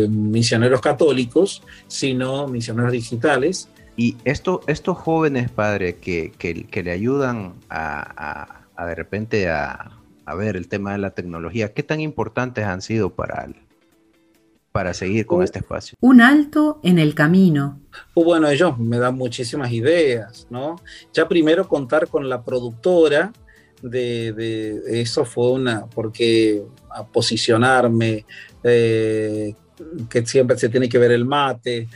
misioneros 0.07 0.81
católicos, 0.81 1.61
sino 1.87 2.47
misioneros 2.47 2.91
digitales. 2.91 3.69
Y 3.95 4.17
esto, 4.25 4.61
estos 4.67 4.97
jóvenes, 4.97 5.51
padre, 5.51 5.97
que, 5.97 6.31
que, 6.31 6.83
le 6.83 6.91
ayudan 6.91 7.53
a, 7.69 8.65
a, 8.75 8.85
de 8.85 8.95
repente 8.95 9.49
a, 9.49 9.91
a, 10.25 10.35
ver 10.35 10.55
el 10.55 10.67
tema 10.67 10.93
de 10.93 10.97
la 10.97 11.11
tecnología, 11.11 11.73
¿qué 11.73 11.83
tan 11.83 12.01
importantes 12.01 12.65
han 12.65 12.81
sido 12.81 13.11
para, 13.11 13.47
para 14.71 14.93
seguir 14.95 15.27
con 15.27 15.43
este 15.43 15.59
espacio? 15.59 15.95
Un 16.01 16.21
alto 16.21 16.79
en 16.83 16.97
el 16.97 17.13
camino. 17.13 17.79
Pues 18.15 18.25
bueno, 18.25 18.49
ellos 18.49 18.79
me 18.79 18.97
dan 18.97 19.15
muchísimas 19.15 19.71
ideas, 19.71 20.47
¿no? 20.49 20.77
Ya 21.13 21.27
primero 21.27 21.67
contar 21.67 22.07
con 22.07 22.27
la 22.27 22.43
productora, 22.43 23.31
de, 23.83 24.81
eso 24.87 25.25
fue 25.25 25.51
una, 25.51 25.85
porque 25.87 26.63
a 26.89 27.05
posicionarme, 27.05 28.25
eh, 28.63 29.53
que 30.09 30.25
siempre 30.25 30.57
se 30.57 30.69
tiene 30.69 30.89
que 30.89 30.97
ver 30.97 31.11
el 31.11 31.25
mate, 31.25 31.87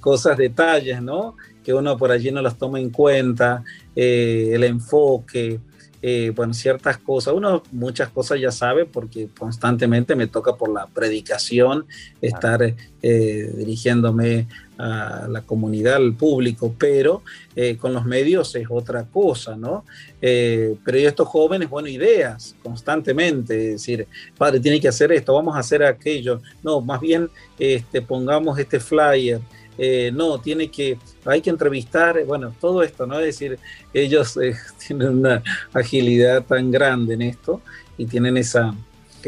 cosas, 0.00 0.36
detalles, 0.36 1.02
¿no? 1.02 1.36
Que 1.64 1.74
uno 1.74 1.96
por 1.96 2.10
allí 2.10 2.30
no 2.30 2.42
las 2.42 2.58
toma 2.58 2.80
en 2.80 2.90
cuenta, 2.90 3.62
eh, 3.94 4.50
el 4.52 4.64
enfoque, 4.64 5.60
eh, 6.00 6.32
bueno, 6.34 6.54
ciertas 6.54 6.98
cosas. 6.98 7.34
Uno 7.34 7.62
muchas 7.70 8.08
cosas 8.08 8.40
ya 8.40 8.50
sabe 8.50 8.84
porque 8.84 9.28
constantemente 9.38 10.16
me 10.16 10.26
toca 10.26 10.56
por 10.56 10.72
la 10.72 10.86
predicación 10.86 11.86
estar 12.20 12.74
dirigiéndome 13.00 14.46
a 14.82 15.28
la 15.28 15.42
comunidad, 15.42 15.94
al 15.94 16.14
público, 16.14 16.74
pero 16.76 17.22
eh, 17.54 17.76
con 17.76 17.92
los 17.94 18.04
medios 18.04 18.54
es 18.56 18.66
otra 18.68 19.04
cosa, 19.04 19.54
¿no? 19.54 19.84
Eh, 20.20 20.74
pero 20.84 20.98
estos 20.98 21.28
jóvenes, 21.28 21.70
bueno, 21.70 21.86
ideas 21.86 22.56
constantemente, 22.64 23.56
decir, 23.56 24.08
padre, 24.36 24.58
tiene 24.58 24.80
que 24.80 24.88
hacer 24.88 25.12
esto, 25.12 25.34
vamos 25.34 25.54
a 25.54 25.60
hacer 25.60 25.84
aquello, 25.84 26.40
no, 26.64 26.80
más 26.80 27.00
bien 27.00 27.30
este, 27.58 28.02
pongamos 28.02 28.58
este 28.58 28.80
flyer. 28.80 29.40
Eh, 29.78 30.10
no, 30.12 30.38
tiene 30.38 30.70
que, 30.70 30.98
hay 31.24 31.40
que 31.40 31.48
entrevistar, 31.48 32.22
bueno, 32.26 32.54
todo 32.60 32.82
esto, 32.82 33.06
¿no? 33.06 33.18
Es 33.20 33.26
decir, 33.26 33.58
ellos 33.94 34.38
tienen 34.86 35.08
una 35.08 35.42
agilidad 35.72 36.44
tan 36.44 36.70
grande 36.70 37.14
en 37.14 37.22
esto 37.22 37.62
y 37.96 38.06
tienen 38.06 38.36
esa, 38.36 38.74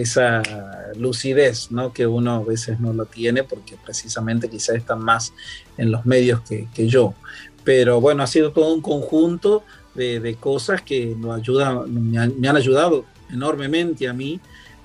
esa 0.03 0.43
lucidez 0.97 1.71
¿no? 1.71 1.93
que 1.93 2.07
uno 2.07 2.33
a 2.35 2.45
veces 2.45 2.81
no 2.81 2.93
lo 2.93 3.07
tiene 3.07 3.45
porque 3.45 3.77
precisamente 3.85 4.49
quizás 4.49 4.77
están 4.77 5.01
más 5.01 5.33
en 5.77 5.91
los 5.91 6.07
medios 6.07 6.41
que, 6.43 6.89
yo. 6.89 7.15
Pero 7.65 8.01
bueno, 8.01 8.23
ha 8.23 8.27
sido 8.27 8.53
todo 8.53 8.75
un 8.75 8.81
conjunto 8.81 9.65
de, 9.95 10.37
cosas 10.39 10.83
que 10.83 11.15
nos 11.17 11.37
ayudan, 11.37 12.11
me 12.11 12.19
han, 12.19 12.57
ayudado 12.57 13.05
enormemente 13.31 14.09
a 14.09 14.13
mí 14.13 14.41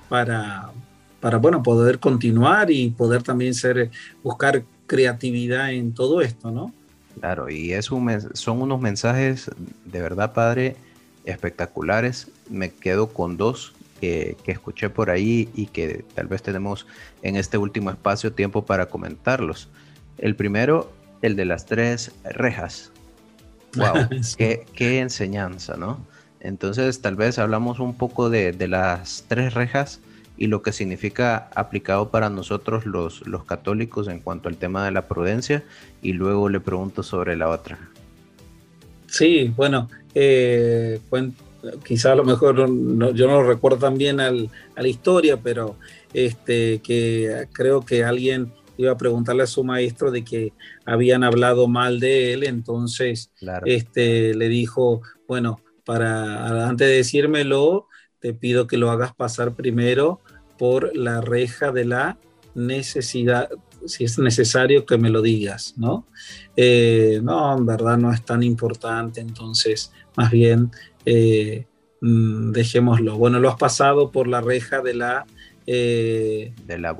para, 0.08 0.70
para 1.20 1.38
bueno, 1.38 1.62
poder 1.62 1.98
continuar 1.98 2.70
y 2.70 2.90
poder 2.90 3.22
también 3.22 3.54
ser, 3.54 3.90
buscar 4.22 4.64
creatividad 4.86 5.72
en 5.72 5.92
todo 5.92 6.20
esto, 6.20 6.50
¿no? 6.50 6.72
Claro, 7.18 7.50
y 7.50 7.72
es 7.72 7.86
son 7.86 8.62
unos 8.62 8.80
mensajes 8.80 9.50
de 9.84 10.00
verdad, 10.00 10.32
padre, 10.32 10.76
espectaculares. 11.24 12.28
Me 12.48 12.70
quedo 12.70 13.08
con 13.08 13.36
dos 13.36 13.74
que, 14.00 14.36
escuché 14.46 14.90
por 14.90 15.10
ahí 15.10 15.48
y 15.54 15.66
que 15.66 16.04
tal 16.14 16.26
vez 16.26 16.42
tenemos 16.42 16.86
en 17.22 17.36
este 17.36 17.58
último 17.58 17.90
espacio 17.90 18.32
tiempo 18.32 18.64
para 18.64 18.86
comentarlos. 18.86 19.68
El 20.18 20.34
primero, 20.36 20.90
el 21.22 21.36
de 21.36 21.44
las 21.44 21.66
tres 21.66 22.12
rejas. 22.24 22.92
¡Wow! 23.76 24.08
qué, 24.74 24.98
enseñanza, 24.98 25.76
¿no? 25.76 26.04
Entonces, 26.40 27.00
tal 27.02 27.16
vez 27.16 27.38
hablamos 27.38 27.80
un 27.80 27.94
poco 27.94 28.30
de, 28.30 28.54
las 28.66 29.24
tres 29.28 29.54
rejas 29.54 30.00
y 30.36 30.46
lo 30.46 30.62
que 30.62 30.72
significa 30.72 31.50
aplicado 31.54 32.10
para 32.10 32.30
nosotros 32.30 32.86
los, 32.86 33.26
los 33.26 33.44
católicos 33.44 34.08
en 34.08 34.20
cuanto 34.20 34.48
al 34.48 34.56
tema 34.56 34.84
de 34.86 34.90
la 34.90 35.06
prudencia 35.06 35.62
y 36.00 36.14
luego 36.14 36.48
le 36.48 36.60
pregunto 36.60 37.02
sobre 37.02 37.36
la 37.36 37.48
otra. 37.50 37.78
Sí, 39.06 39.52
bueno, 39.56 39.88
eh, 40.14 41.00
quizá 41.84 42.12
a 42.12 42.16
lo 42.16 42.24
mejor 42.24 42.56
yo 42.56 42.66
no 42.66 43.12
lo 43.12 43.42
recuerdo 43.42 43.78
tan 43.78 43.98
bien 43.98 44.20
a 44.20 44.30
la 44.30 44.88
historia, 44.88 45.36
pero 45.36 45.76
este, 46.12 46.80
que 46.80 47.46
creo 47.52 47.84
que 47.84 48.04
alguien 48.04 48.52
iba 48.76 48.92
a 48.92 48.96
preguntarle 48.96 49.42
a 49.42 49.46
su 49.46 49.62
maestro 49.62 50.10
de 50.10 50.24
que 50.24 50.52
habían 50.86 51.22
hablado 51.22 51.68
mal 51.68 52.00
de 52.00 52.32
él, 52.32 52.44
entonces 52.44 53.30
este, 53.66 54.34
le 54.34 54.48
dijo, 54.48 55.02
bueno, 55.28 55.60
para 55.84 56.68
antes 56.68 56.88
de 56.88 56.94
decírmelo, 56.94 57.86
te 58.20 58.32
pido 58.32 58.66
que 58.66 58.78
lo 58.78 58.90
hagas 58.90 59.14
pasar 59.14 59.54
primero 59.54 60.20
por 60.58 60.96
la 60.96 61.20
reja 61.20 61.72
de 61.72 61.84
la 61.84 62.18
necesidad, 62.54 63.50
si 63.86 64.04
es 64.04 64.18
necesario 64.18 64.84
que 64.84 64.98
me 64.98 65.10
lo 65.10 65.22
digas, 65.22 65.74
¿no? 65.76 66.06
Eh, 66.56 67.20
no, 67.22 67.56
en 67.56 67.66
verdad 67.66 67.96
no 67.98 68.12
es 68.12 68.24
tan 68.24 68.42
importante, 68.42 69.20
entonces 69.20 69.92
más 70.16 70.30
bien 70.30 70.70
eh, 71.04 71.66
mm, 72.00 72.52
dejémoslo. 72.52 73.16
Bueno, 73.16 73.40
lo 73.40 73.48
has 73.48 73.56
pasado 73.56 74.10
por 74.10 74.26
la 74.26 74.40
reja 74.40 74.80
de 74.80 74.94
la, 74.94 75.26
eh, 75.66 76.52
de 76.66 76.78
la, 76.78 76.92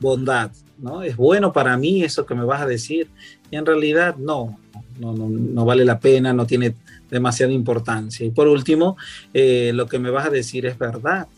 bondad. 0.00 0.50
¿no? 0.78 1.02
Es 1.02 1.16
bueno 1.16 1.52
para 1.52 1.76
mí 1.76 2.02
eso 2.02 2.26
que 2.26 2.34
me 2.34 2.44
vas 2.44 2.62
a 2.62 2.66
decir. 2.66 3.08
Y 3.50 3.56
en 3.56 3.66
realidad 3.66 4.16
no, 4.16 4.58
no, 4.98 5.12
no, 5.12 5.64
vale 5.64 5.84
la 5.84 5.98
pena, 5.98 6.32
no 6.32 6.46
tiene 6.46 6.74
demasiada 7.10 7.52
importancia. 7.52 8.26
Y 8.26 8.30
por 8.30 8.48
último, 8.48 8.96
eh, 9.32 9.72
lo 9.74 9.86
que 9.86 9.98
me 9.98 10.10
vas 10.10 10.26
a 10.26 10.30
decir 10.30 10.66
es 10.66 10.78
verdad. 10.78 11.28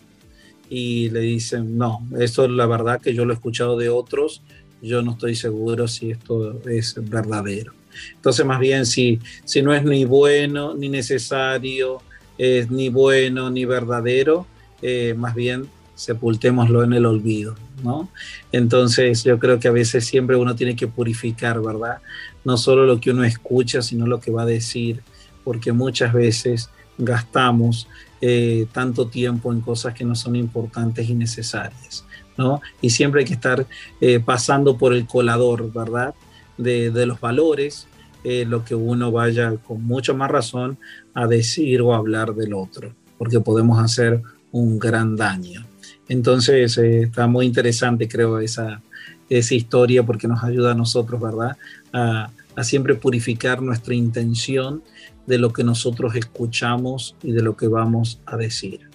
Y 0.71 1.11
le 1.11 1.21
dicen, 1.21 1.79
no, 1.79 2.07
eso 2.19 2.45
es 2.45 2.51
la 2.51 2.67
verdad 2.67 3.01
que 3.01 3.15
yo 3.15 3.25
lo 3.25 3.33
he 3.33 3.37
escuchado 3.37 3.79
de 3.79 3.89
otros, 3.89 4.43
yo 4.83 5.03
no 5.03 5.13
estoy 5.13 5.35
seguro 5.35 5.89
si 5.89 6.11
esto 6.11 6.61
es 6.69 6.95
verdadero. 7.09 7.78
Entonces, 8.15 8.45
más 8.45 8.61
bien, 8.61 8.87
si, 8.87 9.21
si 9.45 9.63
no 9.63 9.75
es 9.75 9.85
ni 9.85 10.05
bueno, 10.05 10.75
ni 10.75 10.89
necesario, 10.89 12.03
es 12.39 12.71
ni 12.71 12.89
bueno, 12.89 13.51
ni 13.51 13.65
verdadero, 13.65 14.47
eh, 14.83 15.15
más 15.17 15.35
bien 15.35 15.69
sepultémoslo 15.95 16.85
en 16.85 16.93
el 16.93 17.07
olvido, 17.07 17.57
¿no? 17.83 18.09
Entonces, 18.53 19.25
yo 19.25 19.39
creo 19.41 19.59
que 19.59 19.67
a 19.67 19.73
veces 19.73 20.07
siempre 20.07 20.37
uno 20.37 20.55
tiene 20.55 20.77
que 20.77 20.87
purificar, 20.87 21.61
¿verdad? 21.61 21.99
No 22.45 22.57
solo 22.57 22.87
lo 22.87 23.01
que 23.01 23.11
uno 23.11 23.25
escucha, 23.25 23.83
sino 23.83 24.07
lo 24.07 24.21
que 24.21 24.31
va 24.31 24.43
a 24.43 24.47
decir, 24.47 25.03
porque 25.43 25.73
muchas 25.73 26.13
veces 26.13 26.71
gastamos 26.99 27.89
eh, 28.21 28.67
tanto 28.73 29.09
tiempo 29.09 29.53
en 29.53 29.61
cosas 29.61 29.95
que 29.95 30.05
no 30.05 30.15
son 30.15 30.37
importantes 30.37 31.09
y 31.09 31.15
necesarias, 31.15 32.05
¿no? 32.37 32.61
Y 32.81 32.91
siempre 32.91 33.21
hay 33.21 33.27
que 33.27 33.35
estar 33.35 33.67
eh, 34.01 34.21
pasando 34.21 34.77
por 34.77 34.93
el 34.93 35.07
colador, 35.07 35.73
¿verdad? 35.73 36.15
De, 36.59 37.07
los 37.07 37.21
valores, 37.21 37.87
eh, 38.25 38.45
lo 38.45 38.65
que 38.65 38.75
uno 38.75 39.11
vaya 39.11 39.57
con 39.57 39.83
mucha 39.85 40.13
más 40.13 40.31
razón 40.31 40.79
a 41.15 41.27
decir 41.27 41.81
o 41.81 41.95
hablar 41.95 42.35
del 42.35 42.53
otro, 42.53 42.93
porque 43.17 43.41
podemos 43.41 43.83
hacer 43.83 44.23
un 44.53 44.79
gran 44.79 45.17
daño. 45.17 45.65
Entonces 46.09 46.77
eh, 46.79 47.03
está 47.03 47.27
muy 47.27 47.47
interesante, 47.47 48.09
creo, 48.09 48.39
esa, 48.41 48.83
esa 49.29 49.55
historia 49.55 50.03
porque 50.05 50.29
nos 50.29 50.43
ayuda 50.43 50.73
a 50.73 50.75
nosotros, 50.75 51.21
¿verdad? 51.21 51.57
A, 51.93 52.31
a, 52.57 52.65
siempre 52.65 52.95
purificar 52.95 53.63
nuestra 53.63 53.95
intención 53.95 54.83
de 55.27 55.39
lo 55.39 55.53
que 55.53 55.63
nosotros 55.63 56.17
escuchamos 56.17 57.15
y 57.23 57.33
de 57.33 57.43
lo 57.43 57.57
que 57.57 57.69
vamos 57.69 58.21
a 58.27 58.37
decir. 58.37 58.89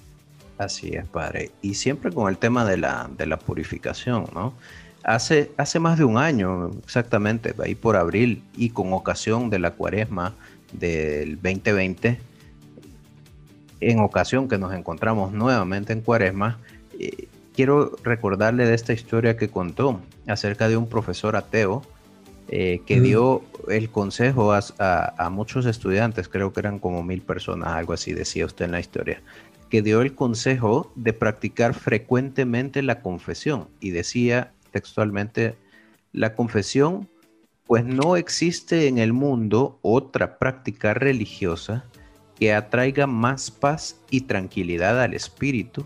Así 0.58 0.90
es, 0.90 1.06
padre. 1.08 1.52
Y 1.62 1.76
siempre 1.76 2.12
con 2.12 2.30
el 2.30 2.38
tema 2.38 2.66
de 2.66 2.78
la, 2.78 3.10
de 3.18 3.26
la 3.26 3.38
purificación, 3.38 4.26
¿no? 4.34 4.54
Hace, 5.04 5.52
hace 5.58 5.80
más 5.80 5.98
de 5.98 6.06
un 6.06 6.18
año, 6.18 6.72
exactamente, 6.84 7.54
ahí 7.62 7.76
por 7.76 7.98
abril, 7.98 8.42
y 8.56 8.70
con 8.70 8.94
ocasión 8.94 9.50
de 9.50 9.60
la 9.60 9.72
cuaresma 9.72 10.34
del 10.72 11.36
2020, 11.36 12.20
en 13.82 14.00
ocasión 14.00 14.48
que 14.48 14.58
nos 14.58 14.74
encontramos 14.74 15.34
nuevamente 15.34 15.92
en 15.92 16.02
cuaresma, 16.02 16.60
eh, 17.00 17.28
quiero 17.54 17.96
recordarle 18.04 18.66
de 18.66 18.74
esta 18.74 18.94
historia 18.94 19.38
que 19.38 19.50
contó 19.50 20.00
acerca 20.28 20.70
de 20.70 20.78
un 20.78 20.88
profesor 20.88 21.36
ateo 21.36 21.84
eh, 22.50 22.82
que 22.86 23.00
dio 23.00 23.42
el 23.70 23.90
consejo 23.90 24.54
a, 24.54 24.62
a, 24.80 25.30
muchos 25.30 25.66
estudiantes, 25.66 26.28
creo 26.28 26.52
que 26.54 26.60
eran 26.60 26.80
como 26.80 27.04
mil 27.04 27.22
personas, 27.22 27.70
algo 27.70 27.94
así 27.94 28.14
decía 28.14 28.46
usted 28.46 28.66
en 28.66 28.72
la 28.72 28.80
historia, 28.80 29.22
que 29.70 29.82
dio 29.82 30.02
el 30.02 30.14
consejo 30.14 30.92
de 30.96 31.14
practicar 31.14 31.74
frecuentemente 31.74 32.82
la 32.84 33.02
confesión 33.02 33.70
y 33.80 33.92
decía 33.92 34.52
textualmente, 34.74 35.56
la 36.12 36.36
confesión, 36.36 37.08
pues 37.66 37.86
no 37.86 38.18
existe 38.18 38.88
en 38.88 38.98
el 38.98 39.14
mundo 39.14 39.80
otra 39.82 40.38
práctica 40.38 40.94
religiosa 40.94 41.86
que 42.36 42.54
atraiga 42.54 43.08
más 43.08 43.52
paz 43.52 44.02
y 44.10 44.22
tranquilidad 44.22 45.02
al 45.02 45.14
espíritu 45.14 45.86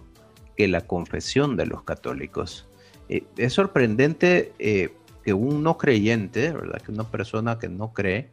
que 0.55 0.67
la 0.67 0.81
confesión 0.81 1.55
de 1.55 1.67
los 1.67 1.83
católicos. 1.83 2.67
Eh, 3.09 3.23
es 3.37 3.53
sorprendente 3.53 4.53
eh, 4.57 4.93
que 5.23 5.33
un 5.33 5.61
no 5.61 5.77
creyente, 5.77 6.51
¿verdad? 6.51 6.81
Que 6.81 6.91
una 6.91 7.03
persona 7.03 7.59
que 7.59 7.69
no 7.69 7.93
cree, 7.93 8.31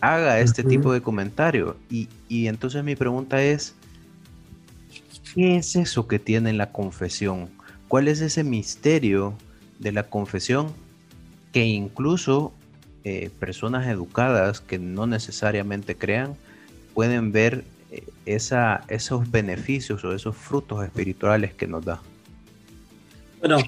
haga 0.00 0.40
este 0.40 0.64
tipo 0.64 0.92
de 0.92 1.02
comentario. 1.02 1.76
Y, 1.90 2.08
y 2.28 2.46
entonces 2.46 2.82
mi 2.82 2.96
pregunta 2.96 3.42
es, 3.42 3.74
¿qué 5.34 5.56
es 5.56 5.76
eso 5.76 6.08
que 6.08 6.18
tiene 6.18 6.52
la 6.54 6.72
confesión? 6.72 7.50
¿Cuál 7.88 8.08
es 8.08 8.20
ese 8.20 8.44
misterio 8.44 9.34
de 9.80 9.92
la 9.92 10.04
confesión 10.04 10.68
que 11.52 11.64
incluso 11.64 12.52
eh, 13.02 13.30
personas 13.40 13.88
educadas 13.88 14.60
que 14.60 14.78
no 14.78 15.06
necesariamente 15.06 15.96
crean 15.96 16.36
pueden 16.94 17.32
ver 17.32 17.64
eh, 17.90 18.04
esa, 18.26 18.84
esos 18.88 19.30
beneficios 19.30 20.04
o 20.04 20.12
esos 20.12 20.36
frutos 20.36 20.84
espirituales 20.84 21.54
que 21.54 21.66
nos 21.66 21.84
da. 21.84 22.00
Bueno, 23.40 23.58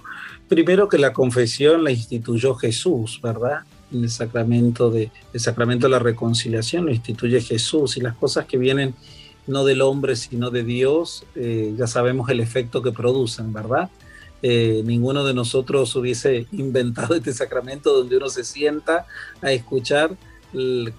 primero 0.48 0.86
que 0.88 0.98
la 0.98 1.14
confesión 1.14 1.82
la 1.82 1.90
instituyó 1.90 2.54
Jesús, 2.54 3.18
¿verdad? 3.22 3.60
En 3.90 4.04
el 4.04 4.10
sacramento 4.10 4.90
de, 4.90 5.10
el 5.32 5.40
sacramento 5.40 5.86
de 5.86 5.92
la 5.92 5.98
reconciliación 5.98 6.84
lo 6.84 6.92
instituye 6.92 7.40
Jesús 7.40 7.96
y 7.96 8.00
las 8.00 8.14
cosas 8.14 8.44
que 8.44 8.58
vienen 8.58 8.94
no 9.46 9.64
del 9.64 9.80
hombre 9.80 10.14
sino 10.14 10.50
de 10.50 10.62
Dios, 10.62 11.24
eh, 11.34 11.74
ya 11.76 11.86
sabemos 11.86 12.28
el 12.28 12.40
efecto 12.40 12.82
que 12.82 12.92
producen, 12.92 13.52
¿verdad? 13.52 13.90
Eh, 14.42 14.82
ninguno 14.84 15.24
de 15.24 15.34
nosotros 15.34 15.94
hubiese 15.94 16.46
inventado 16.52 17.14
este 17.14 17.32
sacramento 17.32 17.92
donde 17.96 18.16
uno 18.16 18.28
se 18.28 18.44
sienta 18.44 19.06
a 19.40 19.52
escuchar 19.52 20.16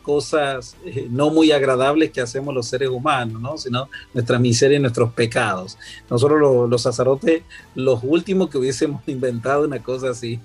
cosas 0.02 0.76
eh, 0.84 1.08
no 1.10 1.30
muy 1.30 1.52
agradables 1.52 2.12
que 2.12 2.22
hacemos 2.22 2.54
los 2.54 2.68
seres 2.68 2.90
humanos, 2.90 3.40
¿no? 3.42 3.58
sino 3.58 3.88
nuestra 4.14 4.40
miseria 4.40 4.78
y 4.78 4.82
nuestros 4.82 5.14
pecados. 5.14 5.78
Nosotros 6.10 6.70
los, 6.70 6.82
sacerdotes, 6.82 7.44
los 7.76 8.00
últimos 8.04 8.50
que 8.50 8.58
hubiésemos 8.58 9.02
inventado 9.08 9.66
una 9.66 9.82
cosa 9.82 10.10
así. 10.10 10.40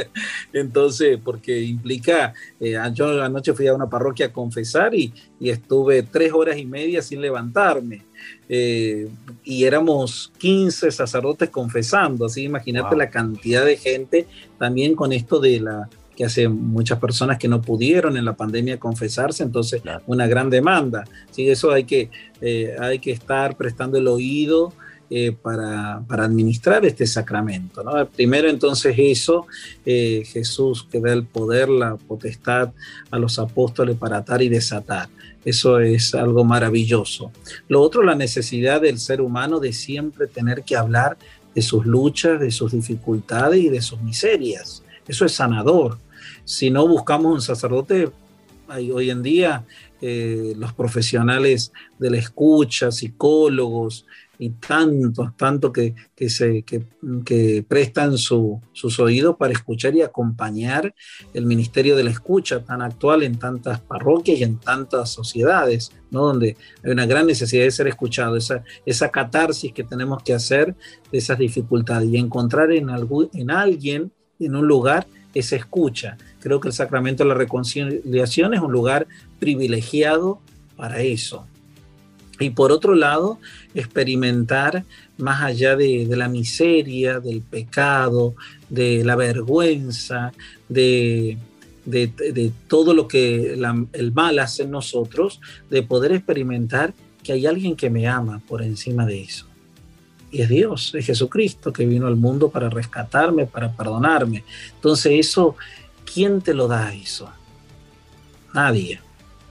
Entonces, 0.52 1.18
porque 1.22 1.62
implica, 1.62 2.34
eh, 2.58 2.76
yo 2.94 3.22
anoche 3.22 3.54
fui 3.54 3.68
a 3.68 3.74
una 3.74 3.88
parroquia 3.88 4.26
a 4.26 4.32
confesar 4.32 4.94
y, 4.94 5.12
y 5.38 5.50
estuve 5.50 6.02
tres 6.02 6.32
horas 6.32 6.58
y 6.58 6.66
media 6.66 7.00
sin 7.02 7.20
levantarme. 7.20 8.07
Eh, 8.48 9.08
y 9.44 9.64
éramos 9.64 10.32
15 10.38 10.90
sacerdotes 10.90 11.50
confesando, 11.50 12.26
así 12.26 12.44
imagínate 12.44 12.96
la 12.96 13.10
cantidad 13.10 13.64
de 13.64 13.76
gente 13.76 14.26
también 14.58 14.94
con 14.94 15.12
esto 15.12 15.38
de 15.38 15.60
la 15.60 15.88
que 16.16 16.24
hace 16.24 16.48
muchas 16.48 16.98
personas 16.98 17.38
que 17.38 17.46
no 17.46 17.62
pudieron 17.62 18.16
en 18.16 18.24
la 18.24 18.32
pandemia 18.32 18.80
confesarse, 18.80 19.44
entonces 19.44 19.82
una 20.08 20.26
gran 20.26 20.50
demanda. 20.50 21.04
Sí, 21.30 21.48
eso 21.48 21.70
hay 21.70 21.84
que, 21.84 22.10
eh, 22.40 22.74
hay 22.80 22.98
que 22.98 23.12
estar 23.12 23.56
prestando 23.56 23.98
el 23.98 24.08
oído 24.08 24.72
eh, 25.10 25.32
para, 25.32 26.02
para, 26.06 26.24
administrar 26.24 26.84
este 26.84 27.06
sacramento. 27.06 27.82
¿no? 27.82 28.06
Primero 28.08 28.48
entonces 28.48 28.94
eso, 28.98 29.46
eh, 29.84 30.22
Jesús 30.26 30.86
que 30.90 31.00
da 31.00 31.12
el 31.12 31.24
poder, 31.24 31.68
la 31.68 31.96
potestad 31.96 32.72
a 33.10 33.18
los 33.18 33.38
apóstoles 33.38 33.96
para 33.96 34.18
atar 34.18 34.42
y 34.42 34.48
desatar. 34.48 35.08
Eso 35.44 35.80
es 35.80 36.14
algo 36.14 36.44
maravilloso. 36.44 37.32
Lo 37.68 37.80
otro, 37.80 38.02
la 38.02 38.14
necesidad 38.14 38.80
del 38.80 38.98
ser 38.98 39.20
humano 39.20 39.60
de 39.60 39.72
siempre 39.72 40.26
tener 40.26 40.62
que 40.62 40.76
hablar 40.76 41.16
de 41.54 41.62
sus 41.62 41.86
luchas, 41.86 42.38
de 42.40 42.50
sus 42.50 42.72
dificultades 42.72 43.60
y 43.60 43.68
de 43.68 43.80
sus 43.80 44.00
miserias. 44.02 44.82
Eso 45.06 45.24
es 45.24 45.32
sanador 45.32 45.98
si 46.48 46.70
no 46.70 46.88
buscamos 46.88 47.30
un 47.30 47.42
sacerdote, 47.42 48.10
hoy 48.68 49.10
en 49.10 49.22
día 49.22 49.66
eh, 50.00 50.54
los 50.56 50.72
profesionales 50.72 51.72
de 51.98 52.10
la 52.10 52.16
escucha, 52.16 52.90
psicólogos 52.90 54.06
y 54.38 54.50
tantos, 54.50 55.36
tanto 55.36 55.72
que, 55.72 55.94
se, 56.28 56.62
que, 56.62 57.64
prestan 57.66 58.16
sus 58.16 59.00
oídos 59.00 59.36
para 59.36 59.52
escuchar 59.52 59.94
y 59.96 60.02
acompañar 60.02 60.94
el 61.34 61.44
ministerio 61.44 61.96
de 61.96 62.04
la 62.04 62.10
escucha 62.10 62.62
tan 62.64 62.82
actual 62.82 63.24
en 63.24 63.38
tantas 63.38 63.80
parroquias 63.80 64.38
y 64.38 64.44
en 64.44 64.58
tantas 64.58 65.10
sociedades, 65.10 65.92
¿no? 66.10 66.26
donde 66.26 66.56
hay 66.84 66.92
una 66.92 67.06
gran 67.06 67.26
necesidad 67.26 67.64
de 67.64 67.70
ser 67.70 67.88
escuchado, 67.88 68.36
esa, 68.36 68.62
esa 68.86 69.10
catarsis 69.10 69.72
que 69.72 69.84
tenemos 69.84 70.22
que 70.22 70.34
hacer 70.34 70.76
de 71.10 71.18
esas 71.18 71.38
dificultades 71.38 72.08
y 72.08 72.16
encontrar 72.16 72.70
en, 72.72 72.90
algún, 72.90 73.28
en 73.34 73.50
alguien, 73.50 74.12
en 74.38 74.54
un 74.54 74.68
lugar, 74.68 75.06
esa 75.34 75.56
escucha. 75.56 76.16
Creo 76.40 76.60
que 76.60 76.68
el 76.68 76.74
sacramento 76.74 77.22
de 77.24 77.28
la 77.28 77.34
reconciliación 77.34 78.54
es 78.54 78.60
un 78.60 78.72
lugar 78.72 79.06
privilegiado 79.38 80.40
para 80.76 81.02
eso. 81.02 81.46
Y 82.40 82.50
por 82.50 82.70
otro 82.70 82.94
lado, 82.94 83.38
experimentar 83.80 84.84
más 85.16 85.42
allá 85.42 85.76
de, 85.76 86.06
la 86.10 86.28
miseria, 86.28 87.20
del 87.20 87.40
pecado, 87.40 88.34
de 88.68 89.04
la 89.04 89.16
vergüenza, 89.16 90.32
de, 90.68 91.38
todo 92.68 92.92
lo 92.92 93.08
que 93.08 93.54
el 93.92 94.12
mal 94.12 94.38
hace 94.38 94.64
en 94.64 94.70
nosotros, 94.70 95.40
de 95.70 95.82
poder 95.82 96.12
experimentar 96.12 96.92
que 97.22 97.32
hay 97.32 97.46
alguien 97.46 97.76
que 97.76 97.90
me 97.90 98.06
ama 98.06 98.40
por 98.46 98.62
encima 98.62 99.06
de 99.06 99.22
eso 99.22 99.48
y 100.30 100.42
es 100.42 100.48
Dios, 100.48 100.94
es 100.94 101.06
Jesucristo 101.06 101.72
que 101.72 101.86
vino 101.86 102.06
al 102.06 102.16
mundo 102.16 102.50
para 102.50 102.68
rescatarme, 102.68 103.46
para 103.46 103.72
perdonarme. 103.72 104.44
Entonces 104.74 105.12
eso, 105.18 105.56
¿quién 106.12 106.40
te 106.40 106.54
lo 106.54 106.68
da 106.68 106.92
eso? 106.94 107.30
Nadie. 108.54 109.00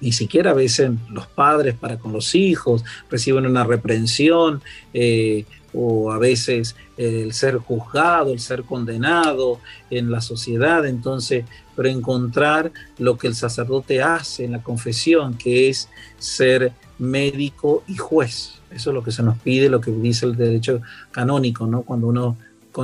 Ni 0.02 0.12
siquiera 0.12 0.52
a 0.52 0.54
veces 0.54 0.92
los 1.10 1.28
padres 1.28 1.76
para 1.76 1.98
con 1.98 2.14
los 2.14 2.36
hijos 2.36 2.84
reciben 3.10 3.46
una 3.46 3.64
reprensión 3.64 4.62
eh, 4.94 5.46
o 5.74 6.12
a 6.12 6.18
veces 6.18 6.76
el 6.98 7.34
ser 7.34 7.58
juzgado, 7.58 8.32
el 8.32 8.40
ser 8.40 8.64
condenado 8.64 9.60
en 9.90 10.12
la 10.12 10.22
sociedad. 10.22 10.86
Entonces, 10.86 11.46
pero 11.76 11.90
encontrar 11.90 12.72
lo 12.98 13.18
que 13.18 13.28
el 13.28 13.36
sacerdote 13.36 14.02
hace 14.02 14.46
en 14.46 14.54
la 14.54 14.64
confesión, 14.64 15.36
que 15.38 15.70
es 15.70 15.90
ser 16.18 16.72
médico 16.98 17.84
y 17.88 17.98
juez 17.98 18.58
eso 18.72 18.90
es 18.90 18.94
lo 18.94 19.04
que 19.04 19.12
se 19.12 19.24
nos 19.24 19.38
pide, 19.40 19.70
lo 19.70 19.82
que 19.82 19.92
dice 19.92 20.26
el 20.26 20.36
derecho 20.36 20.82
canónico, 21.12 21.68
¿no? 21.68 21.84
Cuando 21.84 22.08
uno, 22.08 22.38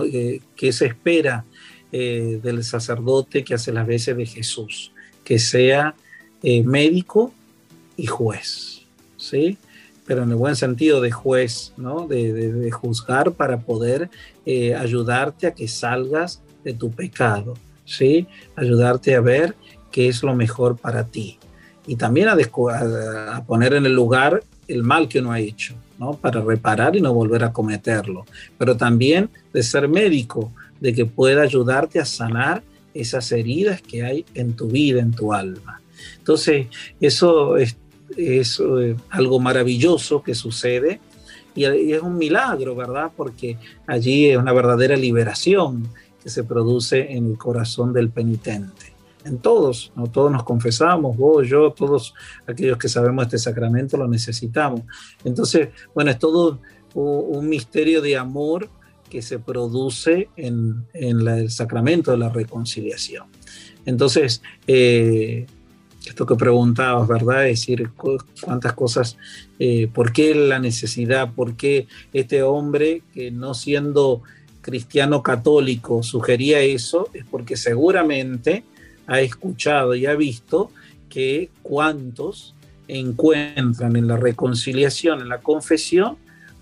eh, 0.05 0.41
que 0.55 0.71
se 0.71 0.87
espera 0.87 1.45
eh, 1.91 2.39
del 2.41 2.63
sacerdote 2.63 3.43
que 3.43 3.53
hace 3.53 3.71
las 3.71 3.85
veces 3.85 4.15
de 4.15 4.25
Jesús, 4.25 4.91
que 5.23 5.39
sea 5.39 5.95
eh, 6.43 6.63
médico 6.63 7.33
y 7.97 8.05
juez, 8.05 8.81
¿sí? 9.17 9.57
Pero 10.05 10.23
en 10.23 10.31
el 10.31 10.35
buen 10.35 10.55
sentido 10.55 11.01
de 11.01 11.11
juez, 11.11 11.73
¿no? 11.77 12.07
De, 12.07 12.69
juzgar 12.71 13.31
para 13.31 13.59
poder 13.59 14.09
ayudarte 14.77 15.47
a 15.47 15.53
que 15.53 15.67
salgas 15.67 16.41
de 16.63 16.73
tu 16.73 16.91
pecado, 16.91 17.53
¿sí? 17.85 18.27
Ayudarte 18.55 19.15
a 19.15 19.21
ver 19.21 19.55
qué 19.91 20.09
es 20.09 20.21
lo 20.23 20.35
mejor 20.35 20.75
para 20.75 21.05
ti. 21.05 21.39
Y 21.87 21.95
también 21.95 22.27
a, 22.27 22.35
a 23.35 23.43
poner 23.45 23.73
en 23.73 23.85
el 23.85 23.93
lugar 23.93 24.43
el 24.67 24.83
mal 24.83 25.07
que 25.07 25.19
uno 25.19 25.31
ha 25.31 25.39
hecho, 25.39 25.75
¿no? 25.99 26.13
Para 26.13 26.41
reparar 26.41 26.95
y 26.95 27.01
no 27.01 27.13
volver 27.13 27.43
a 27.43 27.53
cometerlo. 27.53 28.25
Pero 28.57 28.75
también 28.75 29.29
de 29.53 29.63
ser 29.63 29.87
médico, 29.87 30.51
de 30.79 30.93
que 30.93 31.05
pueda 31.05 31.43
ayudarte 31.43 31.99
a 31.99 32.05
sanar 32.05 32.63
esas 32.93 33.31
heridas 33.31 33.81
que 33.81 34.03
hay 34.03 34.25
en 34.33 34.53
tu 34.53 34.67
vida, 34.67 34.99
en 34.99 35.11
tu 35.11 35.33
alma. 35.33 35.81
Entonces, 36.17 36.67
eso 36.99 37.57
es, 37.57 37.77
eh, 38.17 38.95
algo 39.09 39.39
maravilloso 39.39 40.21
que 40.21 40.35
sucede 40.35 40.99
y 41.55 41.63
es 41.65 42.01
un 42.01 42.17
milagro, 42.17 42.75
¿verdad? 42.75 43.11
Porque 43.15 43.57
allí 43.87 44.29
es 44.29 44.37
una 44.37 44.53
verdadera 44.53 44.95
liberación 44.95 45.87
que 46.21 46.29
se 46.29 46.43
produce 46.43 47.13
en 47.13 47.27
el 47.27 47.37
corazón 47.37 47.93
del 47.93 48.09
penitente 48.09 48.93
en 49.25 49.37
todos, 49.39 49.91
¿no? 49.95 50.07
todos 50.07 50.31
nos 50.31 50.43
confesamos, 50.43 51.15
vos, 51.17 51.47
yo, 51.47 51.71
todos 51.71 52.13
aquellos 52.47 52.77
que 52.77 52.89
sabemos 52.89 53.25
este 53.25 53.37
sacramento 53.37 53.97
lo 53.97 54.07
necesitamos. 54.07 54.81
Entonces, 55.23 55.69
bueno, 55.93 56.11
es 56.11 56.19
todo 56.19 56.59
un, 56.93 57.47
misterio 57.47 58.01
de 58.01 58.17
amor 58.17 58.69
que 59.09 59.21
se 59.21 59.39
produce 59.39 60.29
en, 60.35 60.85
el 60.93 61.49
sacramento 61.49 62.11
de 62.11 62.17
la 62.17 62.29
reconciliación. 62.29 63.27
Entonces, 63.85 64.41
eh, 64.67 65.45
esto 66.05 66.25
que 66.25 66.35
preguntabas, 66.35 67.07
¿verdad? 67.07 67.47
Es 67.47 67.59
decir, 67.61 67.89
cuántas 68.41 68.73
cosas, 68.73 69.17
eh, 69.59 69.87
¿por 69.93 70.11
qué 70.11 70.35
la 70.35 70.59
necesidad? 70.59 71.31
¿Por 71.33 71.55
qué 71.55 71.87
este 72.11 72.43
hombre 72.43 73.03
que 73.13 73.31
no 73.31 73.53
siendo 73.53 74.21
cristiano 74.61 75.23
católico 75.23 76.03
sugería 76.03 76.59
eso? 76.59 77.09
Es 77.13 77.25
porque 77.29 77.55
seguramente 77.55 78.63
ha 79.07 79.21
escuchado 79.21 79.95
y 79.95 80.05
ha 80.05 80.15
visto 80.15 80.71
que 81.09 81.49
cuantos 81.61 82.55
encuentran 82.87 83.95
en 83.95 84.07
la 84.07 84.17
reconciliación, 84.17 85.21
en 85.21 85.29
la 85.29 85.39
confesión, 85.39 86.17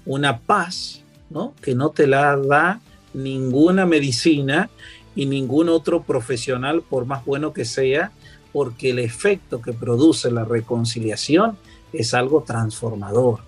una 0.05 0.39
paz, 0.39 1.01
¿no? 1.29 1.53
Que 1.61 1.73
no 1.73 1.89
te 1.89 2.05
la 2.05 2.37
da 2.37 2.79
ninguna 3.13 3.85
medicina 3.85 4.69
y 5.15 5.25
ningún 5.25 5.69
otro 5.69 6.03
profesional, 6.03 6.83
por 6.87 7.05
más 7.05 7.25
bueno 7.25 7.53
que 7.53 7.65
sea, 7.65 8.11
porque 8.53 8.91
el 8.91 8.99
efecto 8.99 9.61
que 9.61 9.73
produce 9.73 10.31
la 10.31 10.45
reconciliación 10.45 11.57
es 11.93 12.13
algo 12.13 12.43
transformador. 12.43 13.39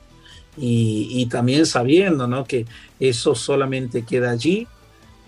Y, 0.56 1.26
también 1.32 1.66
sabiendo 1.66 2.28
¿no? 2.28 2.46
que 2.46 2.68
eso 3.00 3.34
solamente 3.34 4.04
queda 4.04 4.30
allí 4.30 4.68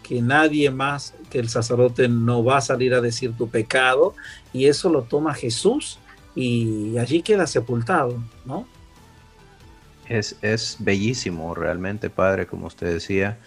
que 0.07 0.21
nadie 0.21 0.69
más 0.69 1.15
que 1.31 1.39
el 1.39 1.49
sacerdote 1.49 2.07
no 2.07 2.43
va 2.43 2.57
a 2.57 2.61
salir 2.61 2.93
a 2.93 3.01
decir 3.01 3.33
tu 3.35 3.49
pecado 3.49 4.13
y 4.53 4.67
eso 4.67 4.89
lo 4.89 5.01
toma 5.01 5.33
Jesús 5.33 5.97
y 6.35 6.95
allí 6.99 7.23
queda 7.23 7.47
sepultado, 7.47 8.23
¿no? 8.45 8.67
Es, 10.07 10.37
es 10.43 10.77
bellísimo 10.79 11.55
realmente, 11.55 12.11
Padre, 12.11 12.45
como 12.45 12.67
usted 12.67 12.93
decía, 12.93 13.39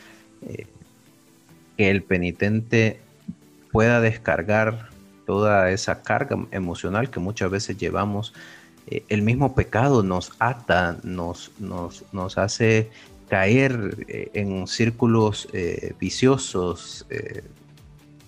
eh, 0.43 0.67
que 1.77 1.91
el 1.91 2.03
penitente 2.03 2.99
pueda 3.71 4.01
descargar 4.01 4.91
toda 5.29 5.71
esa 5.73 6.01
carga 6.01 6.39
emocional 6.53 7.11
que 7.11 7.21
muchas 7.21 7.51
veces 7.51 7.77
llevamos. 7.77 8.33
Eh, 8.87 9.05
el 9.11 9.21
mismo 9.21 9.55
pecado 9.55 10.03
nos 10.03 10.33
ata, 10.39 10.97
nos, 11.03 11.53
nos, 11.61 12.39
hace 12.39 12.89
caer 13.29 14.07
eh, 14.09 14.31
en 14.33 14.67
círculos 14.67 15.47
eh, 15.53 15.93
viciosos, 16.01 17.07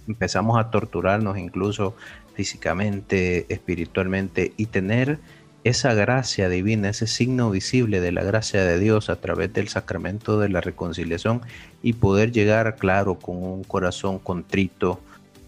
empezamos 0.06 0.60
a 0.60 0.70
torturarnos 0.70 1.38
incluso 1.38 1.96
físicamente, 2.34 3.46
espiritualmente 3.48 4.52
y 4.58 4.66
tener 4.66 5.20
esa 5.64 5.94
gracia 5.94 6.50
divina, 6.50 6.90
ese 6.90 7.06
signo 7.06 7.50
visible 7.50 8.02
de 8.02 8.12
la 8.12 8.24
gracia 8.24 8.62
de 8.62 8.78
Dios 8.78 9.08
a 9.08 9.16
través 9.16 9.50
del 9.54 9.68
sacramento 9.68 10.38
de 10.38 10.50
la 10.50 10.60
reconciliación 10.60 11.40
y 11.82 11.94
poder 11.94 12.30
llegar, 12.30 12.76
claro, 12.76 13.14
con 13.14 13.42
un 13.42 13.64
corazón 13.64 14.18
contrito, 14.18 15.00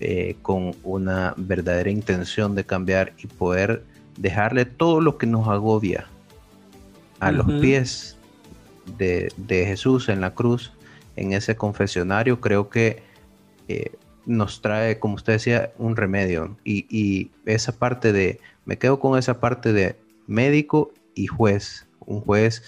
eh, 0.04 0.34
con 0.42 0.74
una 0.82 1.32
verdadera 1.36 1.88
intención 1.88 2.56
de 2.56 2.64
cambiar 2.64 3.12
y 3.22 3.28
poder 3.28 3.84
dejarle 4.18 4.64
todo 4.64 5.00
lo 5.00 5.16
que 5.16 5.28
nos 5.28 5.46
agobia 5.46 6.08
a 7.20 7.30
los 7.30 7.46
pies 7.60 8.16
de, 8.98 9.30
Jesús 9.48 10.08
en 10.08 10.20
la 10.20 10.34
cruz, 10.34 10.72
en 11.14 11.32
ese 11.32 11.54
confesionario, 11.54 12.40
creo 12.40 12.68
que 12.68 13.04
eh, 13.68 13.92
nos 14.26 14.60
trae, 14.60 14.98
como 14.98 15.14
usted 15.14 15.34
decía, 15.34 15.72
un 15.78 15.94
remedio. 15.94 16.56
Y, 16.64 17.30
esa 17.46 17.70
parte 17.70 18.12
de, 18.12 18.40
me 18.64 18.78
quedo 18.78 18.98
con 18.98 19.16
esa 19.16 19.38
parte 19.38 19.72
de 19.72 19.94
médico 20.26 20.92
y 21.14 21.28
juez, 21.28 21.86
un 22.00 22.22
juez 22.22 22.64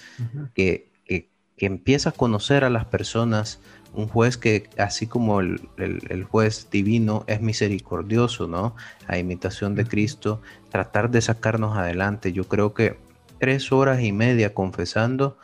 que, 0.53 0.87
que, 1.03 1.27
empieza 1.57 2.11
a 2.11 2.13
conocer 2.13 2.63
a 2.63 2.69
las 2.69 2.85
personas, 2.85 3.59
un 3.95 4.07
juez 4.07 4.37
que, 4.37 4.69
así 4.77 5.07
como 5.07 5.39
el, 5.39 6.27
juez 6.29 6.67
divino, 6.69 7.23
es 7.27 7.41
misericordioso, 7.41 8.47
¿no? 8.47 8.75
A 9.07 9.17
imitación 9.17 9.75
de 9.75 9.85
Cristo, 9.85 10.41
tratar 10.69 11.09
de 11.09 11.21
sacarnos 11.21 11.77
adelante. 11.77 12.33
Yo 12.33 12.43
creo 12.45 12.73
que 12.73 12.97
tres 13.39 13.71
horas 13.71 14.01
y 14.01 14.11
media 14.11 14.53
confesando, 14.53 15.37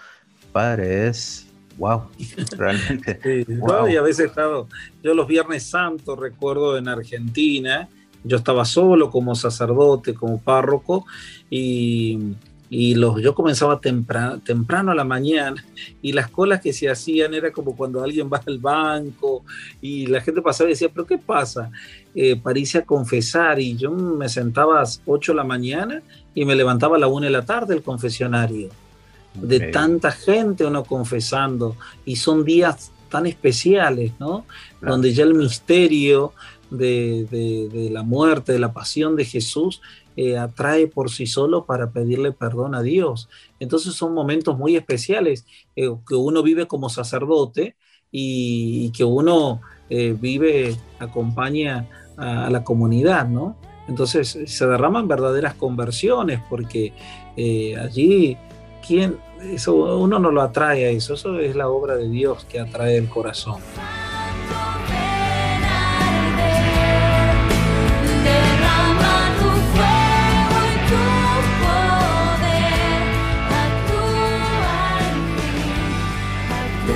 Padre, 0.52 1.08
es 1.08 1.48
wow, 1.78 2.04
realmente. 2.58 3.46
y 3.48 3.96
a 3.96 4.02
veces 4.02 4.20
he 4.20 4.28
estado, 4.28 4.68
yo 5.02 5.14
los 5.14 5.28
Viernes 5.28 5.64
Santos 5.64 6.20
recuerdo 6.20 6.78
en 6.78 6.88
Argentina, 6.88 7.88
yo 8.24 8.38
estaba 8.38 8.66
solo 8.66 9.10
como 9.10 9.34
sacerdote, 9.34 10.14
como 10.14 10.40
párroco, 10.40 11.06
y 11.50 12.36
y 12.74 12.96
los, 12.96 13.22
yo 13.22 13.36
comenzaba 13.36 13.82
temprano, 13.82 14.40
temprano 14.40 14.94
a 14.94 14.96
la 14.96 15.04
mañana 15.04 15.62
y 16.02 16.14
las 16.14 16.30
colas 16.30 16.62
que 16.62 16.72
se 16.72 16.90
hacían 16.90 17.34
era 17.34 17.52
como 17.52 17.76
cuando 17.76 18.02
alguien 18.02 18.30
va 18.32 18.42
al 18.48 18.60
banco 18.60 19.44
y 19.82 20.08
la 20.08 20.22
gente 20.22 20.42
pasaba 20.42 20.70
y 20.70 20.74
decía, 20.74 20.88
pero 20.88 21.06
¿qué 21.06 21.18
pasa? 21.18 21.70
Eh, 22.16 22.38
para 22.38 22.58
irse 22.58 22.78
a 22.78 22.86
confesar 22.86 23.60
y 23.60 23.76
yo 23.76 23.92
me 23.92 24.30
sentaba 24.30 24.78
a 24.78 24.80
las 24.80 25.02
8 25.06 25.34
de 25.34 25.36
la 25.36 25.44
mañana 25.44 26.02
y 26.34 26.46
me 26.46 26.56
levantaba 26.56 26.96
a 26.96 27.00
la 27.00 27.08
1 27.08 27.26
de 27.26 27.32
la 27.32 27.46
tarde 27.46 27.76
el 27.76 27.84
confesionario. 27.84 28.70
De 29.34 29.60
tanta 29.72 30.12
gente 30.12 30.64
uno 30.64 30.86
confesando 30.86 31.76
y 32.06 32.16
son 32.16 32.46
días 32.46 32.94
tan 33.10 33.26
especiales, 33.26 34.14
¿no? 34.18 34.46
Donde 34.82 35.14
ya 35.14 35.24
el 35.24 35.36
misterio 35.36 36.32
de, 36.70 37.28
de, 37.30 37.90
la 37.90 38.04
muerte, 38.04 38.54
de 38.54 38.60
la 38.60 38.72
pasión 38.72 39.18
de 39.18 39.26
Jesús 39.26 39.82
eh, 40.18 40.38
atrae 40.38 40.88
por 40.88 41.10
sí 41.10 41.26
solo 41.26 41.66
para 41.66 41.92
pedirle 41.92 42.32
perdón 42.32 42.76
a 42.76 42.82
Dios. 42.82 43.30
Entonces 43.60 43.94
son 43.94 44.14
momentos 44.14 44.58
muy 44.58 44.76
especiales 44.76 45.46
eh, 45.76 45.90
que 46.08 46.16
uno 46.16 46.44
vive 46.44 46.68
como 46.68 46.90
sacerdote 46.90 47.76
y, 48.12 48.92
que 48.92 49.06
uno 49.06 49.62
eh, 49.90 50.16
vive, 50.20 50.76
acompaña 51.00 51.88
a, 52.18 52.50
la 52.50 52.64
comunidad, 52.64 53.28
¿no? 53.28 53.56
Entonces 53.88 54.38
se 54.46 54.68
derraman 54.68 55.08
verdaderas 55.08 55.56
conversiones 55.56 56.42
porque 56.50 56.94
allí, 57.80 58.38
¿quién? 58.86 59.18
Eso, 59.42 59.98
uno 59.98 60.20
no 60.20 60.30
lo 60.30 60.42
atrae 60.42 60.86
a 60.86 60.90
eso, 60.90 61.16
eso 61.16 61.40
es 61.40 61.56
la 61.56 61.68
obra 61.70 61.96
de 61.96 62.10
Dios 62.10 62.46
que 62.46 62.60
atrae 62.60 62.98
el 62.98 63.10
corazón. 63.10 63.60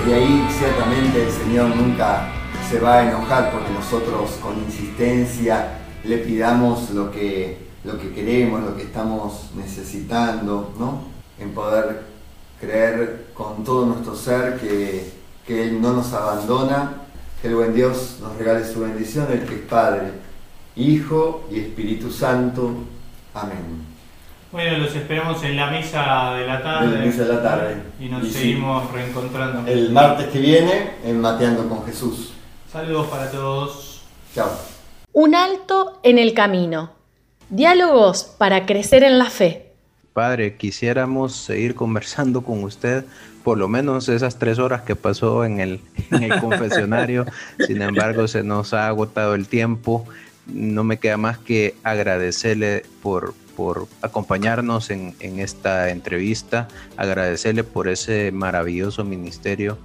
Y 0.08 0.14
ahí 0.14 0.48
ciertamente 0.52 1.24
el 1.24 1.32
Señor 1.32 1.76
nunca 1.76 2.30
se 2.70 2.80
va 2.80 3.00
a 3.00 3.10
enojar 3.10 3.52
porque 3.52 3.72
nosotros 3.72 4.38
con 4.40 4.56
insistencia 4.60 5.80
le 6.04 6.20
pidamos 6.20 6.92
lo 6.92 7.10
que, 7.10 7.70
lo 7.84 7.98
que 7.98 8.14
queremos, 8.14 8.62
lo 8.62 8.76
que 8.76 8.84
estamos 8.84 9.50
necesitando, 9.56 10.76
¿no? 10.78 11.06
En 11.40 11.56
poder 11.56 12.04
creer 12.60 13.32
con 13.34 13.64
todo 13.64 13.88
nuestro 13.88 14.16
ser 14.16 14.60
que, 14.60 15.12
que 15.48 15.64
Él 15.64 15.82
no 15.82 15.94
nos 15.94 16.14
abandona, 16.14 17.02
que 17.42 17.48
el 17.48 17.56
buen 17.56 17.74
Dios 17.74 18.18
nos 18.22 18.38
regale 18.38 18.64
su 18.64 18.82
bendición, 18.82 19.26
el 19.32 19.44
que 19.48 19.56
es 19.56 19.62
Padre, 19.62 20.12
Hijo 20.76 21.48
y 21.52 21.60
Espíritu 21.60 22.12
Santo. 22.12 22.76
Amén. 23.34 23.95
Bueno, 24.56 24.78
los 24.78 24.96
esperamos 24.96 25.44
en 25.44 25.58
la 25.58 25.70
misa 25.70 26.34
de 26.36 26.48
la 26.48 26.64
tarde. 26.64 26.86
En 26.86 26.94
la 26.94 27.06
misa 27.06 27.24
de 27.26 27.34
la 27.34 27.44
tarde. 27.44 27.76
Y 28.00 28.06
nos 28.06 28.26
seguimos 28.32 28.90
reencontrando. 28.90 29.70
El 29.70 29.92
martes 29.92 30.28
que 30.28 30.40
viene 30.40 30.92
en 31.04 31.20
Mateando 31.20 31.68
con 31.68 31.86
Jesús. 31.86 32.32
Saludos 32.72 33.08
para 33.08 33.30
todos. 33.30 34.04
Chao. 34.34 34.50
Un 35.12 35.36
alto 35.36 36.00
en 36.04 36.20
el 36.20 36.34
camino. 36.34 36.92
Diálogos 37.50 38.24
para 38.24 38.66
crecer 38.66 39.04
en 39.04 39.20
la 39.20 39.26
fe. 39.26 39.74
Padre, 40.14 40.56
quisiéramos 40.56 41.36
seguir 41.36 41.76
conversando 41.76 42.42
con 42.42 42.64
usted 42.64 43.04
por 43.44 43.58
lo 43.58 43.68
menos 43.68 44.08
esas 44.08 44.40
tres 44.40 44.58
horas 44.58 44.84
que 44.84 44.96
pasó 44.96 45.44
en 45.44 45.60
el, 45.60 45.82
en 46.12 46.24
el 46.24 46.40
confesionario. 46.40 47.26
Sin 47.68 47.82
embargo, 47.82 48.26
se 48.30 48.42
nos 48.42 48.74
ha 48.74 48.88
agotado 48.88 49.36
el 49.36 49.50
tiempo. 49.50 50.06
No 50.46 50.86
me 50.86 50.98
queda 50.98 51.18
más 51.18 51.40
que 51.40 51.76
agradecerle 51.84 52.84
por, 53.02 53.34
por 53.56 53.88
acompañarnos 54.02 54.90
en, 54.90 55.16
esta 55.20 55.90
entrevista, 55.90 56.68
agradecerle 56.98 57.64
por 57.64 57.88
ese 57.88 58.32
maravilloso 58.32 59.04
ministerio, 59.04 59.78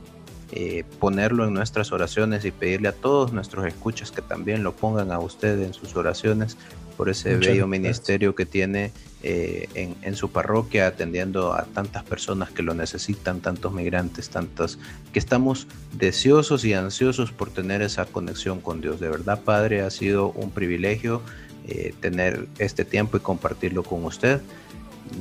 eh, 0.52 0.84
ponerlo 0.98 1.46
en 1.46 1.54
nuestras 1.54 1.92
oraciones 1.92 2.44
y 2.44 2.50
pedirle 2.50 2.88
a 2.88 2.92
todos 2.92 3.32
nuestros 3.32 3.66
escuchas 3.66 4.10
que 4.10 4.22
también 4.22 4.62
lo 4.62 4.74
pongan 4.74 5.12
a 5.12 5.20
usted 5.20 5.62
en 5.62 5.72
sus 5.74 5.94
oraciones 5.94 6.56
por 6.96 7.08
ese 7.08 7.36
bello 7.36 7.66
ministerio 7.66 8.34
que 8.34 8.44
tiene 8.44 8.92
eh, 9.22 9.68
en, 9.74 9.96
en, 10.02 10.16
su 10.16 10.30
parroquia 10.30 10.86
atendiendo 10.86 11.54
a 11.54 11.64
tantas 11.64 12.04
personas 12.04 12.50
que 12.50 12.62
lo 12.62 12.74
necesitan, 12.74 13.40
tantos 13.40 13.72
migrantes, 13.72 14.28
tantas 14.28 14.78
que 15.10 15.18
estamos 15.18 15.66
deseosos 15.92 16.62
y 16.66 16.74
ansiosos 16.74 17.32
por 17.32 17.48
tener 17.48 17.80
esa 17.80 18.04
conexión 18.04 18.60
con 18.60 18.82
Dios. 18.82 19.00
De 19.00 19.08
verdad, 19.08 19.40
Padre, 19.42 19.80
ha 19.80 19.90
sido 19.90 20.30
un 20.32 20.50
privilegio 20.50 21.22
eh, 21.68 21.94
tener 22.00 22.46
este 22.58 22.84
tiempo 22.84 23.16
y 23.16 23.20
compartirlo 23.20 23.82
con 23.82 24.04
usted. 24.04 24.40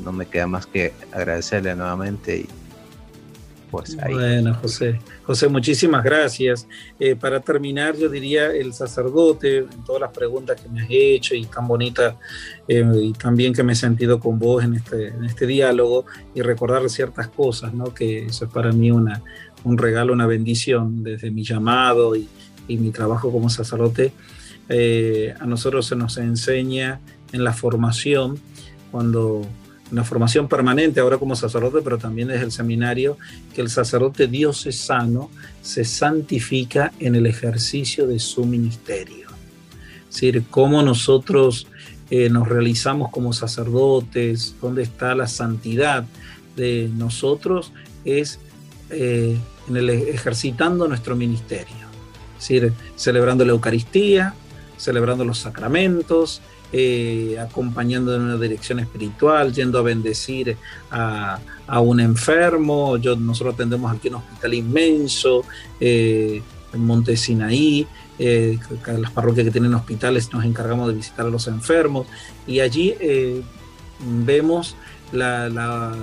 No 0.03 0.11
me 0.11 0.25
queda 0.25 0.47
más 0.47 0.65
que 0.65 0.93
agradecerle 1.11 1.75
nuevamente 1.75 2.37
y 2.37 2.47
pues 3.69 3.97
ahí. 3.99 4.13
Bueno, 4.13 4.55
José, 4.55 4.99
José, 5.23 5.47
muchísimas 5.47 6.03
gracias. 6.03 6.67
Eh, 6.99 7.15
para 7.15 7.39
terminar, 7.39 7.95
yo 7.95 8.09
diría 8.09 8.51
el 8.51 8.73
sacerdote, 8.73 9.59
en 9.59 9.83
todas 9.85 10.01
las 10.01 10.11
preguntas 10.11 10.59
que 10.59 10.69
me 10.69 10.81
has 10.81 10.87
hecho 10.89 11.35
y 11.35 11.45
tan 11.45 11.67
bonita, 11.67 12.17
eh, 12.67 12.83
y 13.01 13.13
también 13.13 13.53
que 13.53 13.63
me 13.63 13.73
he 13.73 13.75
sentido 13.75 14.19
con 14.19 14.39
vos 14.39 14.63
en 14.63 14.75
este, 14.75 15.09
en 15.09 15.23
este 15.23 15.45
diálogo 15.45 16.05
y 16.33 16.41
recordar 16.41 16.89
ciertas 16.89 17.27
cosas, 17.27 17.73
¿no? 17.73 17.93
Que 17.93 18.25
eso 18.25 18.45
es 18.45 18.51
para 18.51 18.71
mí 18.71 18.91
una, 18.91 19.21
un 19.63 19.77
regalo, 19.77 20.13
una 20.13 20.25
bendición 20.25 21.03
desde 21.03 21.31
mi 21.31 21.43
llamado 21.43 22.15
y, 22.15 22.27
y 22.67 22.77
mi 22.77 22.91
trabajo 22.91 23.31
como 23.31 23.49
sacerdote 23.49 24.13
eh, 24.70 25.34
a 25.39 25.45
nosotros 25.45 25.88
se 25.88 25.95
nos 25.95 26.17
enseña 26.17 26.99
en 27.32 27.43
la 27.43 27.53
formación, 27.53 28.39
cuando 28.91 29.41
en 29.89 29.95
la 29.95 30.03
formación 30.03 30.47
permanente, 30.47 30.99
ahora 30.99 31.17
como 31.17 31.36
sacerdote, 31.36 31.80
pero 31.84 31.97
también 31.97 32.28
desde 32.28 32.45
el 32.45 32.51
seminario, 32.51 33.17
que 33.53 33.61
el 33.61 33.70
sacerdote 33.70 34.28
diocesano 34.28 35.32
se 35.61 35.84
santifica 35.84 36.93
en 36.99 37.15
el 37.15 37.26
ejercicio 37.26 38.05
de 38.05 38.20
su 38.20 38.45
ministerio. 38.45 39.28
Es 40.07 40.15
decir, 40.15 40.43
cómo 40.49 40.84
nosotros 40.84 41.67
eh, 42.11 42.30
nos 42.30 42.47
realizamos 42.47 43.09
como 43.11 43.34
sacerdotes, 43.34 44.55
dónde 44.61 44.84
está 44.84 45.15
la 45.15 45.28
santidad 45.28 46.05
de 46.55 46.89
nosotros, 46.95 47.72
es 48.05 48.39
eh, 48.91 49.38
en 49.67 49.78
el, 49.78 49.89
ejercitando 49.89 50.88
nuestro 50.88 51.15
ministerio. 51.15 51.89
Es 52.38 52.47
decir, 52.47 52.74
celebrando 52.95 53.43
la 53.43 53.51
Eucaristía, 53.51 54.34
celebrando 54.80 55.25
los 55.25 55.38
sacramentos, 55.38 56.41
eh, 56.71 57.38
acompañando 57.39 58.15
en 58.15 58.21
una 58.21 58.38
dirección 58.38 58.80
espiritual, 58.80 59.53
yendo 59.53 59.77
a 59.77 59.82
bendecir 59.82 60.57
a, 60.89 61.39
un 61.82 61.99
enfermo. 61.99 62.97
Yo, 62.97 63.15
nosotros 63.15 63.53
atendemos 63.53 63.95
aquí 63.95 64.07
un 64.07 64.15
hospital 64.15 64.53
inmenso 64.53 65.43
eh, 65.80 66.41
en 66.73 66.86
Monte 66.86 67.15
Sinaí. 67.17 67.86
Eh, 68.17 68.57
las 68.86 69.11
parroquias 69.11 69.45
que 69.45 69.51
tienen 69.51 69.73
hospitales 69.73 70.32
nos 70.34 70.43
encargamos 70.45 70.88
de 70.88 70.95
visitar 70.95 71.25
a 71.25 71.30
los 71.30 71.47
enfermos 71.47 72.05
y 72.45 72.59
allí 72.59 72.93
vemos 74.25 74.75
la, 75.13 75.95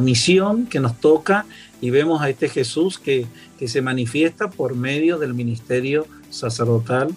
misión 0.00 0.66
que 0.66 0.78
nos 0.78 1.00
toca 1.00 1.46
y 1.80 1.90
vemos 1.90 2.22
a 2.22 2.30
este 2.30 2.48
Jesús 2.48 2.98
que, 2.98 3.26
que 3.58 3.66
se 3.66 3.82
manifiesta 3.82 4.50
por 4.50 4.76
medio 4.76 5.18
del 5.18 5.34
ministerio 5.34 6.06
sacerdotal 6.30 7.08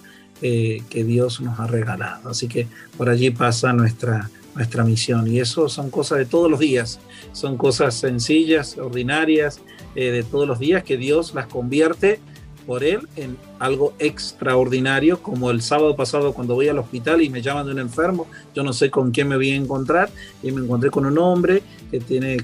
eh, 0.42 0.82
que 0.90 1.04
Dios 1.04 1.40
nos 1.40 1.58
ha 1.60 1.66
regalado. 1.66 2.28
Así 2.28 2.48
que 2.48 2.66
por 2.96 3.08
allí 3.08 3.30
pasa 3.30 3.72
nuestra, 3.72 4.30
nuestra 4.54 4.84
misión. 4.84 5.26
Y 5.26 5.40
eso 5.40 5.68
son 5.68 5.90
cosas 5.90 6.18
de 6.18 6.26
todos 6.26 6.50
los 6.50 6.60
días, 6.60 6.98
son 7.32 7.56
cosas 7.56 7.94
sencillas, 7.94 8.76
ordinarias, 8.78 9.60
eh, 9.94 10.10
de 10.10 10.22
todos 10.22 10.46
los 10.46 10.58
días 10.58 10.82
que 10.82 10.96
Dios 10.96 11.34
las 11.34 11.46
convierte 11.46 12.20
por 12.66 12.82
Él 12.82 13.08
en 13.16 13.36
algo 13.60 13.94
extraordinario, 13.98 15.22
como 15.22 15.50
el 15.50 15.62
sábado 15.62 15.94
pasado 15.94 16.34
cuando 16.34 16.54
voy 16.54 16.68
al 16.68 16.78
hospital 16.78 17.22
y 17.22 17.30
me 17.30 17.40
llaman 17.40 17.66
de 17.66 17.72
un 17.72 17.78
enfermo, 17.78 18.26
yo 18.54 18.64
no 18.64 18.72
sé 18.72 18.90
con 18.90 19.12
quién 19.12 19.28
me 19.28 19.36
voy 19.36 19.52
a 19.52 19.56
encontrar, 19.56 20.10
y 20.42 20.50
me 20.50 20.62
encontré 20.62 20.90
con 20.90 21.06
un 21.06 21.16
hombre 21.16 21.62
que 21.90 22.00
tiene, 22.00 22.38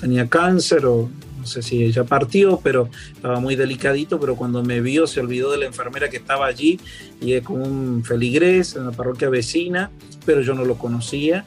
tenía 0.00 0.26
cáncer 0.26 0.86
o 0.86 1.10
no 1.42 1.48
sé 1.48 1.60
si 1.60 1.82
ella 1.82 2.04
partió, 2.04 2.60
pero 2.62 2.88
estaba 3.12 3.40
muy 3.40 3.56
delicadito, 3.56 4.20
pero 4.20 4.36
cuando 4.36 4.62
me 4.62 4.80
vio 4.80 5.08
se 5.08 5.18
olvidó 5.18 5.50
de 5.50 5.58
la 5.58 5.66
enfermera 5.66 6.08
que 6.08 6.18
estaba 6.18 6.46
allí 6.46 6.78
y 7.20 7.32
es 7.32 7.42
como 7.42 7.64
un 7.64 8.04
feligrés 8.04 8.76
en 8.76 8.86
la 8.86 8.92
parroquia 8.92 9.28
vecina, 9.28 9.90
pero 10.24 10.40
yo 10.40 10.54
no 10.54 10.64
lo 10.64 10.78
conocía, 10.78 11.44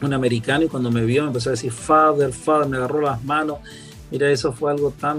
un 0.00 0.14
americano, 0.14 0.64
y 0.64 0.68
cuando 0.68 0.90
me 0.90 1.04
vio 1.04 1.24
me 1.24 1.28
empezó 1.28 1.50
a 1.50 1.52
decir, 1.52 1.72
Father, 1.72 2.32
Father, 2.32 2.66
me 2.68 2.78
agarró 2.78 3.02
las 3.02 3.22
manos. 3.22 3.58
Mira, 4.10 4.30
eso 4.30 4.54
fue 4.54 4.70
algo 4.70 4.90
tan 4.98 5.18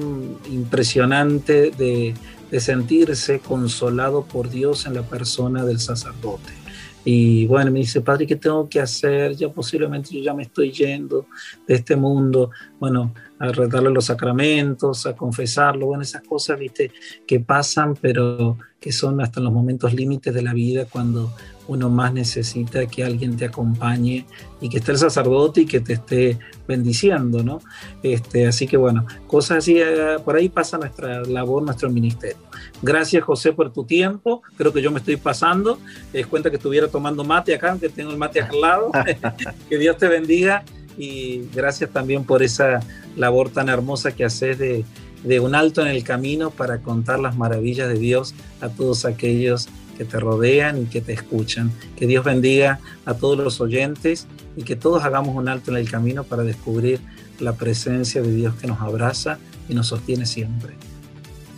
impresionante 0.52 1.70
de, 1.70 2.16
de 2.50 2.60
sentirse 2.60 3.40
consolado 3.40 4.24
por 4.24 4.50
Dios 4.50 4.88
en 4.88 4.96
la 4.96 5.04
persona 5.04 5.64
del 5.66 5.80
sacerdote. 5.80 6.63
Y 7.06 7.46
bueno, 7.48 7.72
me 7.72 7.80
dice, 7.80 8.02
Padre, 8.02 8.26
¿qué 8.26 8.36
tengo 8.38 8.68
que 8.70 8.80
hacer? 8.80 9.36
Ya 9.36 9.50
posiblemente 9.50 10.10
yo 10.12 10.22
ya 10.22 10.34
me 10.34 10.44
estoy 10.44 10.72
yendo 10.72 11.28
de 11.68 11.76
este 11.76 11.96
mundo. 11.96 12.52
Bueno, 12.80 13.14
a 13.40 13.52
darle 13.52 13.90
los 13.90 14.06
sacramentos, 14.06 15.06
a 15.06 15.16
confesarlo, 15.16 15.88
bueno, 15.88 16.04
esas 16.04 16.24
cosas, 16.24 16.58
viste, 16.58 16.92
que 17.28 17.40
pasan, 17.42 17.96
pero 17.96 18.58
que 18.80 18.92
son 18.92 19.22
hasta 19.22 19.42
los 19.42 19.52
momentos 19.52 19.94
límites 19.94 20.34
de 20.34 20.42
la 20.42 20.54
vida 20.54 20.86
cuando 20.86 21.34
uno 21.68 21.90
más 21.90 22.14
necesita 22.14 22.86
que 22.86 23.04
alguien 23.04 23.38
te 23.38 23.46
acompañe 23.46 24.26
y 24.60 24.70
que 24.70 24.78
esté 24.78 24.92
el 24.92 24.98
sacerdote 24.98 25.62
y 25.62 25.66
que 25.66 25.80
te 25.80 25.94
esté 25.94 26.40
bendiciendo, 26.68 27.44
¿no? 27.44 27.60
Este, 28.02 28.48
así 28.48 28.68
que 28.68 28.78
bueno, 28.78 29.06
cosas 29.28 29.60
así, 29.60 29.78
eh, 29.80 30.18
por 30.24 30.36
ahí 30.36 30.50
pasa 30.50 30.78
nuestra 30.78 31.22
labor, 31.24 31.64
nuestro 31.64 31.90
ministerio. 31.90 32.38
Gracias 32.82 33.24
José 33.24 33.54
por 33.54 33.72
tu 33.72 33.86
tiempo, 33.86 34.42
creo 34.58 34.74
que 34.74 34.82
yo 34.82 34.92
me 34.92 35.00
estoy 35.00 35.18
pasando, 35.18 35.80
te 36.12 36.20
das 36.20 36.28
cuenta 36.28 36.50
que 36.50 36.58
estuviera 36.58 36.88
tomando 36.88 37.24
mate 37.24 37.56
acá, 37.56 37.72
aunque 37.72 37.90
tengo 37.90 38.12
el 38.12 38.18
mate 38.18 38.42
al 38.42 38.60
lado, 38.60 38.92
que 39.70 39.78
Dios 39.78 39.98
te 39.98 40.08
bendiga 40.08 40.64
y 40.98 41.44
gracias 41.54 41.90
también 41.90 42.24
por 42.24 42.44
esa 42.44 42.82
labor 43.16 43.50
tan 43.50 43.70
hermosa 43.70 44.12
que 44.12 44.26
haces 44.26 44.60
de, 44.60 44.86
de 45.24 45.40
un 45.40 45.56
alto 45.56 45.82
en 45.82 45.88
el 45.88 46.04
camino 46.04 46.52
para 46.52 46.80
contar 46.80 47.20
las 47.20 47.38
maravillas 47.38 47.88
de 47.88 47.98
Dios 47.98 48.36
a 48.62 48.70
todos 48.70 49.06
aquellos 49.06 49.70
que 49.98 50.06
te 50.06 50.20
rodean 50.20 50.82
y 50.82 50.86
que 50.86 51.02
te 51.02 51.14
escuchan. 51.14 51.72
Que 51.96 52.08
Dios 52.08 52.24
bendiga 52.24 52.80
a 53.06 53.14
todos 53.14 53.38
los 53.38 53.62
oyentes 53.62 54.28
y 54.56 54.64
que 54.64 54.76
todos 54.76 55.04
hagamos 55.04 55.36
un 55.36 55.48
alto 55.48 55.72
en 55.72 55.78
el 55.78 55.90
camino 55.90 56.24
para 56.24 56.44
descubrir 56.44 57.00
la 57.40 57.54
presencia 57.54 58.22
de 58.22 58.34
Dios 58.34 58.56
que 58.56 58.68
nos 58.68 58.80
abraza 58.82 59.40
y 59.68 59.74
nos 59.74 59.88
sostiene 59.88 60.26
siempre. 60.26 60.74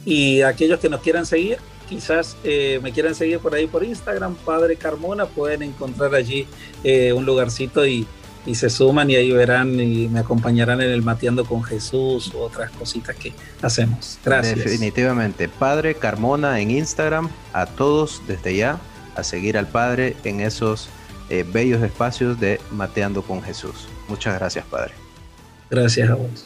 Y 0.06 0.42
aquellos 0.42 0.80
que 0.80 0.90
nos 0.90 1.02
quieran 1.02 1.26
seguir, 1.26 1.58
quizás 1.90 2.38
eh, 2.44 2.80
me 2.84 2.92
quieran 2.92 3.16
seguir 3.16 3.40
por 3.40 3.56
ahí 3.56 3.68
por 3.68 3.84
Instagram, 3.84 4.36
Padre 4.36 4.76
Carmona, 4.76 5.26
pueden 5.26 5.64
encontrar 5.64 6.14
allí 6.16 6.48
eh, 6.84 7.14
un 7.14 7.26
lugarcito 7.26 7.86
y, 7.86 8.06
y 8.46 8.56
se 8.56 8.70
suman 8.70 9.10
y 9.10 9.16
ahí 9.16 9.32
verán 9.32 9.80
y 9.80 10.08
me 10.08 10.20
acompañarán 10.20 10.82
en 10.82 10.92
el 10.92 11.02
Mateando 11.02 11.46
con 11.46 11.64
Jesús 11.64 12.32
u 12.34 12.40
otras 12.40 12.72
cositas 12.72 13.16
que 13.16 13.34
hacemos. 13.62 14.20
Gracias. 14.24 14.58
Definitivamente. 14.58 15.50
Padre 15.50 15.96
Carmona 15.96 16.60
en 16.60 16.72
Instagram, 16.72 17.30
a 17.54 17.66
todos 17.66 18.22
desde 18.28 18.56
ya, 18.56 18.80
a 19.16 19.24
seguir 19.24 19.58
al 19.58 19.68
Padre 19.68 20.16
en 20.24 20.42
esos 20.42 20.90
eh, 21.30 21.44
bellos 21.52 21.82
espacios 21.82 22.40
de 22.40 22.60
Mateando 22.72 23.24
con 23.24 23.42
Jesús. 23.42 23.88
Muchas 24.08 24.38
gracias, 24.38 24.66
Padre. 24.66 24.94
Gracias 25.70 26.10
a 26.10 26.16
vos. 26.16 26.46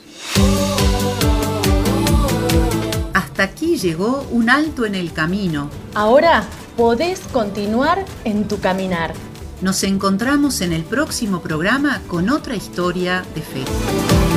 Hasta 3.14 3.44
aquí 3.44 3.78
llegó 3.78 4.26
un 4.32 4.50
alto 4.50 4.86
en 4.86 4.96
el 4.96 5.12
camino. 5.12 5.70
Ahora 5.94 6.44
podés 6.78 7.20
continuar 7.32 8.06
en 8.24 8.48
tu 8.48 8.60
caminar. 8.60 9.14
Nos 9.62 9.84
encontramos 9.84 10.62
en 10.62 10.72
el 10.72 10.84
próximo 10.84 11.42
programa 11.42 12.02
con 12.08 12.30
otra 12.30 12.56
historia 12.56 13.26
de 13.36 13.42
fe. 13.42 14.29